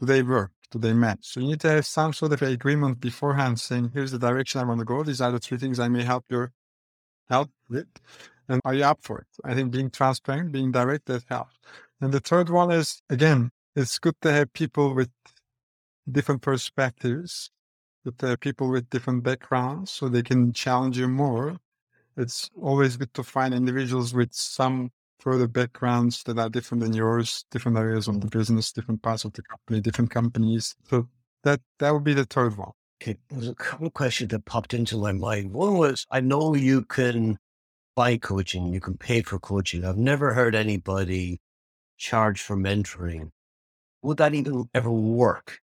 Do 0.00 0.06
they 0.06 0.22
work? 0.22 0.52
Do 0.70 0.78
they 0.78 0.94
match? 0.94 1.18
So 1.22 1.40
you 1.40 1.48
need 1.48 1.60
to 1.60 1.70
have 1.70 1.86
some 1.86 2.14
sort 2.14 2.32
of 2.32 2.40
agreement 2.40 3.00
beforehand 3.00 3.60
saying, 3.60 3.90
here's 3.92 4.12
the 4.12 4.18
direction 4.18 4.60
I 4.60 4.64
want 4.64 4.80
to 4.80 4.86
go. 4.86 5.02
These 5.02 5.20
are 5.20 5.30
the 5.30 5.38
three 5.38 5.58
things 5.58 5.78
I 5.78 5.88
may 5.88 6.02
help 6.02 6.24
your 6.30 6.52
help 7.28 7.50
with. 7.68 7.86
And 8.48 8.62
are 8.64 8.74
you 8.74 8.84
up 8.84 9.00
for 9.02 9.18
it? 9.18 9.26
I 9.44 9.54
think 9.54 9.72
being 9.72 9.90
transparent, 9.90 10.52
being 10.52 10.72
direct, 10.72 11.04
that 11.06 11.24
helps. 11.28 11.58
And 12.00 12.12
the 12.12 12.20
third 12.20 12.48
one 12.48 12.70
is, 12.70 13.02
again, 13.10 13.50
it's 13.76 13.98
good 13.98 14.16
to 14.22 14.32
have 14.32 14.54
people 14.54 14.94
with 14.94 15.10
different 16.10 16.40
perspectives, 16.40 17.50
to 18.06 18.26
have 18.26 18.40
people 18.40 18.70
with 18.70 18.88
different 18.88 19.22
backgrounds 19.22 19.90
so 19.90 20.08
they 20.08 20.22
can 20.22 20.54
challenge 20.54 20.96
you 20.96 21.08
more 21.08 21.58
it's 22.20 22.50
always 22.60 22.96
good 22.96 23.12
to 23.14 23.22
find 23.22 23.54
individuals 23.54 24.12
with 24.12 24.32
some 24.32 24.90
further 25.18 25.46
backgrounds 25.46 26.22
that 26.24 26.38
are 26.38 26.48
different 26.48 26.82
than 26.82 26.92
yours, 26.92 27.44
different 27.50 27.78
areas 27.78 28.08
of 28.08 28.20
the 28.20 28.26
business, 28.26 28.72
different 28.72 29.02
parts 29.02 29.24
of 29.24 29.32
the 29.32 29.42
company, 29.42 29.80
different 29.80 30.10
companies. 30.10 30.74
So 30.88 31.08
that 31.44 31.60
that 31.78 31.92
would 31.92 32.04
be 32.04 32.14
the 32.14 32.24
third 32.24 32.56
one. 32.56 32.72
Okay, 33.02 33.16
there's 33.30 33.48
a 33.48 33.54
couple 33.54 33.86
of 33.86 33.94
questions 33.94 34.30
that 34.30 34.44
popped 34.44 34.74
into 34.74 34.98
my 34.98 35.12
mind. 35.12 35.52
One 35.52 35.78
was, 35.78 36.06
I 36.10 36.20
know 36.20 36.54
you 36.54 36.82
can 36.82 37.38
buy 37.96 38.18
coaching, 38.18 38.72
you 38.72 38.80
can 38.80 38.96
pay 38.96 39.22
for 39.22 39.38
coaching. 39.38 39.84
I've 39.84 39.96
never 39.96 40.34
heard 40.34 40.54
anybody 40.54 41.40
charge 41.96 42.42
for 42.42 42.56
mentoring. 42.56 43.30
Would 44.02 44.18
that 44.18 44.34
even 44.34 44.68
ever 44.74 44.90
work? 44.90 45.60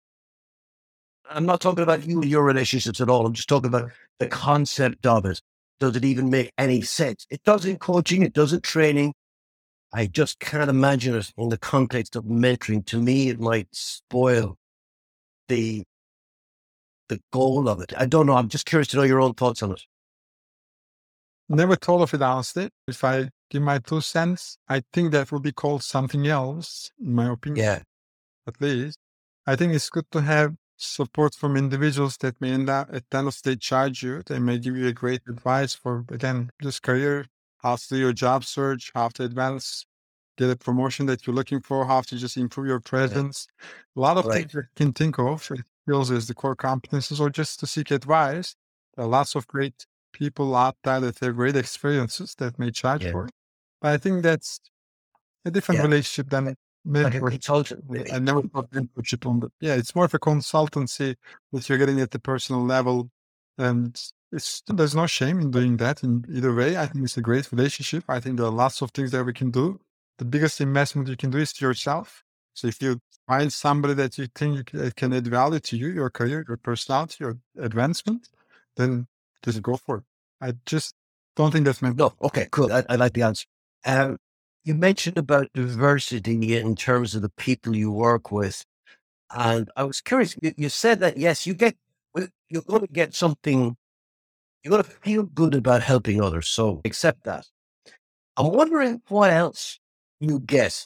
I'm 1.29 1.45
not 1.45 1.61
talking 1.61 1.83
about 1.83 2.07
you 2.07 2.23
and 2.23 2.31
your 2.31 2.45
relationships 2.45 3.01
at 3.01 3.11
all. 3.11 3.27
I'm 3.27 3.33
just 3.33 3.49
talking 3.49 3.69
about 3.69 3.90
the 4.19 4.29
concept 4.29 5.05
of 5.07 5.27
it 5.27 5.40
does 5.79 5.97
it 5.97 6.05
even 6.05 6.31
make 6.31 6.53
any 6.59 6.81
sense? 6.83 7.27
It 7.31 7.43
does 7.45 7.65
in 7.65 7.79
coaching, 7.79 8.23
it 8.23 8.33
does 8.33 8.53
in 8.53 8.61
training. 8.61 9.15
I 9.93 10.07
just 10.07 10.41
can't 10.41 10.71
imagine 10.71 11.15
it 11.15 11.33
in 11.37 11.49
the 11.49 11.59
context 11.59 12.17
of 12.17 12.25
mentoring. 12.25 12.85
To 12.87 13.01
me, 13.01 13.29
it 13.29 13.41
might 13.41 13.69
spoil 13.73 14.57
the 15.49 15.85
the 17.09 17.21
goal 17.33 17.69
of 17.69 17.81
it. 17.81 17.93
I 17.97 18.07
don't 18.07 18.27
know. 18.27 18.35
I'm 18.35 18.49
just 18.49 18.67
curious 18.67 18.89
to 18.89 18.97
know 18.97 19.05
your 19.05 19.21
own 19.21 19.35
thoughts 19.35 19.62
on 19.62 19.73
it. 19.73 19.83
Never 21.49 21.77
thought 21.77 22.03
of 22.03 22.12
it 22.12 22.23
honestly. 22.23 22.71
If 22.89 23.05
I 23.05 23.31
give 23.51 23.62
my 23.62 23.79
two 23.79 24.01
cents, 24.01 24.59
I 24.69 24.83
think 24.93 25.12
that 25.12 25.31
would 25.31 25.43
be 25.43 25.53
called 25.53 25.85
something 25.85 26.27
else, 26.27 26.91
in 27.01 27.15
my 27.15 27.31
opinion. 27.31 27.65
Yeah. 27.65 27.83
At 28.49 28.61
least. 28.61 28.99
I 29.47 29.55
think 29.55 29.73
it's 29.73 29.89
good 29.89 30.11
to 30.11 30.21
have 30.23 30.55
support 30.77 31.35
from 31.35 31.57
individuals 31.57 32.17
that 32.19 32.41
may 32.41 32.53
end 32.53 32.69
up 32.69 32.89
at 32.93 33.05
the 33.11 33.19
end 33.19 33.29
of 33.29 33.43
the 33.43 33.51
day 33.51 33.57
charge 33.57 34.03
you. 34.03 34.23
They 34.27 34.39
may 34.39 34.59
give 34.59 34.77
you 34.77 34.89
a 34.89 34.93
great 34.93 35.23
advice 35.29 35.75
for 35.75 36.05
again 36.11 36.51
this 36.61 36.81
career, 36.81 37.27
how 37.59 37.77
to 37.77 37.89
do 37.89 37.97
your 37.97 38.12
job 38.12 38.45
search, 38.45 38.91
how 38.95 39.09
to 39.09 39.25
advance, 39.25 39.87
get 40.37 40.51
a 40.51 40.57
promotion 40.57 41.07
that 41.07 41.27
you're 41.27 41.37
looking 41.37 41.61
for, 41.61 41.87
how 41.87 42.03
to 42.03 42.17
just 42.17 42.37
improve 42.37 42.67
your 42.67 42.81
presence. 42.81 43.47
A 43.97 44.01
lot 44.01 44.17
of 44.17 44.27
right. 44.27 44.43
things 44.51 44.55
you 44.55 44.62
can 44.77 44.93
think 44.93 45.19
of 45.19 45.51
skills 45.87 46.11
as 46.11 46.27
the 46.27 46.35
core 46.35 46.57
competencies 46.57 47.21
or 47.21 47.31
just 47.31 47.61
to 47.61 47.67
seek 47.67 47.91
advice. 47.91 48.57
There 48.95 49.05
are 49.05 49.09
lots 49.09 49.35
of 49.35 49.47
great 49.47 49.87
people 50.12 50.55
out 50.57 50.77
there 50.83 51.01
that 51.01 51.19
have 51.19 51.37
great 51.37 51.57
experiences 51.57 52.35
that 52.39 52.59
may 52.59 52.71
charge 52.71 53.05
yeah. 53.05 53.12
for 53.12 53.27
it. 53.27 53.33
But 53.81 53.93
I 53.93 53.99
think 53.99 54.23
that's 54.23 54.61
a 55.45 55.51
different 55.51 55.79
yeah. 55.79 55.87
relationship 55.87 56.31
than 56.31 56.57
like 56.87 57.14
a 57.14 57.20
consultant. 57.20 57.85
I 58.12 58.18
never 58.18 58.42
thought 58.42 58.70
mentorship 58.70 59.27
on 59.27 59.40
that. 59.40 59.53
Yeah, 59.61 59.75
it's 59.75 59.94
more 59.94 60.05
of 60.05 60.14
a 60.14 60.18
consultancy 60.18 61.16
that 61.53 61.68
you're 61.68 61.79
getting 61.79 62.01
at 62.01 62.11
the 62.11 62.18
personal 62.18 62.64
level. 62.64 63.11
And 63.59 64.01
it's 64.33 64.62
there's 64.66 64.94
no 64.94 65.07
shame 65.07 65.40
in 65.40 65.51
doing 65.51 65.77
that 65.79 66.03
in 66.03 66.25
either 66.31 66.55
way. 66.55 66.77
I 66.77 66.87
think 66.87 67.05
it's 67.05 67.16
a 67.16 67.22
great 67.22 67.51
relationship. 67.53 68.05
I 68.09 68.20
think 68.20 68.37
there 68.37 68.46
are 68.46 68.53
lots 68.53 68.83
of 68.83 68.90
things 68.90 69.11
that 69.12 69.25
we 69.25 69.33
can 69.33 69.51
do. 69.51 69.81
The 70.18 70.25
biggest 70.25 70.61
investment 70.61 71.09
you 71.09 71.16
can 71.16 71.31
do 71.31 71.38
is 71.38 71.53
to 71.55 71.64
yourself. 71.64 72.22
So 72.55 72.68
if 72.68 72.81
you 72.81 73.01
find 73.27 73.53
somebody 73.53 73.94
that 73.94 74.16
you 74.18 74.29
think 74.35 74.72
can 74.96 75.12
add 75.12 75.27
value 75.27 75.61
to 75.61 75.77
you, 75.77 75.88
your 75.88 76.11
career, 76.11 76.44
your 76.46 76.57
personality, 76.57 77.16
your 77.20 77.38
advancement, 77.59 78.29
then 78.77 79.07
just 79.42 79.62
go 79.62 79.77
for 79.77 79.99
it. 79.99 80.05
I 80.40 80.53
just 80.64 80.94
don't 81.35 81.51
think 81.51 81.64
that's 81.66 81.83
meant. 81.83 81.96
No, 81.96 82.14
okay, 82.22 82.49
cool. 82.51 82.72
I, 82.72 82.85
I 82.88 82.96
like 82.96 83.12
the 83.12 83.22
answer. 83.22 83.46
Um, 83.85 84.18
you 84.67 84.75
mentioned 84.75 85.17
about 85.17 85.47
diversity 85.55 86.57
in 86.57 86.75
terms 86.75 87.15
of 87.15 87.23
the 87.23 87.31
people 87.31 87.77
you 87.77 87.93
work 87.93 88.33
with. 88.33 88.65
And 89.31 89.71
I 89.77 89.85
was 89.85 90.01
curious, 90.01 90.37
you, 90.43 90.53
you 90.57 90.69
said 90.69 90.99
that, 91.01 91.17
yes, 91.17 91.47
you 91.47 91.55
get, 91.55 91.77
you're 92.51 92.63
going 92.63 92.81
to 92.81 92.93
get 92.93 93.15
something, 93.15 93.77
you're 94.63 94.73
going 94.73 94.83
to 94.83 94.91
feel 94.91 95.23
good 95.23 95.55
about 95.55 95.83
helping 95.83 96.21
others. 96.21 96.49
So 96.49 96.81
accept 96.85 97.23
that. 97.25 97.47
I'm 98.37 98.53
wondering 98.53 99.03
what 99.07 99.31
else 99.31 99.79
you 100.19 100.41
get 100.41 100.85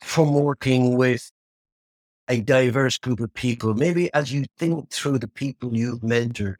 from 0.00 0.32
working 0.32 0.96
with 0.96 1.28
a 2.28 2.40
diverse 2.40 2.98
group 2.98 3.18
of 3.18 3.34
people. 3.34 3.74
Maybe 3.74 4.14
as 4.14 4.32
you 4.32 4.44
think 4.58 4.90
through 4.90 5.18
the 5.18 5.28
people 5.28 5.76
you've 5.76 6.02
mentored, 6.02 6.58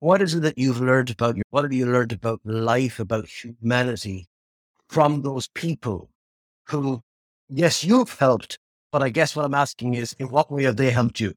what 0.00 0.20
is 0.20 0.34
it 0.34 0.40
that 0.40 0.58
you've 0.58 0.80
learned 0.80 1.10
about 1.10 1.36
your, 1.36 1.44
what 1.48 1.64
have 1.64 1.72
you 1.72 1.86
learned 1.86 2.12
about 2.12 2.40
life, 2.44 3.00
about 3.00 3.26
humanity 3.28 4.26
from 4.88 5.22
those 5.22 5.48
people 5.48 6.10
who, 6.64 7.02
yes, 7.48 7.84
you've 7.84 8.18
helped, 8.18 8.58
but 8.92 9.02
I 9.02 9.08
guess 9.08 9.36
what 9.36 9.44
I'm 9.44 9.54
asking 9.54 9.94
is, 9.94 10.14
in 10.18 10.28
what 10.28 10.50
way 10.50 10.64
have 10.64 10.76
they 10.76 10.90
helped 10.90 11.20
you? 11.20 11.34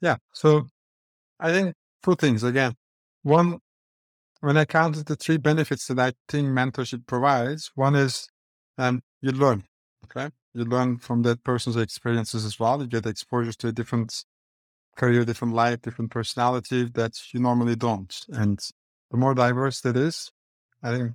Yeah. 0.00 0.16
So 0.32 0.66
I 1.40 1.52
think 1.52 1.74
two 2.02 2.16
things 2.16 2.42
again. 2.42 2.74
One, 3.22 3.58
when 4.40 4.56
I 4.56 4.64
counted 4.64 5.06
the 5.06 5.16
three 5.16 5.38
benefits 5.38 5.86
that 5.88 5.98
I 5.98 6.12
think 6.28 6.48
mentorship 6.48 7.06
provides, 7.06 7.70
one 7.74 7.94
is 7.94 8.28
um, 8.78 9.02
you 9.20 9.32
learn. 9.32 9.64
Okay. 10.04 10.30
You 10.54 10.64
learn 10.64 10.98
from 10.98 11.22
that 11.22 11.42
person's 11.44 11.76
experiences 11.76 12.44
as 12.44 12.58
well. 12.58 12.80
You 12.80 12.86
get 12.86 13.06
exposure 13.06 13.52
to 13.52 13.68
a 13.68 13.72
different 13.72 14.24
career, 14.96 15.24
different 15.24 15.54
life, 15.54 15.82
different 15.82 16.10
personality 16.10 16.84
that 16.94 17.12
you 17.32 17.40
normally 17.40 17.76
don't. 17.76 18.14
And 18.28 18.58
the 19.10 19.16
more 19.16 19.34
diverse 19.34 19.80
that 19.82 19.96
is, 19.96 20.30
I 20.82 20.96
think 20.96 21.12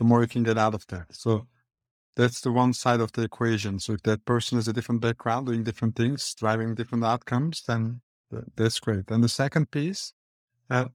the 0.00 0.04
more 0.04 0.22
you 0.22 0.26
can 0.26 0.42
get 0.42 0.56
out 0.56 0.74
of 0.74 0.86
there. 0.86 1.06
So 1.10 1.46
that's 2.16 2.40
the 2.40 2.50
one 2.50 2.72
side 2.72 3.00
of 3.00 3.12
the 3.12 3.22
equation. 3.22 3.78
So 3.78 3.92
if 3.92 4.02
that 4.04 4.24
person 4.24 4.56
has 4.56 4.66
a 4.66 4.72
different 4.72 5.02
background, 5.02 5.46
doing 5.46 5.62
different 5.62 5.94
things, 5.94 6.34
driving 6.34 6.74
different 6.74 7.04
outcomes, 7.04 7.62
then 7.68 8.00
that's 8.56 8.80
great. 8.80 9.10
And 9.10 9.22
the 9.22 9.28
second 9.28 9.70
piece, 9.70 10.14
uh, 10.70 10.86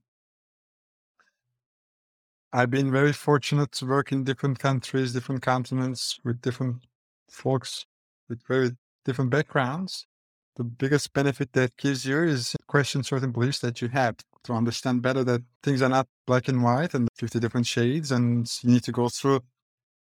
I've 2.52 2.70
been 2.70 2.90
very 2.90 3.12
fortunate 3.12 3.70
to 3.72 3.86
work 3.86 4.10
in 4.10 4.24
different 4.24 4.58
countries, 4.58 5.12
different 5.12 5.42
continents 5.42 6.18
with 6.24 6.40
different 6.40 6.84
folks 7.30 7.86
with 8.28 8.40
very 8.48 8.72
different 9.04 9.30
backgrounds. 9.30 10.08
The 10.56 10.64
biggest 10.64 11.12
benefit 11.12 11.52
that 11.52 11.76
gives 11.76 12.04
you 12.04 12.24
is 12.24 12.56
question 12.66 13.04
certain 13.04 13.30
beliefs 13.30 13.60
that 13.60 13.80
you 13.80 13.86
have 13.88 14.16
to 14.46 14.52
understand 14.52 15.02
better 15.02 15.24
that 15.24 15.42
things 15.62 15.82
are 15.82 15.88
not 15.88 16.08
black 16.26 16.48
and 16.48 16.62
white 16.62 16.94
and 16.94 17.08
50 17.16 17.38
different 17.40 17.66
shades. 17.66 18.10
And 18.10 18.50
you 18.62 18.70
need 18.70 18.84
to 18.84 18.92
go 18.92 19.08
through 19.08 19.40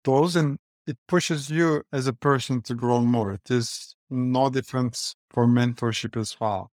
those 0.03 0.35
and 0.35 0.57
it 0.85 0.97
pushes 1.07 1.49
you 1.49 1.83
as 1.91 2.07
a 2.07 2.13
person 2.13 2.61
to 2.63 2.75
grow 2.75 3.01
more. 3.01 3.33
It 3.33 3.49
is 3.49 3.95
no 4.09 4.49
difference 4.49 5.15
for 5.29 5.47
mentorship 5.47 6.19
as 6.19 6.39
well. 6.39 6.71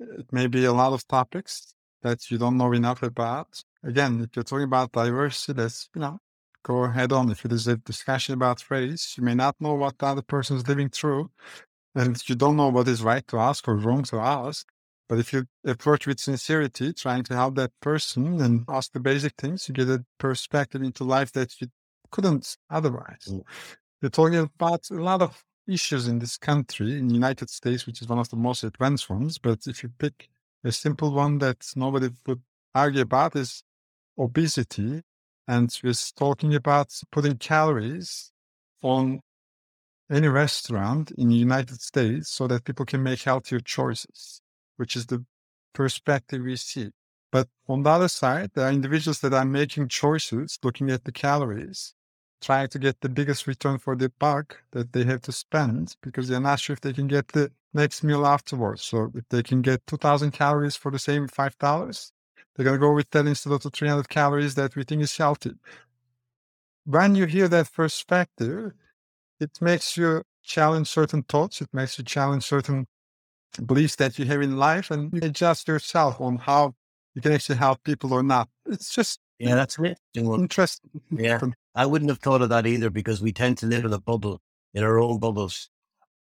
It 0.00 0.32
may 0.32 0.46
be 0.46 0.64
a 0.64 0.72
lot 0.72 0.92
of 0.92 1.06
topics 1.08 1.74
that 2.02 2.30
you 2.30 2.38
don't 2.38 2.56
know 2.56 2.72
enough 2.72 3.02
about. 3.02 3.62
Again, 3.82 4.20
if 4.22 4.36
you're 4.36 4.44
talking 4.44 4.64
about 4.64 4.92
diversity, 4.92 5.60
let's, 5.60 5.88
you 5.94 6.00
know, 6.00 6.18
go 6.62 6.84
ahead 6.84 7.12
on. 7.12 7.30
If 7.30 7.44
it 7.44 7.52
is 7.52 7.66
a 7.66 7.76
discussion 7.76 8.34
about 8.34 8.70
race, 8.70 9.14
you 9.18 9.24
may 9.24 9.34
not 9.34 9.56
know 9.60 9.74
what 9.74 9.98
the 9.98 10.06
other 10.06 10.22
person 10.22 10.56
is 10.56 10.68
living 10.68 10.88
through 10.88 11.30
and 11.94 12.16
you 12.28 12.34
don't 12.34 12.56
know 12.56 12.68
what 12.68 12.88
is 12.88 13.02
right 13.02 13.26
to 13.28 13.38
ask 13.38 13.66
or 13.66 13.76
wrong 13.76 14.04
to 14.04 14.16
ask. 14.18 14.66
But 15.08 15.18
if 15.18 15.32
you 15.32 15.46
approach 15.64 16.06
with 16.06 16.20
sincerity, 16.20 16.92
trying 16.92 17.24
to 17.24 17.34
help 17.34 17.54
that 17.56 17.72
person 17.80 18.40
and 18.40 18.64
ask 18.68 18.92
the 18.92 19.00
basic 19.00 19.34
things, 19.38 19.68
you 19.68 19.74
get 19.74 19.88
a 19.88 20.04
perspective 20.18 20.82
into 20.82 21.04
life 21.04 21.32
that 21.32 21.60
you 21.60 21.68
couldn't 22.10 22.56
otherwise. 22.70 23.26
Mm. 23.28 23.42
We're 24.02 24.10
talking 24.10 24.36
about 24.36 24.90
a 24.90 24.94
lot 24.94 25.22
of 25.22 25.44
issues 25.66 26.08
in 26.08 26.18
this 26.18 26.36
country, 26.36 26.98
in 26.98 27.08
the 27.08 27.14
United 27.14 27.50
States, 27.50 27.86
which 27.86 28.02
is 28.02 28.08
one 28.08 28.18
of 28.18 28.28
the 28.28 28.36
most 28.36 28.64
advanced 28.64 29.08
ones. 29.10 29.38
But 29.38 29.66
if 29.66 29.82
you 29.82 29.90
pick 29.98 30.28
a 30.64 30.72
simple 30.72 31.12
one 31.12 31.38
that 31.38 31.66
nobody 31.76 32.10
would 32.26 32.42
argue 32.74 33.02
about 33.02 33.36
is 33.36 33.62
obesity. 34.18 35.02
And 35.46 35.74
we're 35.82 35.94
talking 36.16 36.54
about 36.54 36.92
putting 37.10 37.38
calories 37.38 38.32
on 38.82 39.20
any 40.10 40.28
restaurant 40.28 41.10
in 41.12 41.28
the 41.28 41.36
United 41.36 41.80
States 41.80 42.30
so 42.30 42.46
that 42.46 42.64
people 42.64 42.84
can 42.84 43.02
make 43.02 43.22
healthier 43.22 43.60
choices, 43.60 44.40
which 44.78 44.96
is 44.96 45.06
the 45.06 45.24
perspective 45.74 46.42
we 46.42 46.56
see. 46.56 46.90
But 47.30 47.48
on 47.68 47.82
the 47.82 47.90
other 47.90 48.08
side, 48.08 48.52
there 48.54 48.66
are 48.66 48.72
individuals 48.72 49.20
that 49.20 49.34
are 49.34 49.44
making 49.44 49.88
choices, 49.88 50.58
looking 50.62 50.90
at 50.90 51.04
the 51.04 51.12
calories, 51.12 51.94
trying 52.40 52.68
to 52.68 52.78
get 52.78 53.00
the 53.00 53.08
biggest 53.08 53.46
return 53.46 53.78
for 53.78 53.94
the 53.94 54.10
buck 54.18 54.56
that 54.72 54.92
they 54.92 55.04
have 55.04 55.20
to 55.22 55.32
spend 55.32 55.96
because 56.02 56.28
they're 56.28 56.40
not 56.40 56.60
sure 56.60 56.74
if 56.74 56.80
they 56.80 56.92
can 56.92 57.06
get 57.06 57.28
the 57.28 57.52
next 57.74 58.02
meal 58.02 58.24
afterwards. 58.26 58.82
So 58.82 59.12
if 59.14 59.28
they 59.28 59.42
can 59.42 59.60
get 59.60 59.86
2,000 59.86 60.30
calories 60.30 60.76
for 60.76 60.90
the 60.90 60.98
same 60.98 61.28
$5, 61.28 62.12
they're 62.56 62.64
going 62.64 62.76
to 62.76 62.80
go 62.80 62.94
with 62.94 63.10
that 63.10 63.26
instead 63.26 63.52
of 63.52 63.62
the 63.62 63.70
300 63.70 64.08
calories 64.08 64.54
that 64.54 64.74
we 64.74 64.84
think 64.84 65.02
is 65.02 65.16
healthy. 65.16 65.52
When 66.84 67.14
you 67.14 67.26
hear 67.26 67.48
that 67.48 67.72
perspective, 67.72 68.72
it 69.38 69.50
makes 69.60 69.96
you 69.96 70.22
challenge 70.42 70.88
certain 70.88 71.22
thoughts. 71.22 71.60
It 71.60 71.68
makes 71.72 71.98
you 71.98 72.04
challenge 72.04 72.44
certain 72.44 72.86
beliefs 73.64 73.96
that 73.96 74.18
you 74.18 74.24
have 74.26 74.42
in 74.42 74.56
life 74.56 74.90
and 74.90 75.12
you 75.12 75.20
adjust 75.22 75.68
yourself 75.68 76.20
on 76.20 76.36
how 76.36 76.74
you 77.14 77.22
can 77.22 77.32
actually 77.32 77.56
help 77.56 77.82
people 77.84 78.12
or 78.12 78.22
not. 78.22 78.48
It's 78.66 78.94
just 78.94 79.20
yeah, 79.38 79.54
that's 79.54 79.78
it. 79.78 79.98
Interesting. 80.14 80.90
Yeah, 81.10 81.40
I 81.74 81.86
wouldn't 81.86 82.10
have 82.10 82.18
thought 82.18 82.42
of 82.42 82.48
that 82.48 82.66
either 82.66 82.90
because 82.90 83.22
we 83.22 83.32
tend 83.32 83.58
to 83.58 83.66
live 83.66 83.84
in 83.84 83.92
a 83.92 84.00
bubble, 84.00 84.40
in 84.74 84.82
our 84.82 84.98
own 84.98 85.18
bubbles, 85.18 85.70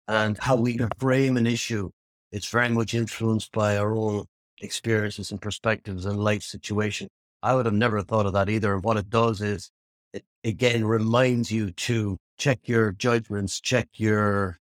and 0.08 0.36
how 0.38 0.56
we 0.56 0.78
frame 0.98 1.36
an 1.36 1.46
issue. 1.46 1.90
It's 2.32 2.48
very 2.48 2.68
much 2.68 2.94
influenced 2.94 3.52
by 3.52 3.76
our 3.76 3.94
own 3.94 4.26
experiences 4.60 5.30
and 5.30 5.40
perspectives 5.40 6.04
and 6.04 6.18
life 6.18 6.42
situation. 6.42 7.08
I 7.42 7.54
would 7.54 7.66
have 7.66 7.74
never 7.74 8.02
thought 8.02 8.26
of 8.26 8.32
that 8.32 8.48
either. 8.48 8.74
And 8.74 8.82
what 8.82 8.96
it 8.96 9.08
does 9.10 9.40
is, 9.40 9.70
it 10.12 10.24
again 10.44 10.84
reminds 10.84 11.52
you 11.52 11.70
to 11.72 12.16
check 12.38 12.60
your 12.64 12.92
judgments, 12.92 13.60
check 13.60 13.88
your, 13.94 14.58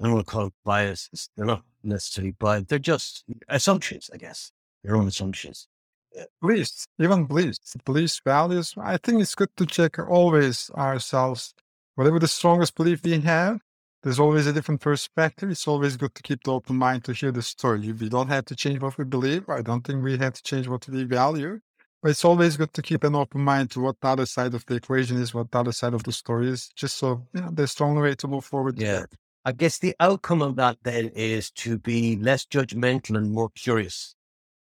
I 0.00 0.04
don't 0.04 0.14
want 0.14 0.26
to 0.26 0.32
call 0.32 0.46
it 0.46 0.52
biases. 0.64 1.28
They're 1.36 1.46
not 1.46 1.62
necessarily 1.82 2.32
biased. 2.32 2.68
They're 2.68 2.78
just 2.78 3.24
assumptions, 3.48 4.10
I 4.12 4.16
guess, 4.16 4.50
your 4.82 4.96
own 4.96 5.06
assumptions. 5.06 5.68
Eh, 6.16 6.24
beliefs, 6.40 6.86
even 6.98 7.24
beliefs, 7.26 7.74
beliefs, 7.84 8.20
values. 8.24 8.74
I 8.78 8.96
think 8.98 9.20
it's 9.20 9.34
good 9.34 9.50
to 9.56 9.66
check 9.66 9.98
always 9.98 10.70
ourselves. 10.74 11.54
Whatever 11.94 12.18
the 12.18 12.28
strongest 12.28 12.74
belief 12.74 13.02
we 13.04 13.20
have, 13.20 13.60
there's 14.02 14.20
always 14.20 14.46
a 14.46 14.52
different 14.52 14.80
perspective. 14.80 15.50
It's 15.50 15.66
always 15.66 15.96
good 15.96 16.14
to 16.14 16.22
keep 16.22 16.42
the 16.44 16.52
open 16.52 16.76
mind 16.76 17.04
to 17.04 17.12
hear 17.12 17.32
the 17.32 17.42
story. 17.42 17.90
We 17.92 18.08
don't 18.08 18.28
have 18.28 18.44
to 18.46 18.56
change 18.56 18.80
what 18.80 18.98
we 18.98 19.04
believe. 19.04 19.48
I 19.48 19.62
don't 19.62 19.82
think 19.82 20.04
we 20.04 20.18
have 20.18 20.34
to 20.34 20.42
change 20.42 20.68
what 20.68 20.86
we 20.88 21.04
value. 21.04 21.60
But 22.02 22.10
it's 22.10 22.24
always 22.24 22.58
good 22.58 22.74
to 22.74 22.82
keep 22.82 23.02
an 23.02 23.14
open 23.14 23.40
mind 23.40 23.70
to 23.70 23.80
what 23.80 23.98
the 24.00 24.08
other 24.08 24.26
side 24.26 24.52
of 24.52 24.66
the 24.66 24.74
equation 24.74 25.16
is, 25.16 25.32
what 25.32 25.50
the 25.50 25.58
other 25.58 25.72
side 25.72 25.94
of 25.94 26.02
the 26.02 26.12
story 26.12 26.48
is, 26.48 26.68
just 26.76 26.98
so 26.98 27.26
you 27.32 27.40
know, 27.40 27.48
there's 27.50 27.70
strong 27.70 27.98
way 27.98 28.14
to 28.16 28.28
move 28.28 28.44
forward. 28.44 28.78
Yeah. 28.78 29.04
I 29.44 29.52
guess 29.52 29.78
the 29.78 29.94
outcome 30.00 30.42
of 30.42 30.56
that 30.56 30.78
then 30.82 31.10
is 31.14 31.50
to 31.52 31.78
be 31.78 32.16
less 32.16 32.46
judgmental 32.46 33.16
and 33.16 33.30
more 33.30 33.50
curious 33.50 34.16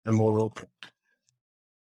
and 0.05 0.15
more 0.15 0.39
open. 0.39 0.67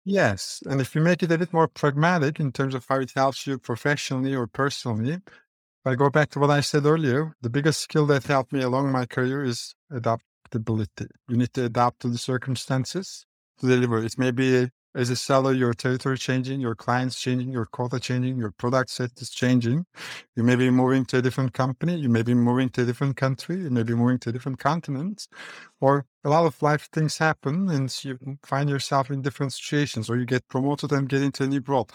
Yes. 0.04 0.62
And 0.65 0.82
if 0.82 0.95
you 0.95 1.01
make 1.01 1.21
it 1.23 1.32
a 1.32 1.38
bit 1.38 1.54
more 1.54 1.67
pragmatic 1.67 2.39
in 2.39 2.51
terms 2.51 2.73
of 2.73 2.86
how 2.88 2.99
it 2.99 3.12
helps 3.15 3.45
you 3.45 3.58
professionally 3.58 4.36
or 4.36 4.47
personally, 4.47 5.13
if 5.13 5.86
I 5.86 5.95
go 5.95 6.10
back 6.10 6.30
to 6.32 6.39
what 6.39 6.49
I 6.49 6.62
said 6.62 6.86
earlier, 6.86 7.36
the 7.41 7.49
biggest 7.49 7.82
skill 7.82 8.06
that 8.08 8.23
helped 8.23 8.51
me 8.51 8.62
along 8.62 8.91
my 8.91 9.06
career 9.06 9.43
is 9.43 9.75
adaptability. 9.91 11.08
You 11.30 11.38
need 11.38 11.54
to 11.54 11.65
adapt 11.65 12.01
to 12.01 12.10
the 12.10 12.17
circumstances 12.17 13.25
to 13.60 13.67
deliver. 13.67 14.04
It 14.04 14.17
may 14.17 14.32
be 14.32 14.69
as 14.93 15.10
a 15.10 15.15
seller, 15.15 15.54
your 15.54 15.73
territory 15.73 16.17
changing, 16.17 16.60
your 16.60 16.75
clients 16.75 17.19
changing, 17.19 17.51
your 17.51 17.65
quota 17.65 17.99
changing, 17.99 18.38
your 18.38 18.51
product 18.51 18.89
set 18.89 19.12
is 19.21 19.30
changing. 19.30 19.86
You 20.36 20.43
may 20.43 20.56
be 20.56 20.69
moving 20.69 21.06
to 21.06 21.19
a 21.19 21.21
different 21.21 21.54
company, 21.54 21.95
you 21.97 22.10
may 22.10 22.23
be 22.23 22.34
moving 22.34 22.69
to 22.69 22.82
a 22.82 22.86
different 22.86 23.15
country, 23.15 23.58
you 23.58 23.69
may 23.69 23.84
be 23.84 23.93
moving 23.93 24.19
to 24.19 24.30
a 24.30 24.32
different 24.34 24.60
continent, 24.60 25.27
or 25.80 26.06
a 26.23 26.30
lot 26.30 26.45
of 26.45 26.62
life 26.62 26.89
things 26.91 27.17
happen 27.17 27.69
and 27.69 28.04
you 28.04 28.17
find 28.43 28.69
yourself 28.69 29.10
in 29.10 29.21
different 29.21 29.54
situations, 29.54 30.10
or 30.10 30.17
you 30.17 30.25
get 30.25 30.47
promoted 30.49 30.91
and 30.91 31.10
get 31.10 31.21
into 31.21 31.43
a 31.43 31.47
new 31.47 31.62
role. 31.65 31.88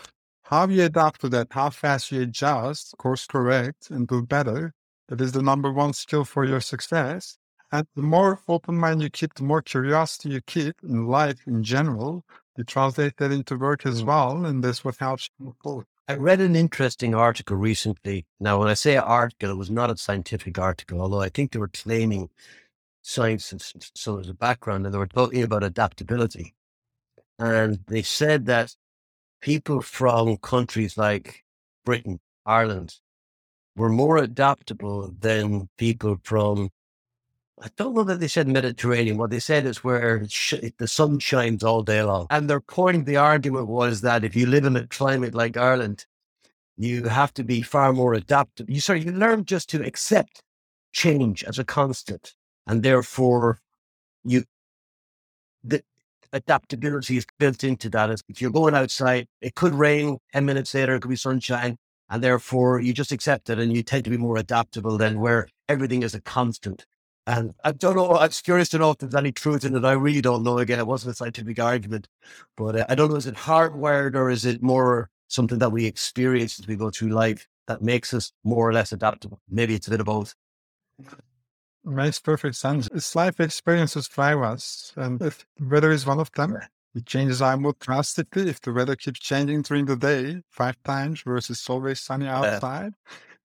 How 0.45 0.67
you 0.69 0.85
adapt 0.85 1.21
to 1.23 1.29
that, 1.31 1.49
how 1.51 1.71
fast 1.71 2.13
you 2.13 2.23
adjust, 2.23 2.95
course 2.99 3.27
correct, 3.27 3.91
and 3.91 4.07
do 4.07 4.23
better, 4.23 4.73
that 5.09 5.21
is 5.21 5.33
the 5.33 5.43
number 5.43 5.73
one 5.73 5.93
skill 5.93 6.25
for 6.25 6.45
your 6.45 6.61
success. 6.61 7.37
And 7.73 7.87
the 7.97 8.03
more 8.03 8.41
open 8.49 8.77
mind 8.77 9.03
you 9.03 9.11
keep, 9.11 9.35
the 9.35 9.43
more 9.43 9.61
curiosity 9.61 10.31
you 10.31 10.41
keep 10.41 10.77
in 10.83 11.07
life 11.09 11.41
in 11.47 11.65
general, 11.65 12.25
you 12.57 12.65
translate 12.65 13.17
that 13.19 13.33
into 13.33 13.57
work 13.57 13.87
as 13.87 14.03
mm. 14.03 14.07
well, 14.07 14.45
and 14.45 14.63
that's 14.63 14.85
what 14.85 14.97
helps 14.97 15.31
forward. 15.63 15.87
I 16.09 16.15
read 16.15 16.41
an 16.41 16.55
interesting 16.55 17.15
article 17.15 17.57
recently. 17.57 18.27
Now, 18.39 18.61
when 18.61 18.69
I 18.69 18.75
say 18.75 18.97
article, 18.97 19.51
it 19.51 19.57
was 19.57 19.71
not 19.71 19.91
a 19.91 19.97
scientific 19.97 20.59
article, 20.59 21.01
although 21.01 21.21
I 21.21 21.29
think 21.29 21.51
they 21.51 21.59
were 21.59 21.69
claiming 21.69 22.31
science, 23.03 23.53
and 23.53 23.61
so 23.95 24.19
as 24.19 24.29
a 24.29 24.35
background, 24.35 24.85
and 24.85 24.95
they 24.95 24.99
were 24.99 25.07
talking 25.07 25.43
about 25.43 25.65
adaptability. 25.65 26.55
And 27.39 27.81
they 27.89 28.03
said 28.03 28.47
that 28.47 28.75
people 29.41 29.81
from 29.81 30.37
countries 30.39 30.97
like 30.97 31.45
Britain, 31.85 32.21
Ireland, 32.45 32.97
were 33.77 33.91
more 33.91 34.17
adaptable 34.17 35.13
than 35.19 35.69
people 35.77 36.19
from 36.23 36.71
I 37.63 37.69
don't 37.77 37.95
know 37.95 38.05
that 38.05 38.21
they 38.21 38.29
said 38.29 38.49
Mediterranean. 38.49 39.17
What 39.17 39.31
they 39.31 39.39
said 39.39 39.65
is 39.65 39.83
where 39.83 40.29
sh- 40.29 40.55
the 40.79 40.87
sun 40.87 41.19
shines 41.21 41.65
all 41.65 41.83
day 41.83 42.03
long. 42.03 42.27
And 42.29 42.51
their 42.51 42.61
point, 42.61 43.07
the 43.07 43.17
argument 43.17 43.67
was 43.69 44.03
that 44.03 44.25
if 44.25 44.37
you 44.37 44.47
live 44.47 44.65
in 44.67 44.77
a 44.77 44.87
climate 44.87 45.35
like 45.35 45.57
Ireland, 45.57 46.05
you 46.77 47.05
have 47.05 47.33
to 47.35 47.45
be 47.45 47.63
far 47.63 47.93
more 47.95 48.13
adaptable. 48.15 48.73
You 48.73 48.81
sorry, 48.81 49.03
you 49.03 49.13
learn 49.13 49.47
just 49.47 49.71
to 49.71 49.83
accept 49.83 50.43
change 50.93 51.45
as 51.45 51.59
a 51.59 51.65
constant, 51.65 52.35
and 52.67 52.83
therefore, 52.83 53.61
you 54.25 54.45
the 55.65 55.83
adaptability 56.33 57.17
is 57.17 57.27
built 57.39 57.65
into 57.65 57.89
that. 57.91 58.11
If 58.29 58.43
you're 58.43 58.51
going 58.51 58.75
outside, 58.75 59.29
it 59.41 59.55
could 59.55 59.75
rain. 59.75 60.19
Ten 60.33 60.45
minutes 60.45 60.75
later, 60.75 60.97
it 60.97 61.01
could 61.01 61.09
be 61.09 61.17
sunshine, 61.17 61.79
and 62.11 62.23
therefore 62.23 62.81
you 62.81 62.93
just 62.93 63.13
accept 63.13 63.49
it, 63.49 63.59
and 63.59 63.75
you 63.75 63.83
tend 63.83 64.05
to 64.05 64.11
be 64.11 64.19
more 64.19 64.37
adaptable 64.37 64.99
than 64.99 65.21
where 65.21 65.49
everything 65.69 66.03
is 66.03 66.15
a 66.15 66.21
constant. 66.21 66.85
And 67.27 67.55
I 67.65 67.73
don't 67.73 67.97
know, 67.97 68.17
I'm 68.17 68.31
curious 68.31 68.69
to 68.71 68.79
know 68.79 68.93
if 68.93 68.99
there's 68.99 69.15
any 69.15 69.33
truth 69.33 69.65
in 69.65 69.75
it. 69.75 69.85
I 69.85 69.93
really 69.93 70.21
don't 70.21 70.45
know. 70.45 70.59
Again, 70.59 70.79
it 70.79 70.87
wasn't 70.87 71.13
a 71.13 71.17
scientific 71.17 71.59
argument, 71.59 72.09
but 72.57 72.77
uh, 72.77 72.87
I 72.89 72.95
don't 72.95 73.11
know, 73.11 73.17
is 73.17 73.27
it 73.27 73.35
hardwired 73.35 74.15
or 74.15 74.31
is 74.31 74.45
it 74.45 74.63
more 74.63 75.11
something 75.27 75.59
that 75.59 75.71
we 75.71 75.87
experience 75.87 76.61
as 76.61 76.69
we 76.69 76.77
go 76.77 76.91
through 76.91 77.09
life 77.09 77.49
that 77.67 77.83
makes 77.83 78.15
us 78.15 78.33
more 78.45 78.69
or 78.69 78.73
less 78.73 78.93
adaptable? 78.93 79.41
Maybe 79.51 79.75
it's 79.75 79.89
a 79.89 79.91
bit 79.91 80.01
of 80.01 80.07
both. 80.07 80.37
Makes 81.85 82.21
perfect 82.21 82.55
sense. 82.55 82.89
It's 82.93 83.15
life 83.17 83.41
experiences 83.41 84.09
drive 84.09 84.41
us. 84.43 84.93
And 84.97 85.21
if 85.21 85.45
weather 85.61 85.91
is 85.91 86.07
one 86.07 86.21
of 86.21 86.31
them, 86.33 86.57
it 86.95 87.07
changes 87.07 87.43
our 87.43 87.57
mood 87.57 87.79
drastically. 87.81 88.49
If 88.49 88.61
the 88.61 88.73
weather 88.73 88.95
keeps 88.95 89.21
changing 89.21 89.63
during 89.63 89.87
the 89.87 89.97
day 89.97 90.43
five 90.51 90.81
times 90.85 91.23
versus 91.23 91.65
always 91.69 92.01
sunny 92.01 92.29
outside, 92.29 92.95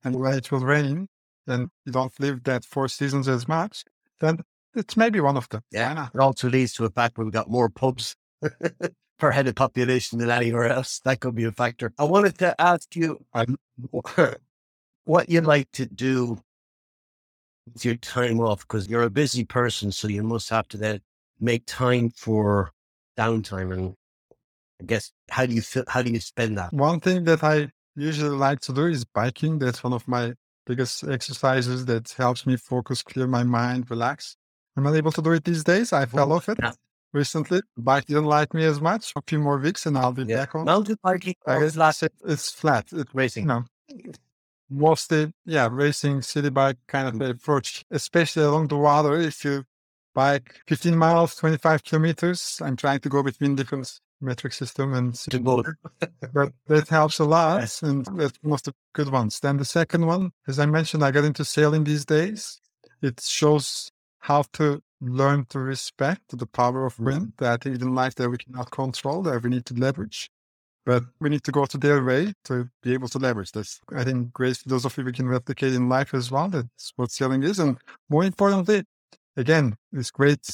and 0.04 0.16
when 0.16 0.36
it 0.36 0.52
will 0.52 0.62
rain, 0.62 1.08
and 1.48 1.70
you 1.86 1.92
don't 1.92 2.18
live 2.20 2.44
that 2.44 2.66
four 2.66 2.88
seasons 2.88 3.28
as 3.28 3.48
much, 3.48 3.84
then 4.20 4.40
it's 4.76 4.96
maybe 4.96 5.20
one 5.20 5.38
of 5.38 5.50
them. 5.50 5.62
Yeah. 5.72 6.08
It 6.14 6.20
also 6.20 6.50
leads 6.50 6.74
to 6.74 6.86
a 6.86 6.90
fact 6.90 7.18
where 7.18 7.26
we've 7.26 7.34
got 7.34 7.50
more 7.50 7.70
pubs 7.70 8.16
per 9.20 9.32
head 9.32 9.48
of 9.48 9.56
population 9.56 10.20
than 10.20 10.30
anywhere 10.30 10.70
else. 10.70 11.00
That 11.04 11.20
could 11.20 11.36
be 11.36 11.44
a 11.44 11.52
factor. 11.52 11.94
I 11.98 12.04
wanted 12.04 12.38
to 12.40 12.60
ask 12.60 12.96
you 12.96 13.24
what 15.06 15.30
you 15.30 15.42
like 15.42 15.72
to 15.74 15.86
do 15.86 16.40
with 17.74 17.86
your 17.86 17.96
time 17.96 18.40
off, 18.40 18.62
because 18.62 18.88
you're 18.88 19.04
a 19.04 19.10
busy 19.10 19.44
person, 19.46 19.92
so 19.92 20.08
you 20.08 20.24
must 20.24 20.50
have 20.50 20.68
to 20.70 20.78
then 20.78 21.02
make 21.40 21.66
time 21.66 22.10
for 22.12 22.72
downtime 23.18 23.74
and 23.74 23.96
I 24.82 24.86
guess 24.86 25.12
how 25.30 25.46
do 25.46 25.54
you 25.54 25.62
feel, 25.62 25.84
how 25.88 26.02
do 26.02 26.12
you 26.12 26.20
spend 26.20 26.58
that? 26.58 26.74
One 26.74 27.00
thing 27.00 27.24
that 27.26 27.44
I 27.44 27.70
usually 27.96 28.36
like 28.36 28.62
to 28.62 28.74
do 28.74 28.88
is 28.88 29.06
biking. 29.06 29.60
That's 29.60 29.84
one 29.84 29.94
of 29.94 30.08
my 30.08 30.34
biggest 30.72 30.96
exercises 31.18 31.80
that 31.92 32.06
helps 32.24 32.42
me 32.50 32.56
focus, 32.72 32.98
clear 33.12 33.28
my 33.38 33.44
mind, 33.60 33.82
relax. 33.96 34.36
I'm 34.76 34.84
not 34.88 34.96
able 35.02 35.14
to 35.18 35.22
do 35.28 35.32
it 35.38 35.44
these 35.50 35.64
days. 35.74 35.88
I 36.02 36.04
fell 36.06 36.32
off 36.36 36.48
it 36.54 36.58
Yeah. 36.66 36.74
recently. 37.22 37.60
Bike 37.90 38.06
didn't 38.12 38.30
like 38.38 38.50
me 38.58 38.64
as 38.74 38.80
much. 38.90 39.04
A 39.16 39.22
few 39.30 39.40
more 39.48 39.58
weeks 39.68 39.82
and 39.88 39.98
I'll 40.00 40.14
be 40.22 40.24
Yeah. 40.24 40.38
back 40.40 40.52
on. 40.56 40.64
Mountain 40.74 40.98
biking 41.04 41.36
I 41.46 41.56
or 41.56 41.60
guess 41.62 41.76
flat 41.76 41.98
it's, 42.34 42.48
flat. 42.62 42.86
It, 42.94 42.98
you 42.98 43.06
racing? 43.22 43.46
know, 43.52 43.62
mostly, 44.70 45.22
yeah, 45.46 45.68
racing 45.84 46.22
city 46.22 46.50
bike 46.50 46.78
kind 46.88 47.08
of 47.08 47.16
approach, 47.36 47.70
especially 47.92 48.44
along 48.44 48.68
the 48.70 48.78
water. 48.78 49.14
If 49.32 49.44
you 49.46 49.56
bike 50.14 50.62
15 50.68 50.96
miles, 50.98 51.36
25 51.36 51.84
kilometers, 51.84 52.60
I'm 52.66 52.76
trying 52.76 53.00
to 53.02 53.10
go 53.10 53.24
between 53.24 53.56
different 53.56 53.88
metric 54.22 54.54
system 54.54 54.94
and 54.94 55.20
but 56.34 56.52
that 56.68 56.88
helps 56.90 57.20
a 57.20 57.26
lot 57.26 57.82
and 57.84 58.06
that's 58.18 58.38
one 58.42 58.54
of 58.54 58.64
the 58.64 58.74
good 58.94 59.10
ones. 59.10 59.40
Then 59.40 59.58
the 59.58 59.66
second 59.66 60.06
one 60.06 60.32
as 60.48 60.60
i 60.60 60.66
mentioned 60.66 61.04
i 61.04 61.12
got 61.12 61.26
into 61.26 61.46
sailing 61.46 61.84
these 61.84 62.06
days. 62.06 62.60
It 63.02 63.20
shows 63.22 63.92
how 64.20 64.44
to 64.54 64.82
learn 65.02 65.46
to 65.50 65.60
respect 65.60 66.38
the 66.38 66.46
power 66.46 66.86
of 66.86 67.00
wind 67.00 67.34
that 67.38 67.66
i 67.66 67.70
in 67.70 67.96
life 67.96 68.16
that 68.16 68.30
we 68.30 68.38
cannot 68.38 68.70
control 68.72 69.24
that 69.24 69.42
we 69.44 69.50
need 69.50 69.66
to 69.66 69.74
leverage 69.74 70.30
but 70.86 71.04
we 71.20 71.30
need 71.30 71.44
to 71.44 71.52
go 71.52 71.66
to 71.66 71.78
their 71.78 72.04
way 72.04 72.34
to 72.44 72.68
be 72.82 72.94
able 72.94 73.08
to 73.08 73.20
leverage. 73.20 73.52
This 73.52 73.80
i 73.96 74.04
think 74.04 74.34
great 74.34 74.58
philosophy 74.58 75.04
we 75.04 75.14
can 75.14 75.28
replicate 75.28 75.74
in 75.74 75.90
life 75.90 76.14
as 76.14 76.32
well. 76.32 76.50
That's 76.50 76.94
what 76.96 77.12
sailing 77.12 77.44
is 77.44 77.60
and 77.60 77.78
more 78.10 78.24
importantly 78.24 78.84
again 79.38 79.76
it's 79.94 80.12
great 80.12 80.46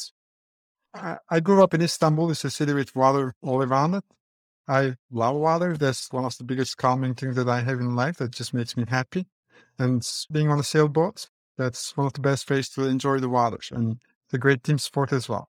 I, 0.93 1.17
I 1.29 1.39
grew 1.39 1.63
up 1.63 1.73
in 1.73 1.81
Istanbul. 1.81 2.31
It's 2.31 2.45
a 2.45 2.49
city 2.49 2.73
with 2.73 2.95
water 2.95 3.33
all 3.41 3.61
around 3.63 3.95
it. 3.95 4.03
I 4.67 4.95
love 5.11 5.35
water. 5.37 5.77
That's 5.77 6.11
one 6.11 6.25
of 6.25 6.37
the 6.37 6.43
biggest 6.43 6.77
calming 6.77 7.15
things 7.15 7.35
that 7.35 7.47
I 7.47 7.61
have 7.61 7.79
in 7.79 7.95
life. 7.95 8.17
That 8.17 8.31
just 8.31 8.53
makes 8.53 8.75
me 8.75 8.83
happy. 8.87 9.27
And 9.79 10.05
being 10.31 10.49
on 10.49 10.59
a 10.59 10.63
sailboat, 10.63 11.29
that's 11.57 11.95
one 11.95 12.07
of 12.07 12.13
the 12.13 12.21
best 12.21 12.49
ways 12.49 12.69
to 12.69 12.85
enjoy 12.85 13.19
the 13.19 13.29
water. 13.29 13.59
And 13.71 13.93
it's 14.25 14.33
a 14.33 14.37
great 14.37 14.63
team 14.63 14.77
sport 14.77 15.13
as 15.13 15.29
well. 15.29 15.47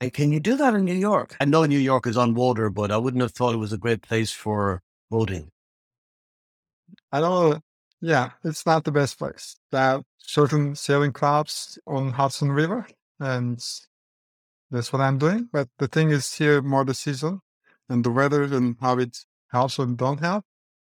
And 0.00 0.12
can 0.12 0.32
you 0.32 0.40
do 0.40 0.56
that 0.56 0.74
in 0.74 0.84
New 0.84 0.94
York? 0.94 1.36
I 1.40 1.44
know 1.44 1.64
New 1.64 1.78
York 1.78 2.06
is 2.06 2.16
on 2.16 2.34
water, 2.34 2.70
but 2.70 2.90
I 2.90 2.96
wouldn't 2.96 3.22
have 3.22 3.32
thought 3.32 3.54
it 3.54 3.58
was 3.58 3.72
a 3.72 3.78
great 3.78 4.02
place 4.02 4.30
for 4.30 4.82
boating. 5.10 5.50
I 7.12 7.20
don't 7.20 7.50
know. 7.50 7.60
Yeah, 8.00 8.30
it's 8.44 8.64
not 8.64 8.84
the 8.84 8.92
best 8.92 9.18
place. 9.18 9.56
There 9.72 9.80
are 9.80 10.02
certain 10.18 10.74
sailing 10.74 11.12
clubs 11.12 11.78
on 11.86 12.12
Hudson 12.12 12.52
River, 12.52 12.86
and 13.18 13.60
that's 14.70 14.92
what 14.92 15.00
I'm 15.02 15.18
doing. 15.18 15.48
But 15.52 15.68
the 15.78 15.88
thing 15.88 16.10
is 16.10 16.34
here 16.34 16.62
more 16.62 16.84
the 16.84 16.94
season 16.94 17.40
and 17.88 18.04
the 18.04 18.10
weather 18.10 18.42
and 18.44 18.76
how 18.80 18.98
it 18.98 19.16
helps 19.50 19.78
or 19.78 19.86
don't 19.86 20.20
help. 20.20 20.44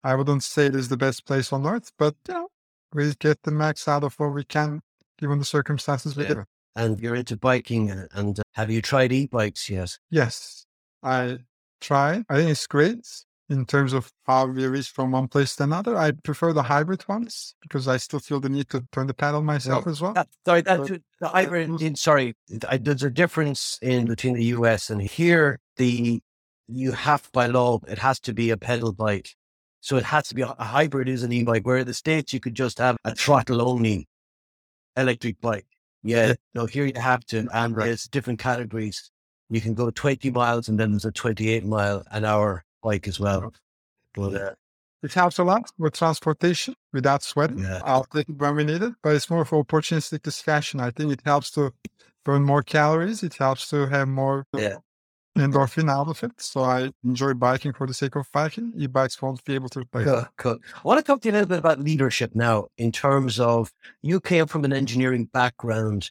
I 0.03 0.14
wouldn't 0.14 0.43
say 0.43 0.66
it 0.66 0.75
is 0.77 0.89
the 0.89 0.97
best 0.97 1.27
place 1.27 1.53
on 1.53 1.66
earth, 1.66 1.91
but 1.99 2.14
you 2.29 2.35
know, 2.35 2.49
we 2.93 3.12
get 3.18 3.43
the 3.43 3.51
max 3.51 3.89
out 3.89 4.05
of 4.05 4.14
what 4.18 4.35
we 4.35 4.45
can 4.45 4.81
given 5.18 5.39
the 5.39 5.45
circumstances 5.45 6.16
we 6.16 6.25
Yeah. 6.25 6.35
live. 6.35 6.45
And 6.77 7.01
you're 7.01 7.14
into 7.14 7.37
biking, 7.37 7.91
and, 7.91 8.09
and 8.12 8.39
uh, 8.39 8.43
have 8.55 8.68
you 8.68 8.83
tried 8.83 9.12
e-bikes 9.12 9.70
yet? 9.70 9.97
Yes, 10.11 10.66
I 11.05 11.39
try. 11.81 12.25
I 12.29 12.35
think 12.35 12.51
it's 12.51 12.66
great 12.66 13.07
in 13.51 13.66
terms 13.66 13.92
of 13.92 14.11
how 14.26 14.47
we 14.47 14.66
reach 14.66 14.88
from 14.88 15.11
one 15.12 15.28
place 15.28 15.55
to 15.57 15.64
another. 15.64 15.97
I 15.97 16.12
prefer 16.12 16.53
the 16.53 16.62
hybrid 16.62 17.07
ones 17.09 17.55
because 17.61 17.86
I 17.88 17.99
still 17.99 18.20
feel 18.20 18.40
the 18.40 18.49
need 18.49 18.68
to 18.70 18.84
turn 18.92 19.07
the 19.07 19.14
pedal 19.14 19.42
myself 19.42 19.86
as 19.86 20.01
well. 20.01 20.12
Uh, 20.16 20.24
that, 20.47 20.66
sorry, 20.66 21.03
the 21.20 21.28
hybrid. 21.28 21.82
in- 21.82 21.95
Sorry, 21.97 22.34
I, 22.68 22.78
there's 22.78 23.03
a 23.03 23.11
difference 23.11 23.78
in 23.82 24.07
between 24.07 24.34
the 24.34 24.45
US 24.47 24.90
and 24.90 25.03
here. 25.03 25.61
The 25.76 26.20
you 26.68 26.92
have 26.92 27.28
by 27.32 27.47
law 27.47 27.80
it 27.86 27.99
has 27.99 28.18
to 28.20 28.32
be 28.32 28.49
a 28.51 28.57
pedal 28.57 28.92
bike, 28.92 29.30
so 29.80 29.97
it 29.97 30.05
has 30.05 30.28
to 30.28 30.34
be 30.34 30.40
a, 30.42 30.55
a 30.59 30.64
hybrid 30.64 31.09
is 31.09 31.22
an 31.22 31.32
e-bike. 31.32 31.66
Where 31.66 31.76
in 31.78 31.86
the 31.86 31.92
states 31.95 32.32
you 32.32 32.40
could 32.40 32.55
just 32.55 32.78
have 32.78 32.97
a 33.05 33.14
throttle 33.14 33.61
only 33.68 34.09
electric 34.97 35.40
bike. 35.40 35.66
Yeah, 36.03 36.28
Yeah. 36.28 36.34
no, 36.55 36.66
here 36.66 36.86
you 36.86 36.99
have 37.01 37.24
to, 37.26 37.47
and 37.53 37.76
Right. 37.76 37.86
there's 37.86 38.05
different 38.05 38.38
categories. 38.38 39.11
You 39.51 39.61
can 39.61 39.74
go 39.74 39.90
20 39.90 40.30
miles, 40.30 40.68
and 40.68 40.78
then 40.80 40.92
there's 40.92 41.05
a 41.05 41.12
28 41.12 41.64
mile 41.66 42.03
an 42.11 42.24
hour 42.24 42.64
bike 42.85 43.09
as 43.09 43.18
well. 43.18 43.53
But 44.14 44.35
uh, 44.35 44.55
It 45.03 45.12
helps 45.14 45.39
a 45.39 45.45
lot 45.45 45.64
with 45.78 45.95
transportation 45.99 46.74
without 46.93 47.22
sweating. 47.22 47.59
Yeah. 47.59 47.80
I'll 47.85 48.05
take 48.05 48.28
it 48.28 48.37
when 48.39 48.55
we 48.57 48.64
need 48.64 48.82
it, 48.82 48.93
but 49.03 49.14
it's 49.16 49.28
more 49.30 49.43
of 49.43 49.51
opportunistic 49.51 50.22
discussion. 50.22 50.80
I 50.80 50.91
think 50.91 51.12
it 51.12 51.22
helps 51.24 51.51
to 51.53 51.72
burn 52.24 52.43
more 52.45 52.62
calories. 52.62 53.22
It 53.22 53.35
helps 53.35 53.68
to 53.70 53.87
have 53.95 54.09
more 54.09 54.47
Yeah. 54.57 54.76
endorphin 55.37 55.91
out 55.91 56.09
of 56.09 56.22
it. 56.22 56.32
So 56.41 56.62
I 56.62 56.91
enjoy 57.05 57.35
biking 57.35 57.72
for 57.74 57.87
the 57.87 57.93
sake 57.95 58.14
of 58.16 58.30
biking. 58.32 58.72
E-bikes 58.76 59.20
won't 59.20 59.45
be 59.45 59.55
able 59.59 59.68
to 59.70 59.80
replace. 59.80 60.07
Cool, 60.07 60.26
cool. 60.43 60.59
I 60.76 60.80
want 60.89 60.99
to 61.01 61.05
talk 61.05 61.20
to 61.22 61.28
you 61.28 61.32
a 61.32 61.37
little 61.37 61.49
bit 61.55 61.59
about 61.59 61.80
leadership 61.80 62.30
now, 62.35 62.68
in 62.78 62.93
terms 62.93 63.41
of 63.41 63.72
you 64.01 64.20
came 64.20 64.47
from 64.47 64.64
an 64.64 64.72
engineering 64.72 65.24
background 65.32 66.11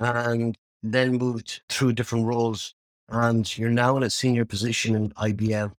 and 0.00 0.58
then 0.82 1.12
moved 1.16 1.62
through 1.70 1.92
different 1.94 2.26
roles, 2.26 2.74
and 3.08 3.56
you're 3.56 3.70
now 3.70 3.96
in 3.96 4.02
a 4.02 4.10
senior 4.10 4.44
position 4.44 4.94
in 4.94 5.10
IBM. 5.10 5.72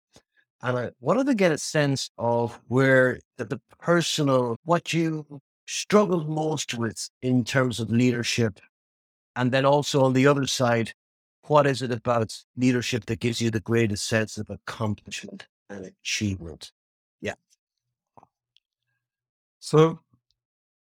And 0.62 0.78
I 0.78 0.90
wanted 1.00 1.28
to 1.28 1.36
get 1.36 1.52
a 1.52 1.58
sense 1.58 2.10
of 2.18 2.60
where 2.68 3.20
the, 3.38 3.46
the 3.46 3.62
personal, 3.80 4.58
what 4.64 4.92
you 4.92 5.40
struggled 5.68 6.30
most 6.30 6.74
with 6.74 7.10
in 7.22 7.44
terms 7.44 7.80
of 7.80 7.90
leadership. 7.92 8.60
And 9.36 9.52
then 9.52 9.66
also 9.66 10.04
on 10.04 10.14
the 10.14 10.26
other 10.26 10.48
side, 10.48 10.94
what 11.44 11.68
is 11.68 11.82
it 11.82 11.92
about 11.92 12.36
leadership 12.56 13.06
that 13.06 13.20
gives 13.20 13.40
you 13.40 13.52
the 13.52 13.60
greatest 13.60 14.08
sense 14.08 14.38
of 14.38 14.50
accomplishment 14.50 15.48
and 15.70 15.86
achievement? 15.86 16.72
Yeah. 17.22 17.36
So 19.60 20.00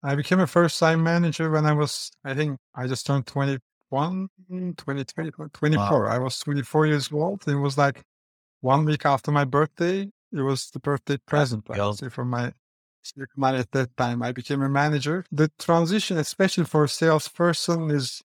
I 0.03 0.15
became 0.15 0.39
a 0.39 0.47
first 0.47 0.79
time 0.79 1.01
manager 1.01 1.49
when 1.49 1.65
I 1.65 1.73
was, 1.73 2.11
I 2.23 2.35
think 2.35 2.59
I 2.75 2.85
just 2.85 3.07
turned 3.07 3.25
21, 3.25 4.29
23, 4.77 5.31
24. 5.53 6.09
I 6.09 6.17
was 6.19 6.39
24 6.39 6.85
years 6.85 7.11
old. 7.11 7.47
It 7.47 7.55
was 7.55 7.77
like 7.77 8.03
one 8.65 8.83
week 8.83 9.05
after 9.05 9.31
my 9.31 9.45
birthday. 9.45 10.09
It 10.33 10.41
was 10.41 10.71
the 10.71 10.79
birthday 10.79 11.17
present, 11.17 11.67
I 11.69 11.85
would 11.85 11.97
say, 11.97 12.09
for 12.09 12.25
my 12.25 12.51
senior 13.03 13.27
at 13.43 13.71
that 13.71 13.95
time. 13.95 14.23
I 14.23 14.31
became 14.31 14.63
a 14.63 14.69
manager. 14.69 15.23
The 15.31 15.51
transition, 15.59 16.17
especially 16.17 16.65
for 16.65 16.83
a 16.85 16.89
salesperson, 16.89 17.91
is 17.91 18.23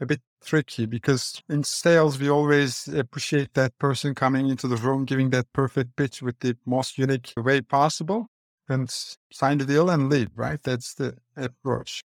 a 0.00 0.06
bit 0.06 0.20
tricky 0.42 0.86
because 0.86 1.42
in 1.48 1.64
sales, 1.64 2.18
we 2.20 2.30
always 2.30 2.88
appreciate 2.88 3.54
that 3.54 3.76
person 3.78 4.14
coming 4.14 4.48
into 4.48 4.68
the 4.68 4.76
room, 4.76 5.04
giving 5.04 5.30
that 5.30 5.52
perfect 5.52 5.96
pitch 5.96 6.22
with 6.22 6.38
the 6.38 6.56
most 6.64 6.96
unique 6.96 7.32
way 7.36 7.60
possible 7.60 8.28
and 8.68 8.88
sign 9.32 9.58
the 9.58 9.64
deal 9.66 9.90
and 9.90 10.08
leave, 10.08 10.30
right? 10.36 10.62
That's 10.62 10.94
the 10.94 11.16
approach. 11.36 12.02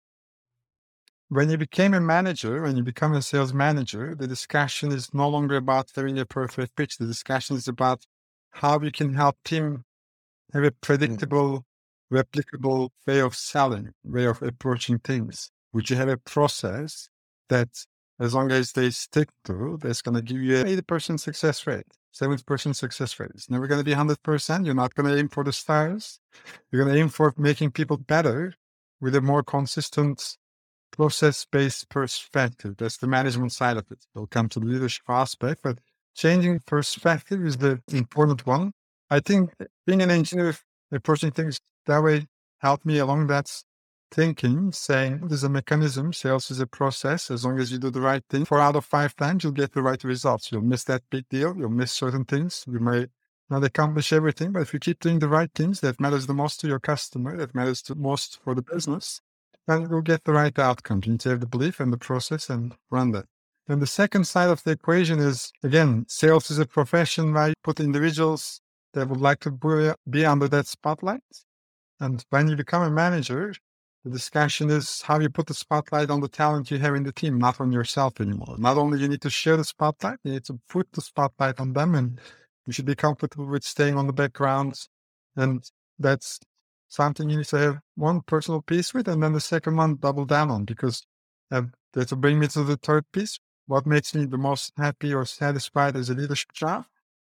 When 1.29 1.49
you 1.49 1.57
became 1.57 1.93
a 1.95 1.99
manager, 1.99 2.61
when 2.61 2.77
you 2.77 2.83
become 2.83 3.13
a 3.13 3.21
sales 3.21 3.53
manager, 3.53 4.13
the 4.13 4.27
discussion 4.27 4.91
is 4.91 5.13
no 5.13 5.27
longer 5.27 5.55
about 5.55 5.91
having 5.95 6.19
a 6.19 6.25
perfect 6.25 6.75
pitch. 6.75 6.97
The 6.97 7.07
discussion 7.07 7.55
is 7.55 7.67
about 7.67 8.05
how 8.51 8.79
you 8.79 8.91
can 8.91 9.15
help 9.15 9.37
team 9.43 9.85
have 10.53 10.63
a 10.63 10.71
mm. 10.71 10.81
predictable, 10.81 11.65
replicable 12.13 12.89
way 13.07 13.19
of 13.21 13.35
selling, 13.35 13.89
way 14.03 14.25
of 14.25 14.43
approaching 14.43 14.99
things. 14.99 15.49
Would 15.73 15.89
you 15.89 15.95
have 15.95 16.09
a 16.09 16.17
process 16.17 17.09
that 17.49 17.69
as 18.19 18.33
long 18.33 18.51
as 18.51 18.71
they 18.73 18.91
stick 18.91 19.29
to, 19.45 19.77
that's 19.81 20.01
going 20.01 20.15
to 20.15 20.21
give 20.21 20.41
you 20.41 20.57
an 20.57 20.67
80% 20.67 21.19
success 21.19 21.67
rate, 21.67 21.87
70% 22.13 22.75
success 22.75 23.19
rate. 23.19 23.31
It's 23.33 23.49
never 23.49 23.67
going 23.67 23.79
to 23.79 23.83
be 23.83 23.93
100%. 23.93 24.65
You're 24.65 24.75
not 24.75 24.95
going 24.95 25.11
to 25.11 25.17
aim 25.17 25.27
for 25.27 25.43
the 25.43 25.51
stars. 25.51 26.19
You're 26.71 26.83
going 26.83 26.95
to 26.95 27.01
aim 27.01 27.09
for 27.09 27.33
making 27.35 27.71
people 27.71 27.97
better 27.97 28.53
with 29.01 29.15
a 29.15 29.21
more 29.21 29.43
consistent 29.43 30.37
process 30.95 31.45
based 31.51 31.89
perspective. 31.89 32.75
That's 32.77 32.97
the 32.97 33.07
management 33.07 33.51
side 33.51 33.77
of 33.77 33.85
it. 33.91 34.05
We'll 34.13 34.27
come 34.27 34.49
to 34.49 34.59
the 34.59 34.65
leadership 34.65 35.03
aspect, 35.09 35.61
but 35.63 35.79
changing 36.15 36.61
perspective 36.65 37.45
is 37.45 37.57
the 37.57 37.81
important 37.91 38.45
one. 38.45 38.71
I 39.09 39.19
think 39.19 39.51
being 39.85 40.01
an 40.01 40.11
engineer, 40.11 40.55
approaching 40.91 41.31
things 41.31 41.59
that 41.85 42.01
way 42.03 42.27
helped 42.59 42.85
me 42.85 42.97
along 42.99 43.27
that 43.27 43.51
thinking, 44.11 44.71
saying 44.71 45.27
there's 45.27 45.43
a 45.43 45.49
mechanism, 45.49 46.13
sales 46.13 46.49
is 46.49 46.59
a 46.59 46.67
process. 46.67 47.29
As 47.29 47.43
long 47.45 47.59
as 47.59 47.71
you 47.71 47.77
do 47.77 47.91
the 47.91 48.01
right 48.01 48.23
thing, 48.29 48.45
four 48.45 48.61
out 48.61 48.75
of 48.75 48.85
five 48.85 49.15
times, 49.15 49.43
you'll 49.43 49.53
get 49.53 49.73
the 49.73 49.81
right 49.81 50.03
results. 50.03 50.51
You'll 50.51 50.61
miss 50.61 50.83
that 50.85 51.03
big 51.09 51.27
deal. 51.29 51.55
You'll 51.57 51.69
miss 51.69 51.91
certain 51.91 52.25
things. 52.25 52.63
You 52.67 52.79
may 52.79 53.07
not 53.49 53.63
accomplish 53.63 54.13
everything, 54.13 54.51
but 54.53 54.61
if 54.61 54.73
you 54.73 54.79
keep 54.79 54.99
doing 54.99 55.19
the 55.19 55.27
right 55.27 55.51
things 55.53 55.81
that 55.81 55.99
matters 55.99 56.25
the 56.25 56.33
most 56.33 56.59
to 56.61 56.67
your 56.67 56.79
customer, 56.79 57.37
that 57.37 57.53
matters 57.53 57.81
the 57.81 57.95
most 57.95 58.39
for 58.43 58.55
the 58.55 58.61
business, 58.61 59.21
then 59.67 59.87
you'll 59.89 60.01
get 60.01 60.23
the 60.23 60.33
right 60.33 60.57
outcome. 60.59 61.01
You 61.03 61.13
need 61.13 61.21
to 61.21 61.29
have 61.29 61.39
the 61.39 61.47
belief 61.47 61.79
and 61.79 61.91
the 61.91 61.97
process 61.97 62.49
and 62.49 62.73
run 62.89 63.11
that. 63.11 63.25
Then 63.67 63.79
the 63.79 63.87
second 63.87 64.25
side 64.25 64.49
of 64.49 64.63
the 64.63 64.71
equation 64.71 65.19
is, 65.19 65.51
again, 65.63 66.05
sales 66.07 66.51
is 66.51 66.59
a 66.59 66.67
profession 66.67 67.33
where 67.33 67.49
you 67.49 67.53
put 67.63 67.79
individuals 67.79 68.61
that 68.93 69.09
would 69.09 69.21
like 69.21 69.39
to 69.41 69.95
be 70.09 70.25
under 70.25 70.47
that 70.47 70.67
spotlight. 70.67 71.21
And 71.99 72.23
when 72.29 72.47
you 72.47 72.55
become 72.55 72.83
a 72.83 72.91
manager, 72.91 73.53
the 74.03 74.11
discussion 74.11 74.69
is 74.69 75.01
how 75.01 75.19
you 75.19 75.29
put 75.29 75.47
the 75.47 75.55
spotlight 75.55 76.11
on 76.11 76.21
the 76.21 76.27
talent 76.27 76.69
you 76.69 76.77
have 76.77 76.93
in 76.93 77.03
the 77.03 77.11
team, 77.11 77.39
not 77.39 77.59
on 77.59 77.71
yourself 77.71 78.21
anymore. 78.21 78.55
Not 78.59 78.77
only 78.77 78.99
you 78.99 79.07
need 79.07 79.21
to 79.21 79.31
share 79.31 79.57
the 79.57 79.63
spotlight, 79.63 80.19
you 80.23 80.33
need 80.33 80.45
to 80.45 80.59
put 80.69 80.91
the 80.91 81.01
spotlight 81.01 81.59
on 81.59 81.73
them 81.73 81.95
and 81.95 82.19
you 82.67 82.73
should 82.73 82.85
be 82.85 82.95
comfortable 82.95 83.47
with 83.47 83.63
staying 83.63 83.97
on 83.97 84.05
the 84.05 84.13
background. 84.13 84.79
And 85.35 85.63
that's 85.97 86.39
something 86.87 87.29
you 87.29 87.37
need 87.37 87.47
to 87.47 87.57
have 87.57 87.79
one 87.95 88.21
personal 88.21 88.61
piece 88.61 88.93
with, 88.93 89.07
and 89.07 89.21
then 89.21 89.33
the 89.33 89.41
second 89.41 89.75
one 89.75 89.95
double 89.95 90.25
down 90.25 90.51
on 90.51 90.65
because 90.65 91.05
uh, 91.51 91.63
that 91.93 92.11
will 92.11 92.17
bring 92.17 92.39
me 92.39 92.47
to 92.47 92.63
the 92.63 92.77
third 92.77 93.05
piece. 93.11 93.39
What 93.67 93.85
makes 93.85 94.13
me 94.13 94.25
the 94.25 94.37
most 94.37 94.73
happy 94.77 95.13
or 95.13 95.25
satisfied 95.25 95.95
as 95.95 96.09
a 96.09 96.13
leadership 96.13 96.53
job? 96.53 96.85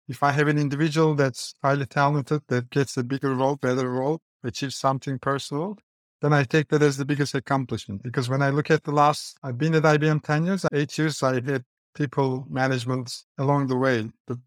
If 0.07 0.23
I 0.23 0.31
have 0.31 0.47
an 0.47 0.57
individual 0.57 1.15
that's 1.15 1.53
highly 1.61 1.85
talented, 1.85 2.41
that 2.47 2.69
gets 2.69 2.95
a 2.95 3.03
bigger 3.03 3.33
role, 3.33 3.55
better 3.55 3.89
role, 3.89 4.21
achieves 4.43 4.75
something 4.75 5.19
personal, 5.19 5.77
then 6.21 6.33
I 6.33 6.43
take 6.43 6.69
that 6.69 6.81
as 6.81 6.97
the 6.97 7.05
biggest 7.05 7.35
accomplishment. 7.35 8.03
Because 8.03 8.29
when 8.29 8.41
I 8.41 8.49
look 8.49 8.71
at 8.71 8.83
the 8.83 8.91
last, 8.91 9.37
I've 9.43 9.57
been 9.57 9.75
at 9.75 9.83
IBM 9.83 10.23
10 10.23 10.45
years, 10.45 10.65
eight 10.73 10.97
years, 10.97 11.21
I 11.23 11.41
had 11.41 11.65
people 11.93 12.45
management 12.49 13.23
along 13.37 13.67
the 13.67 13.77
way. 13.77 14.09
But 14.25 14.37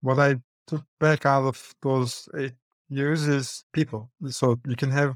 what 0.00 0.18
I 0.18 0.36
took 0.66 0.84
back 0.98 1.26
out 1.26 1.44
of 1.44 1.74
those 1.82 2.28
eight 2.38 2.54
years 2.92 3.26
is 3.26 3.64
people. 3.72 4.10
So 4.28 4.60
you 4.66 4.76
can 4.76 4.90
have 4.90 5.14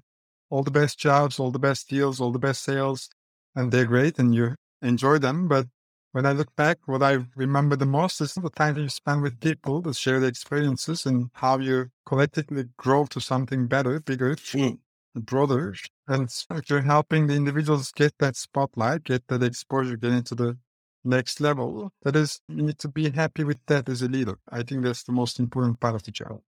all 0.51 0.63
the 0.63 0.71
best 0.71 0.99
jobs, 0.99 1.39
all 1.39 1.51
the 1.51 1.59
best 1.59 1.89
deals, 1.89 2.21
all 2.21 2.33
the 2.33 2.39
best 2.39 2.63
sales, 2.63 3.09
and 3.55 3.71
they're 3.71 3.85
great 3.85 4.19
and 4.19 4.35
you 4.35 4.55
enjoy 4.83 5.19
them. 5.19 5.49
But 5.49 5.67
when 6.13 6.25
I 6.25 6.33
look 6.33 6.55
back, 6.57 6.79
what 6.87 7.03
I 7.03 7.19
remember 7.37 7.77
the 7.77 7.87
most 7.87 8.21
is 8.21 8.35
the 8.35 8.49
time 8.51 8.79
you 8.79 8.89
spend 8.89 9.23
with 9.23 9.41
people, 9.41 9.83
the 9.83 9.93
shared 9.93 10.25
experiences, 10.25 11.05
and 11.05 11.31
how 11.35 11.59
you 11.59 11.91
collectively 12.07 12.65
grow 12.79 13.05
to 13.07 13.21
something 13.21 13.67
better, 13.67 14.01
bigger, 14.01 14.35
mm. 14.37 14.79
broader. 15.15 15.75
And 16.09 16.31
you're 16.69 16.81
helping 16.81 17.27
the 17.27 17.35
individuals 17.35 17.93
get 17.93 18.15
that 18.19 18.37
spotlight, 18.37 19.05
get 19.05 19.29
that 19.29 19.43
exposure, 19.43 19.97
get 19.97 20.13
into 20.13 20.35
the 20.35 20.57
next 21.05 21.41
level. 21.41 21.93
That 22.03 22.17
is, 22.17 22.41
you 22.49 22.63
need 22.63 22.79
to 22.79 22.89
be 22.89 23.11
happy 23.11 23.45
with 23.45 23.59
that 23.67 23.89
as 23.89 24.03
a 24.03 24.09
leader. 24.09 24.39
I 24.51 24.63
think 24.63 24.85
that's 24.85 25.03
the 25.03 25.13
most 25.13 25.39
important 25.39 25.81
part 25.81 25.97
of 25.97 26.03
the 26.05 26.13
job. 26.13 26.41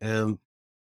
Um, 0.00 0.38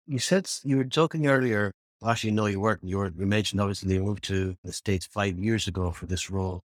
you 0.10 0.20
said 0.20 0.50
you 0.64 0.78
were 0.78 0.84
joking 0.84 1.28
earlier. 1.28 1.72
Well, 2.02 2.12
Actually, 2.12 2.32
no, 2.32 2.48
you 2.48 2.60
weren't. 2.60 2.84
You 2.84 2.98
were. 2.98 3.14
You 3.18 3.28
mentioned 3.28 3.62
obviously 3.62 3.94
you 3.94 4.04
moved 4.04 4.24
to 4.26 4.58
the 4.64 4.74
states 4.74 5.06
five 5.06 5.38
years 5.38 5.68
ago 5.68 5.92
for 5.92 6.08
this 6.08 6.30
role, 6.32 6.64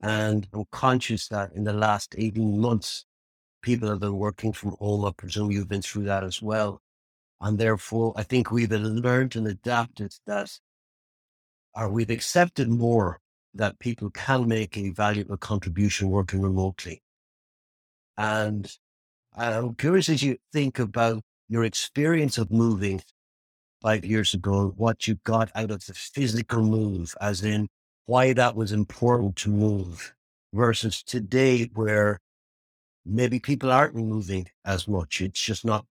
and 0.00 0.48
I'm 0.52 0.64
conscious 0.72 1.28
that 1.28 1.52
in 1.52 1.64
the 1.64 1.72
last 1.72 2.14
eighteen 2.18 2.58
months, 2.60 3.06
people 3.62 3.88
have 3.88 4.00
been 4.00 4.16
working 4.16 4.52
from 4.52 4.72
home. 4.80 5.04
I 5.04 5.12
presume 5.16 5.52
you've 5.52 5.68
been 5.68 5.82
through 5.82 6.04
that 6.04 6.24
as 6.24 6.42
well. 6.42 6.80
And 7.40 7.58
therefore, 7.58 8.14
I 8.16 8.22
think 8.24 8.50
we've 8.50 8.70
learned 8.72 9.36
and 9.36 9.46
adapted 9.46 10.14
that, 10.26 10.58
or 11.74 11.88
we've 11.90 12.10
accepted 12.10 12.68
more 12.68 13.20
that 13.54 13.78
people 13.78 14.10
can 14.10 14.48
make 14.48 14.76
a 14.76 14.90
valuable 14.90 15.36
contribution 15.36 16.10
working 16.10 16.42
remotely. 16.42 17.02
And 18.16 18.70
I'm 19.36 19.74
curious 19.74 20.08
as 20.08 20.22
you 20.22 20.38
think 20.52 20.78
about 20.78 21.22
your 21.48 21.64
experience 21.64 22.38
of 22.38 22.50
moving 22.50 23.02
five 23.82 24.04
years 24.04 24.34
ago, 24.34 24.74
what 24.76 25.06
you 25.06 25.16
got 25.24 25.50
out 25.54 25.70
of 25.70 25.84
the 25.86 25.94
physical 25.94 26.62
move, 26.62 27.14
as 27.20 27.44
in 27.44 27.68
why 28.06 28.32
that 28.32 28.56
was 28.56 28.72
important 28.72 29.36
to 29.36 29.50
move 29.50 30.14
versus 30.52 31.02
today 31.02 31.70
where 31.74 32.20
maybe 33.04 33.38
people 33.38 33.70
aren't 33.70 33.94
moving 33.94 34.48
as 34.64 34.88
much. 34.88 35.20
It's 35.20 35.40
just 35.40 35.64
not 35.64 35.84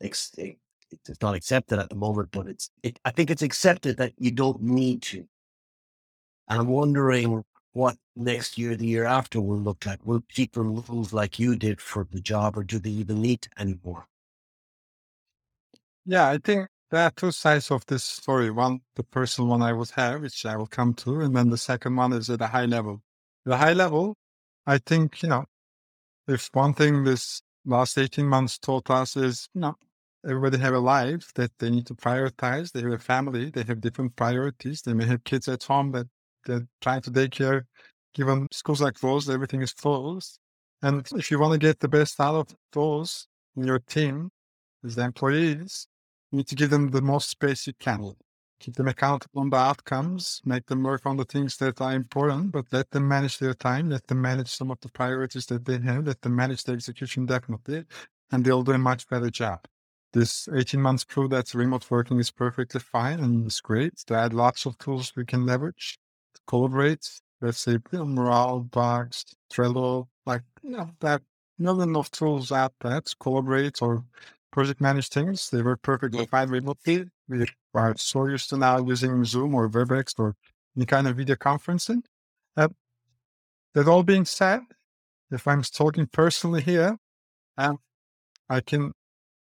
it's 0.00 1.20
not 1.20 1.34
accepted 1.34 1.78
at 1.78 1.90
the 1.90 1.96
moment, 1.96 2.28
but 2.32 2.46
it's, 2.46 2.70
it, 2.82 2.98
I 3.04 3.10
think 3.10 3.30
it's 3.30 3.42
accepted 3.42 3.96
that 3.98 4.12
you 4.18 4.30
don't 4.30 4.62
need 4.62 5.02
to. 5.02 5.26
And 6.48 6.60
I'm 6.60 6.68
wondering 6.68 7.44
what 7.72 7.96
next 8.16 8.56
year, 8.56 8.74
the 8.74 8.86
year 8.86 9.04
after 9.04 9.40
will 9.40 9.58
look 9.58 9.84
like. 9.84 10.04
Will 10.04 10.22
people 10.28 10.64
move 10.64 11.12
like 11.12 11.38
you 11.38 11.56
did 11.56 11.80
for 11.80 12.06
the 12.10 12.20
job 12.20 12.56
or 12.56 12.64
do 12.64 12.78
they 12.78 12.90
even 12.90 13.20
need 13.20 13.46
anymore? 13.58 14.06
Yeah, 16.10 16.28
I 16.30 16.38
think 16.38 16.68
there 16.90 17.04
are 17.04 17.10
two 17.10 17.32
sides 17.32 17.70
of 17.70 17.84
this 17.86 18.02
story. 18.02 18.50
One, 18.50 18.80
the 18.96 19.04
personal 19.04 19.50
one 19.50 19.60
I 19.62 19.74
would 19.74 19.90
have, 19.90 20.22
which 20.22 20.46
I 20.46 20.56
will 20.56 20.66
come 20.66 20.94
to. 20.94 21.20
And 21.20 21.36
then 21.36 21.50
the 21.50 21.58
second 21.58 21.96
one 21.96 22.14
is 22.14 22.30
at 22.30 22.40
a 22.40 22.46
high 22.46 22.64
level. 22.64 23.02
The 23.44 23.58
high 23.58 23.74
level, 23.74 24.16
I 24.66 24.78
think, 24.78 25.22
you 25.22 25.28
know, 25.28 25.44
if 26.28 26.50
one 26.54 26.74
thing 26.74 27.04
this 27.04 27.42
last 27.66 27.98
18 27.98 28.26
months 28.26 28.58
taught 28.58 28.90
us 28.90 29.16
is, 29.16 29.48
you 29.54 29.62
know, 29.62 29.76
everybody 30.24 30.58
have 30.58 30.74
a 30.74 30.80
life 30.80 31.32
that 31.34 31.52
they 31.58 31.70
need 31.70 31.86
to 31.88 31.94
prioritize. 31.94 32.72
They 32.72 32.82
have 32.82 32.92
a 32.92 32.98
family. 32.98 33.50
They 33.50 33.64
have 33.64 33.80
different 33.82 34.16
priorities. 34.16 34.82
They 34.82 34.94
may 34.94 35.06
have 35.06 35.24
kids 35.24 35.48
at 35.48 35.64
home 35.64 35.92
that 35.92 36.08
they're 36.46 36.66
trying 36.80 37.02
to 37.02 37.12
take 37.12 37.32
care. 37.32 37.66
Given 38.14 38.48
schools 38.52 38.80
like 38.82 39.00
those, 39.00 39.30
everything 39.30 39.62
is 39.62 39.74
closed. 39.74 40.38
And 40.82 41.06
if 41.16 41.30
you 41.30 41.38
want 41.40 41.54
to 41.54 41.58
get 41.58 41.80
the 41.80 41.88
best 41.88 42.20
out 42.20 42.34
of 42.36 42.56
those 42.72 43.28
in 43.56 43.64
your 43.64 43.80
team, 43.80 44.30
as 44.84 44.94
the 44.96 45.02
employees, 45.04 45.86
you 46.30 46.38
need 46.38 46.46
to 46.48 46.54
give 46.54 46.70
them 46.70 46.90
the 46.90 47.02
most 47.02 47.30
space 47.30 47.66
you 47.66 47.72
can. 47.78 48.14
Keep 48.60 48.74
them 48.74 48.88
accountable 48.88 49.40
on 49.40 49.50
the 49.50 49.56
outcomes, 49.56 50.42
make 50.44 50.66
them 50.66 50.82
work 50.82 51.06
on 51.06 51.16
the 51.16 51.24
things 51.24 51.56
that 51.58 51.80
are 51.80 51.92
important, 51.92 52.50
but 52.50 52.66
let 52.72 52.90
them 52.90 53.06
manage 53.06 53.38
their 53.38 53.54
time, 53.54 53.90
let 53.90 54.06
them 54.08 54.20
manage 54.20 54.48
some 54.48 54.70
of 54.70 54.80
the 54.80 54.88
priorities 54.88 55.46
that 55.46 55.64
they 55.64 55.78
have, 55.78 56.06
let 56.06 56.20
them 56.22 56.34
manage 56.34 56.64
the 56.64 56.72
execution 56.72 57.24
definitely, 57.24 57.84
and 58.32 58.44
they'll 58.44 58.64
do 58.64 58.72
a 58.72 58.78
much 58.78 59.08
better 59.08 59.30
job. 59.30 59.64
This 60.12 60.48
18 60.48 60.80
months 60.80 61.04
prove 61.04 61.30
that 61.30 61.54
remote 61.54 61.88
working 61.90 62.18
is 62.18 62.30
perfectly 62.30 62.80
fine 62.80 63.20
and 63.20 63.46
it's 63.46 63.60
great. 63.60 63.92
There 64.06 64.18
are 64.18 64.28
lots 64.28 64.66
of 64.66 64.76
tools 64.78 65.12
we 65.14 65.24
can 65.24 65.46
leverage 65.46 65.98
to 66.34 66.40
collaborate. 66.48 67.08
Let's 67.40 67.58
say 67.58 67.78
Mural, 67.92 68.60
Box, 68.60 69.24
Trello, 69.52 70.08
like 70.26 70.42
you 70.62 70.70
know, 70.70 70.90
that 71.00 71.22
million 71.58 71.94
of 71.94 72.10
tools 72.10 72.50
out 72.52 72.72
there 72.80 73.00
to 73.00 73.16
collaborate 73.20 73.82
or 73.82 74.04
project 74.50 74.80
manage 74.80 75.08
things. 75.08 75.50
They 75.50 75.62
work 75.62 75.82
perfectly 75.82 76.26
fine 76.26 76.48
remotely. 76.48 77.04
We 77.28 77.46
are 77.74 77.94
so 77.96 78.26
used 78.26 78.50
to 78.50 78.56
now 78.56 78.78
using 78.84 79.24
Zoom 79.24 79.54
or 79.54 79.68
WebEx 79.68 80.14
or 80.18 80.34
any 80.76 80.86
kind 80.86 81.06
of 81.06 81.16
video 81.16 81.36
conferencing. 81.36 82.02
Uh, 82.56 82.68
that 83.74 83.88
all 83.88 84.02
being 84.02 84.24
said, 84.24 84.60
if 85.30 85.46
I'm 85.46 85.62
talking 85.62 86.06
personally 86.06 86.62
here, 86.62 86.96
um, 87.56 87.78
I 88.48 88.60
can, 88.60 88.92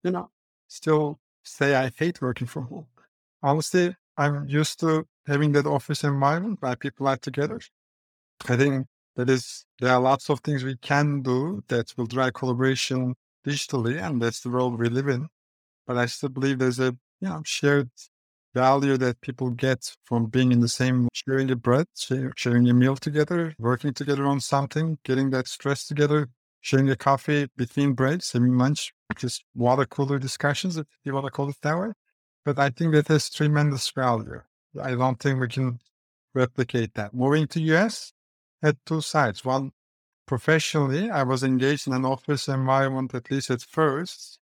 you 0.02 0.10
know, 0.10 0.30
still 0.68 1.20
say 1.44 1.74
I 1.74 1.90
hate 1.96 2.20
working 2.20 2.46
from 2.46 2.66
home. 2.66 2.86
Honestly, 3.42 3.94
I'm 4.16 4.48
used 4.48 4.80
to 4.80 5.06
having 5.26 5.52
that 5.52 5.66
office 5.66 6.02
environment 6.04 6.58
where 6.60 6.76
people 6.76 7.06
are 7.06 7.16
together. 7.16 7.60
I 8.48 8.56
think 8.56 8.86
that 9.14 9.30
is 9.30 9.64
there 9.80 9.92
are 9.92 10.00
lots 10.00 10.28
of 10.30 10.40
things 10.40 10.64
we 10.64 10.76
can 10.76 11.22
do 11.22 11.62
that 11.68 11.92
will 11.96 12.06
drive 12.06 12.34
collaboration 12.34 13.14
digitally, 13.46 14.02
and 14.02 14.20
that's 14.20 14.40
the 14.40 14.50
world 14.50 14.78
we 14.78 14.88
live 14.88 15.08
in. 15.08 15.28
But 15.86 15.96
I 15.96 16.06
still 16.06 16.28
believe 16.30 16.58
there's 16.58 16.80
a 16.80 16.96
you 17.20 17.28
know 17.28 17.42
shared 17.44 17.90
value 18.54 18.96
that 18.96 19.20
people 19.20 19.50
get 19.50 19.94
from 20.04 20.26
being 20.26 20.50
in 20.50 20.60
the 20.60 20.68
same 20.68 21.08
sharing 21.12 21.50
a 21.50 21.56
bread, 21.56 21.86
sharing 22.36 22.68
a 22.68 22.74
meal 22.74 22.96
together, 22.96 23.54
working 23.58 23.92
together 23.92 24.24
on 24.26 24.40
something, 24.40 24.98
getting 25.04 25.30
that 25.30 25.46
stress 25.46 25.86
together, 25.86 26.28
sharing 26.60 26.88
a 26.90 26.96
coffee 26.96 27.48
between 27.56 27.92
breaks, 27.92 28.32
having 28.32 28.56
lunch, 28.56 28.92
just 29.16 29.44
water 29.54 29.84
cooler 29.84 30.18
discussions, 30.18 30.76
if 30.76 30.86
you 31.04 31.12
want 31.12 31.26
to 31.26 31.30
call 31.30 31.50
it 31.50 31.56
that 31.62 31.78
way. 31.78 31.92
But 32.44 32.58
I 32.58 32.70
think 32.70 32.92
that 32.94 33.08
has 33.08 33.28
tremendous 33.28 33.90
value. 33.90 34.40
I 34.82 34.92
don't 34.92 35.20
think 35.20 35.40
we 35.40 35.48
can 35.48 35.78
replicate 36.34 36.94
that. 36.94 37.14
Moving 37.14 37.46
to 37.48 37.60
US 37.74 38.12
had 38.62 38.78
two 38.86 39.00
sides. 39.00 39.44
One, 39.44 39.72
professionally, 40.26 41.10
I 41.10 41.22
was 41.22 41.42
engaged 41.42 41.86
in 41.86 41.92
an 41.92 42.04
office 42.04 42.48
environment, 42.48 43.14
at 43.14 43.30
least 43.30 43.50
at 43.50 43.62
first, 43.62 44.38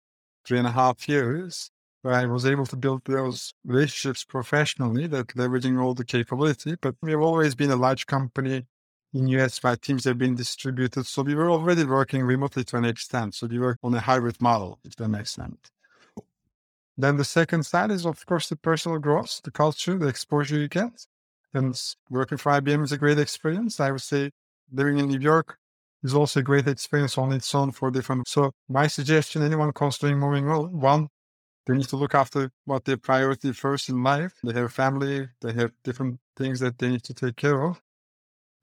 three 0.45 0.57
and 0.57 0.67
a 0.67 0.71
half 0.71 1.07
years, 1.07 1.69
where 2.01 2.13
I 2.13 2.25
was 2.25 2.45
able 2.45 2.65
to 2.67 2.75
build 2.75 3.01
those 3.05 3.53
relationships 3.65 4.23
professionally 4.23 5.07
that 5.07 5.27
leveraging 5.29 5.81
all 5.81 5.93
the 5.93 6.05
capability. 6.05 6.75
But 6.81 6.95
we've 7.01 7.19
always 7.19 7.55
been 7.55 7.71
a 7.71 7.75
large 7.75 8.05
company 8.05 8.65
in 9.13 9.27
US 9.27 9.61
where 9.61 9.75
teams 9.75 10.05
have 10.05 10.17
been 10.17 10.35
distributed. 10.35 11.05
So 11.05 11.21
we 11.21 11.35
were 11.35 11.49
already 11.49 11.85
working 11.85 12.23
remotely 12.23 12.63
to 12.65 12.77
an 12.77 12.85
extent. 12.85 13.35
So 13.35 13.47
we 13.47 13.59
were 13.59 13.77
on 13.83 13.93
a 13.93 13.99
hybrid 13.99 14.41
model, 14.41 14.79
if 14.83 14.95
that 14.95 15.09
makes 15.09 15.31
sense. 15.31 15.57
Then 16.97 17.17
the 17.17 17.25
second 17.25 17.65
side 17.65 17.91
is, 17.91 18.05
of 18.05 18.25
course, 18.25 18.49
the 18.49 18.55
personal 18.55 18.99
growth, 18.99 19.41
the 19.43 19.51
culture, 19.51 19.97
the 19.97 20.07
exposure 20.07 20.57
you 20.57 20.67
get. 20.67 21.05
And 21.53 21.79
working 22.09 22.37
for 22.37 22.51
IBM 22.51 22.83
is 22.83 22.91
a 22.91 22.97
great 22.97 23.19
experience. 23.19 23.79
I 23.79 23.91
would 23.91 24.01
say 24.01 24.31
living 24.71 24.97
in 24.97 25.07
New 25.07 25.19
York 25.19 25.57
is 26.03 26.13
also 26.13 26.41
a 26.41 26.43
great 26.43 26.67
experience 26.67 27.17
on 27.17 27.31
its 27.31 27.53
own 27.55 27.71
for 27.71 27.89
different. 27.89 28.27
So 28.27 28.51
my 28.67 28.87
suggestion, 28.87 29.41
anyone 29.41 29.71
considering 29.71 30.19
moving 30.19 30.49
on, 30.49 30.79
one, 30.79 31.07
they 31.65 31.73
need 31.73 31.87
to 31.87 31.95
look 31.95 32.13
after 32.13 32.51
what 32.65 32.85
their 32.85 32.97
priority 32.97 33.53
first 33.53 33.87
in 33.89 34.03
life. 34.03 34.33
They 34.43 34.53
have 34.53 34.73
family, 34.73 35.29
they 35.41 35.53
have 35.53 35.71
different 35.83 36.19
things 36.35 36.59
that 36.59 36.77
they 36.77 36.89
need 36.89 37.03
to 37.03 37.13
take 37.13 37.37
care 37.37 37.61
of. 37.63 37.81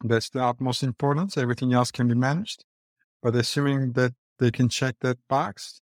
That's 0.05 0.30
the 0.30 0.45
utmost 0.45 0.82
importance. 0.82 1.36
Everything 1.36 1.72
else 1.72 1.91
can 1.91 2.09
be 2.09 2.14
managed. 2.14 2.64
But 3.22 3.36
assuming 3.36 3.93
that 3.93 4.12
they 4.38 4.51
can 4.51 4.68
check 4.68 4.97
that 5.01 5.18
box, 5.28 5.80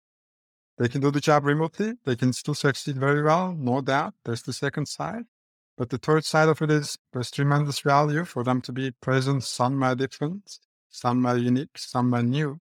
they 0.77 0.89
can 0.89 1.01
do 1.01 1.11
the 1.11 1.21
job 1.21 1.45
remotely. 1.45 1.93
They 2.03 2.15
can 2.15 2.33
still 2.33 2.53
succeed 2.53 2.97
very 2.97 3.23
well, 3.23 3.53
no 3.53 3.81
doubt. 3.81 4.13
That's 4.25 4.41
the 4.41 4.53
second 4.53 4.87
side. 4.87 5.23
But 5.77 5.89
the 5.89 5.97
third 5.97 6.25
side 6.25 6.49
of 6.49 6.61
it 6.61 6.71
is 6.71 6.97
there's 7.11 7.31
tremendous 7.31 7.79
value 7.79 8.25
for 8.25 8.43
them 8.43 8.61
to 8.61 8.71
be 8.71 8.91
present 8.91 9.43
somewhere 9.43 9.95
different, 10.99 11.25
are 11.25 11.37
unique, 11.37 11.77
some 11.77 12.13
are 12.13 12.23
new 12.23 12.59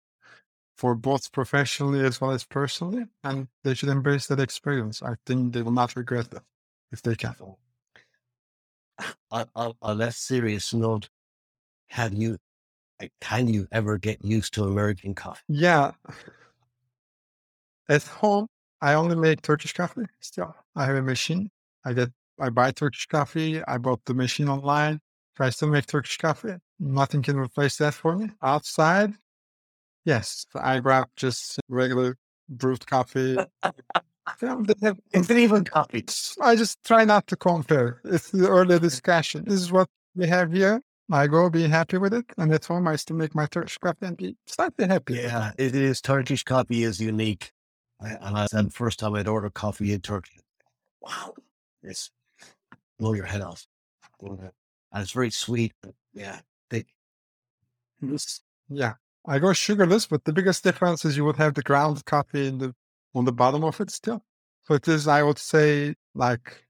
for 0.77 0.95
both 0.95 1.31
professionally 1.33 2.01
as 2.01 2.21
well 2.21 2.31
as 2.31 2.45
personally. 2.45 3.05
And 3.23 3.49
they 3.65 3.75
should 3.75 3.91
embrace 3.91 4.27
that 4.29 4.41
experience. 4.41 5.03
I 5.03 5.17
think 5.27 5.53
they 5.53 5.63
will 5.63 5.73
not 5.73 5.97
regret 5.97 6.33
it 6.33 6.43
if 6.91 7.03
they 7.03 7.15
can. 7.15 7.37
On, 9.31 9.47
on 9.55 9.75
a 9.83 9.95
less 9.95 10.17
serious 10.17 10.73
note, 10.75 11.09
have 11.89 12.15
you, 12.15 12.39
eh, 13.01 13.09
can 13.21 13.49
you 13.49 13.67
ever 13.73 13.99
get 13.99 14.25
used 14.25 14.55
to 14.55 14.65
American 14.65 15.15
coffee? 15.15 15.43
Yeah. 15.49 15.93
At 17.89 18.03
home, 18.05 18.47
I 18.81 18.95
only 18.95 19.17
make 19.17 19.43
Turkish 19.43 19.73
coffee 19.73 20.07
still. 20.21 20.55
I 20.77 20.87
have 20.87 20.97
a 20.97 21.03
machine. 21.03 21.51
I 21.85 21.93
get 21.93 22.11
I 22.41 22.49
buy 22.49 22.71
Turkish 22.71 23.07
coffee. 23.07 23.63
I 23.65 23.77
bought 23.77 24.05
the 24.07 24.15
machine 24.15 24.49
online. 24.49 25.01
I 25.41 25.51
still 25.51 25.69
make 25.69 25.87
Turkish 25.87 26.19
coffee. 26.19 26.55
Nothing 26.79 27.23
can 27.23 27.37
replace 27.37 27.77
that 27.77 27.95
for 27.95 28.17
me. 28.17 28.31
Outside, 28.43 29.15
yes, 30.05 30.47
I 30.55 30.81
grab 30.81 31.09
just 31.17 31.59
regular 31.69 32.17
brewed 32.49 32.87
coffee. 32.87 33.37
Is 35.13 35.31
it 35.31 35.39
even 35.39 35.65
coffee? 35.65 36.05
I 36.41 36.57
just 36.57 36.83
try 36.85 37.05
not 37.05 37.27
to 37.29 37.37
compare. 37.37 38.01
It's 38.05 38.31
the 38.31 38.49
earlier 38.49 38.79
discussion. 38.79 39.45
This 39.45 39.61
is 39.61 39.73
what 39.73 39.89
we 40.15 40.27
have 40.29 40.53
here. 40.53 40.81
I 41.13 41.27
go 41.27 41.51
be 41.51 41.67
happy 41.67 41.99
with 41.99 42.15
it. 42.15 42.27
And 42.39 42.53
at 42.53 42.65
home, 42.65 42.87
I 42.87 42.97
still 42.97 43.17
make 43.17 43.35
my 43.35 43.47
Turkish 43.47 43.79
coffee 43.79 44.07
and 44.07 44.17
be 44.17 44.37
slightly 44.47 44.87
happy. 44.87 45.15
Yeah, 45.15 45.53
it 45.59 45.75
is. 45.75 46.01
Turkish 46.01 46.45
coffee 46.45 46.85
is 46.85 47.01
unique. 47.01 47.53
I, 48.01 48.11
and 48.21 48.37
I 48.37 48.47
said 48.47 48.67
the 48.67 48.71
first 48.71 48.99
time 48.99 49.15
I'd 49.15 49.29
order 49.29 49.51
coffee 49.51 49.93
in 49.93 50.01
Turkey, 50.01 50.41
wow, 51.01 51.35
it's 51.83 52.11
blow 52.99 53.15
your 53.15 53.27
head 53.27 53.43
off. 53.43 53.67
And 54.93 55.03
it's 55.03 55.13
very 55.13 55.31
sweet. 55.31 55.73
Yeah, 56.13 56.41
thick. 56.69 56.87
Yeah, 58.69 58.95
I 59.27 59.39
go 59.39 59.53
sugarless, 59.53 60.07
but 60.07 60.25
the 60.25 60.33
biggest 60.33 60.65
difference 60.65 61.05
is 61.05 61.17
you 61.17 61.25
would 61.25 61.37
have 61.37 61.55
the 61.55 61.63
ground 61.63 62.05
coffee 62.05 62.47
in 62.47 62.59
the 62.59 62.75
on 63.15 63.25
the 63.25 63.33
bottom 63.33 63.65
of 63.65 63.81
it 63.81 63.91
still. 63.91 64.25
So 64.63 64.75
it 64.75 64.87
is, 64.89 65.09
I 65.09 65.23
would 65.23 65.39
say, 65.39 65.95
like 66.15 66.65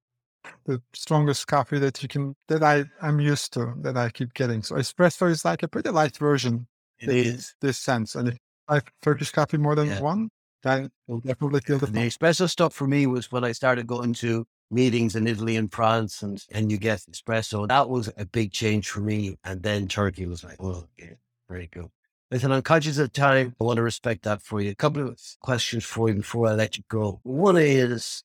the 0.64 0.82
strongest 0.94 1.46
coffee 1.46 1.78
that 1.78 2.02
you 2.02 2.08
can 2.08 2.34
that 2.48 2.62
I 2.62 2.84
I'm 3.02 3.20
used 3.20 3.52
to 3.54 3.74
that 3.78 3.96
I 3.96 4.10
keep 4.10 4.34
getting. 4.34 4.62
So 4.62 4.76
espresso 4.76 5.28
is 5.30 5.44
like 5.44 5.62
a 5.62 5.68
pretty 5.68 5.90
light 5.90 6.16
version. 6.16 6.66
It 6.98 7.10
is 7.10 7.54
this 7.60 7.78
sense, 7.78 8.14
and 8.14 8.28
if 8.28 8.38
I 8.68 8.74
have 8.74 8.84
Turkish 9.02 9.30
coffee 9.30 9.56
more 9.56 9.74
than 9.74 9.88
Yeah. 9.88 10.02
one, 10.02 10.28
then 10.62 10.90
you'll 11.06 11.20
definitely 11.20 11.60
feel 11.60 11.78
the 11.78 11.86
the 11.86 12.08
espresso 12.08 12.48
stuff 12.48 12.74
for 12.74 12.86
me 12.86 13.06
was 13.06 13.32
when 13.32 13.44
I 13.44 13.52
started 13.52 13.86
going 13.86 14.12
to 14.14 14.46
meetings 14.70 15.16
in 15.16 15.26
Italy 15.26 15.56
and 15.56 15.72
France, 15.72 16.22
and 16.22 16.44
and 16.52 16.70
you 16.70 16.78
get 16.78 17.00
espresso. 17.10 17.68
That 17.68 17.88
was 17.88 18.10
a 18.16 18.24
big 18.26 18.52
change 18.52 18.88
for 18.90 19.00
me. 19.00 19.36
And 19.44 19.62
then 19.62 19.88
Turkey 19.88 20.26
was 20.26 20.44
like, 20.44 20.56
oh, 20.60 20.86
okay, 20.98 21.16
very 21.48 21.68
good. 21.72 21.88
Listen, 22.30 22.52
I'm 22.52 22.62
conscious 22.62 22.98
of 22.98 23.12
time. 23.12 23.56
I 23.60 23.64
want 23.64 23.76
to 23.78 23.82
respect 23.82 24.22
that 24.24 24.42
for 24.42 24.60
you. 24.60 24.70
A 24.70 24.74
couple 24.74 25.08
of 25.08 25.20
questions 25.40 25.84
for 25.84 26.08
you 26.08 26.14
before 26.16 26.48
I 26.48 26.54
let 26.54 26.76
you 26.76 26.84
go. 26.88 27.20
One 27.24 27.56
is, 27.56 28.22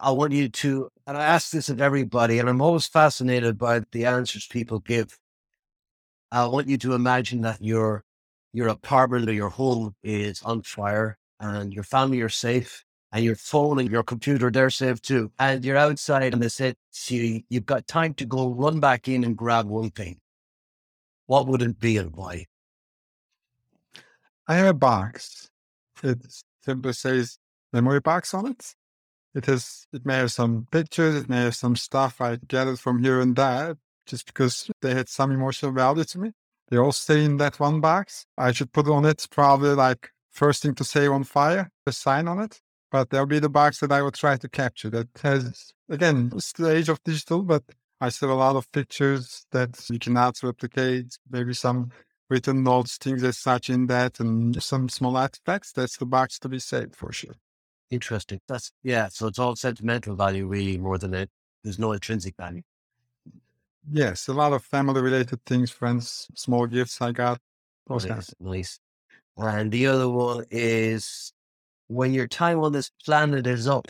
I 0.00 0.10
want 0.10 0.32
you 0.32 0.48
to, 0.48 0.88
and 1.06 1.18
I 1.18 1.24
ask 1.24 1.50
this 1.50 1.68
of 1.68 1.80
everybody, 1.80 2.38
and 2.38 2.48
I'm 2.48 2.62
always 2.62 2.86
fascinated 2.86 3.58
by 3.58 3.82
the 3.92 4.06
answers 4.06 4.46
people 4.46 4.78
give. 4.78 5.18
I 6.30 6.46
want 6.46 6.68
you 6.68 6.78
to 6.78 6.94
imagine 6.94 7.42
that 7.42 7.62
your 7.62 8.04
your 8.54 8.68
apartment 8.68 9.28
or 9.28 9.32
your 9.32 9.48
home 9.50 9.94
is 10.02 10.42
on 10.42 10.62
fire 10.62 11.18
and 11.40 11.72
your 11.72 11.84
family 11.84 12.20
are 12.20 12.28
safe 12.28 12.84
and 13.12 13.24
your 13.24 13.36
phone 13.36 13.78
and 13.78 13.90
your 13.90 14.02
computer, 14.02 14.50
they're 14.50 14.70
safe 14.70 15.02
too. 15.02 15.30
And 15.38 15.64
you're 15.64 15.76
outside 15.76 16.32
and 16.32 16.42
they 16.42 16.48
said 16.48 16.76
you, 17.08 17.42
you've 17.48 17.66
got 17.66 17.86
time 17.86 18.14
to 18.14 18.24
go 18.24 18.48
run 18.48 18.80
back 18.80 19.06
in 19.06 19.22
and 19.22 19.36
grab 19.36 19.66
one 19.66 19.90
thing. 19.90 20.18
What 21.26 21.46
would 21.46 21.62
it 21.62 21.78
be 21.78 21.98
and 21.98 22.14
why? 22.16 22.46
I 24.48 24.56
have 24.56 24.66
a 24.66 24.74
box. 24.74 25.48
It 26.02 26.18
simply 26.64 26.92
says 26.94 27.38
memory 27.72 28.00
box 28.00 28.34
on 28.34 28.46
it. 28.46 28.74
It 29.34 29.46
has 29.46 29.86
it 29.92 30.04
may 30.04 30.16
have 30.16 30.32
some 30.32 30.66
pictures, 30.70 31.14
it 31.14 31.28
may 31.28 31.42
have 31.42 31.54
some 31.54 31.76
stuff 31.76 32.20
I 32.20 32.36
gathered 32.48 32.80
from 32.80 33.02
here 33.02 33.20
and 33.20 33.34
there, 33.34 33.76
just 34.04 34.26
because 34.26 34.70
they 34.82 34.94
had 34.94 35.08
some 35.08 35.30
emotional 35.30 35.72
value 35.72 36.04
to 36.04 36.18
me. 36.18 36.32
They 36.68 36.76
all 36.76 36.92
stay 36.92 37.24
in 37.24 37.38
that 37.38 37.58
one 37.60 37.80
box. 37.80 38.26
I 38.36 38.52
should 38.52 38.72
put 38.72 38.88
on 38.88 39.04
it 39.04 39.26
probably 39.30 39.74
like 39.74 40.10
first 40.30 40.62
thing 40.62 40.74
to 40.74 40.84
say 40.84 41.06
on 41.06 41.24
fire, 41.24 41.70
a 41.86 41.92
sign 41.92 42.28
on 42.28 42.40
it. 42.40 42.60
But 42.92 43.08
there'll 43.08 43.26
be 43.26 43.38
the 43.38 43.48
box 43.48 43.80
that 43.80 43.90
I 43.90 44.02
will 44.02 44.12
try 44.12 44.36
to 44.36 44.48
capture 44.48 44.90
that 44.90 45.08
has 45.22 45.72
again, 45.88 46.30
it's 46.34 46.52
the 46.52 46.70
age 46.70 46.90
of 46.90 47.02
digital, 47.02 47.42
but 47.42 47.64
I 48.02 48.10
still 48.10 48.28
have 48.28 48.36
a 48.36 48.40
lot 48.40 48.56
of 48.56 48.70
pictures 48.70 49.46
that 49.50 49.70
you 49.88 49.98
cannot 49.98 50.42
replicate, 50.42 51.16
maybe 51.30 51.54
some 51.54 51.90
written 52.28 52.62
notes, 52.62 52.98
things 52.98 53.22
as 53.24 53.38
such 53.38 53.70
in 53.70 53.86
that, 53.86 54.20
and 54.20 54.62
some 54.62 54.90
small 54.90 55.16
artifacts. 55.16 55.72
That's 55.72 55.96
the 55.96 56.04
box 56.04 56.38
to 56.40 56.50
be 56.50 56.58
saved 56.58 56.94
for 56.94 57.12
sure. 57.12 57.34
Interesting. 57.90 58.40
That's, 58.46 58.72
yeah. 58.82 59.08
So 59.08 59.28
it's 59.28 59.38
all 59.38 59.56
sentimental 59.56 60.14
value, 60.14 60.46
really, 60.46 60.76
more 60.76 60.98
than 60.98 61.14
it. 61.14 61.30
There's 61.64 61.78
no 61.78 61.92
intrinsic 61.92 62.36
value. 62.36 62.62
Yes, 63.90 64.28
a 64.28 64.34
lot 64.34 64.52
of 64.52 64.64
family 64.64 65.00
related 65.00 65.44
things, 65.46 65.70
friends, 65.70 66.28
small 66.34 66.66
gifts 66.66 67.00
I 67.00 67.12
got. 67.12 67.40
Those. 67.86 68.06
Nice, 68.06 68.34
nice. 68.38 68.78
And 69.36 69.72
the 69.72 69.86
other 69.86 70.08
one 70.08 70.44
is 70.50 71.32
when 71.92 72.14
your 72.14 72.26
time 72.26 72.58
on 72.60 72.72
this 72.72 72.90
planet 73.04 73.46
is 73.46 73.68
up, 73.68 73.88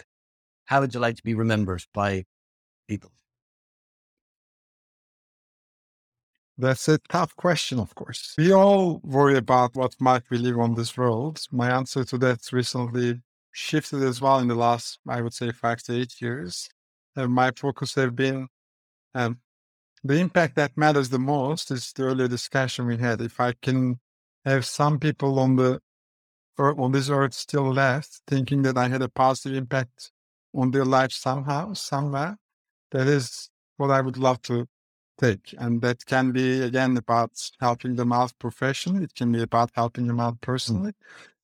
how 0.65 0.81
would 0.81 0.93
you 0.93 1.01
like 1.01 1.17
to 1.17 1.23
be 1.23 1.35
remembered 1.35 1.85
by 1.95 2.25
people? 2.89 3.13
That's 6.59 6.89
a 6.89 6.99
tough 7.09 7.35
question, 7.37 7.79
of 7.79 7.95
course. 7.95 8.35
We 8.37 8.53
all 8.53 9.01
worry 9.03 9.37
about 9.37 9.75
what 9.75 9.95
might 10.01 10.23
we 10.31 10.39
live 10.39 10.59
on 10.59 10.75
this 10.75 10.97
world. 10.97 11.41
My 11.51 11.71
answer 11.71 12.05
to 12.05 12.19
that 12.19 12.53
recently 12.53 13.23
shifted 13.53 14.03
as 14.03 14.21
well 14.21 14.39
in 14.39 14.49
the 14.49 14.55
last, 14.55 14.99
I 15.09 15.23
would 15.23 15.35
say, 15.35 15.51
five 15.51 15.83
to 15.85 15.99
eight 15.99 16.21
years. 16.21 16.69
And 17.17 17.33
my 17.33 17.53
focus 17.57 17.95
have 17.95 18.15
been 18.15 18.49
um, 19.15 19.39
the 20.05 20.19
impact 20.19 20.57
that 20.57 20.77
matters 20.77 21.09
the 21.09 21.19
most 21.19 21.71
is 21.71 21.93
the 21.93 22.05
earlier 22.05 22.29
discussion 22.29 22.87
we 22.87 22.97
had. 22.97 23.21
If 23.21 23.41
I 23.41 23.55
can 23.63 24.01
have 24.45 24.65
some 24.65 24.99
people 24.99 25.39
on 25.39 25.57
the 25.57 25.81
or 26.63 26.81
on 26.81 26.93
this 26.93 27.09
earth 27.09 27.35
still 27.35 27.73
left 27.73 28.21
thinking 28.29 28.63
that 28.63 28.79
I 28.79 28.87
had 28.89 29.03
a 29.03 29.09
positive 29.09 29.57
impact 29.57 30.13
on 30.55 30.71
their 30.71 30.85
life 30.85 31.11
somehow, 31.11 31.73
somewhere, 31.73 32.39
that 32.93 33.09
is 33.09 33.51
what 33.79 33.91
I 33.91 34.01
would 34.01 34.17
love 34.17 34.41
to 34.43 34.69
take. 35.19 35.55
And 35.59 35.83
that 35.83 36.07
can 36.07 36.31
be 36.31 36.63
again 36.63 36.97
about 36.97 37.33
helping 37.61 37.97
them 37.97 38.13
out 38.13 38.33
professionally. 38.39 39.05
It 39.05 39.15
can 39.15 39.33
be 39.33 39.43
about 39.43 39.71
helping 39.75 40.07
them 40.07 40.21
out 40.21 40.37
mm. 40.37 40.41
personally. 40.41 40.93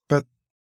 But 0.09 0.25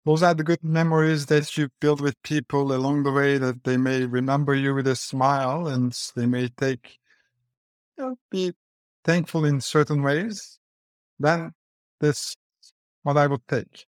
those 0.06 0.22
are 0.22 0.34
the 0.34 0.44
good 0.44 0.64
memories 0.64 1.26
that 1.26 1.58
you 1.58 1.68
build 1.80 2.00
with 2.00 2.22
people 2.22 2.72
along 2.72 3.02
the 3.02 3.12
way 3.12 3.36
that 3.36 3.64
they 3.64 3.76
may 3.76 4.06
remember 4.06 4.54
you 4.54 4.74
with 4.74 4.86
a 4.86 4.96
smile 4.96 5.66
and 5.66 5.92
they 6.16 6.24
may 6.24 6.48
take 6.48 6.98
you 7.98 8.04
know, 8.04 8.16
be 8.30 8.54
thankful 9.04 9.44
in 9.44 9.60
certain 9.60 10.02
ways, 10.02 10.58
then 11.18 11.52
that's 12.00 12.34
what 13.02 13.18
I 13.18 13.26
would 13.26 13.46
take. 13.46 13.86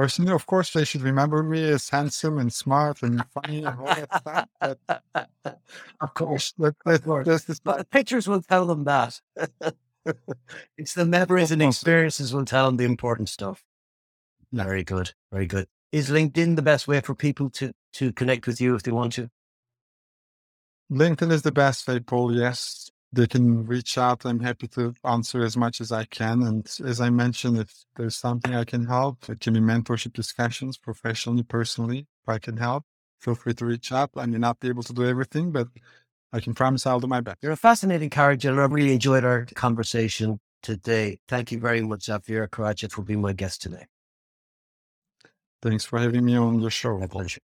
Personally, 0.00 0.32
of 0.32 0.46
course, 0.46 0.72
they 0.72 0.86
should 0.86 1.02
remember 1.02 1.42
me 1.42 1.62
as 1.62 1.90
handsome 1.90 2.38
and 2.38 2.50
smart 2.50 3.02
and 3.02 3.22
funny 3.34 3.64
and 3.64 3.78
all 3.78 3.84
that 3.84 4.08
stuff. 4.18 4.48
But 4.58 5.60
of 6.00 6.14
course, 6.14 6.54
let, 6.56 6.72
let, 6.86 7.04
that's 7.26 7.44
the 7.44 7.60
But 7.62 7.76
the 7.76 7.84
pictures 7.84 8.26
will 8.26 8.40
tell 8.40 8.64
them 8.64 8.84
that. 8.84 9.20
it's 10.78 10.94
the 10.94 11.04
memories 11.04 11.50
and 11.50 11.60
experiences 11.60 12.32
will 12.32 12.46
tell 12.46 12.64
them 12.64 12.78
the 12.78 12.84
important 12.84 13.28
stuff. 13.28 13.62
Very 14.50 14.84
good. 14.84 15.12
Very 15.30 15.44
good. 15.44 15.66
Is 15.92 16.08
LinkedIn 16.08 16.56
the 16.56 16.62
best 16.62 16.88
way 16.88 17.02
for 17.02 17.14
people 17.14 17.50
to, 17.50 17.70
to 17.92 18.10
connect 18.14 18.46
with 18.46 18.58
you 18.58 18.74
if 18.74 18.82
they 18.84 18.92
want 18.92 19.12
to? 19.12 19.28
LinkedIn 20.90 21.30
is 21.30 21.42
the 21.42 21.52
best 21.52 21.86
way, 21.86 22.00
Paul. 22.00 22.34
Yes, 22.34 22.90
they 23.12 23.26
can 23.26 23.66
reach 23.66 23.98
out. 23.98 24.24
I'm 24.24 24.40
happy 24.40 24.68
to 24.68 24.94
answer 25.04 25.42
as 25.42 25.56
much 25.56 25.80
as 25.80 25.90
I 25.90 26.04
can. 26.04 26.42
And 26.42 26.70
as 26.84 27.00
I 27.00 27.10
mentioned, 27.10 27.58
if 27.58 27.84
there's 27.96 28.16
something 28.16 28.54
I 28.54 28.64
can 28.64 28.86
help, 28.86 29.28
it 29.28 29.40
can 29.40 29.54
be 29.54 29.60
mentorship 29.60 30.12
discussions, 30.12 30.78
professionally, 30.78 31.42
personally. 31.42 32.06
If 32.22 32.28
I 32.28 32.38
can 32.38 32.56
help, 32.56 32.84
feel 33.18 33.34
free 33.34 33.54
to 33.54 33.64
reach 33.66 33.90
out. 33.92 34.10
I 34.16 34.26
may 34.26 34.38
not 34.38 34.60
be 34.60 34.68
able 34.68 34.84
to 34.84 34.92
do 34.92 35.04
everything, 35.04 35.50
but 35.50 35.68
I 36.32 36.40
can 36.40 36.54
promise 36.54 36.86
I'll 36.86 37.00
do 37.00 37.08
my 37.08 37.20
best. 37.20 37.38
You're 37.42 37.52
a 37.52 37.56
fascinating 37.56 38.10
character, 38.10 38.50
and 38.50 38.60
I 38.60 38.64
really 38.64 38.92
enjoyed 38.92 39.24
our 39.24 39.46
conversation 39.54 40.38
today. 40.62 41.18
Thank 41.26 41.50
you 41.50 41.58
very 41.58 41.82
much, 41.82 42.06
Zafira 42.06 42.48
Karacha, 42.48 42.90
for 42.92 43.02
being 43.02 43.20
my 43.20 43.32
guest 43.32 43.62
today. 43.62 43.86
Thanks 45.62 45.84
for 45.84 45.98
having 45.98 46.24
me 46.24 46.36
on 46.36 46.60
your 46.60 46.70
show. 46.70 46.96
My 46.98 47.06
pleasure. 47.06 47.40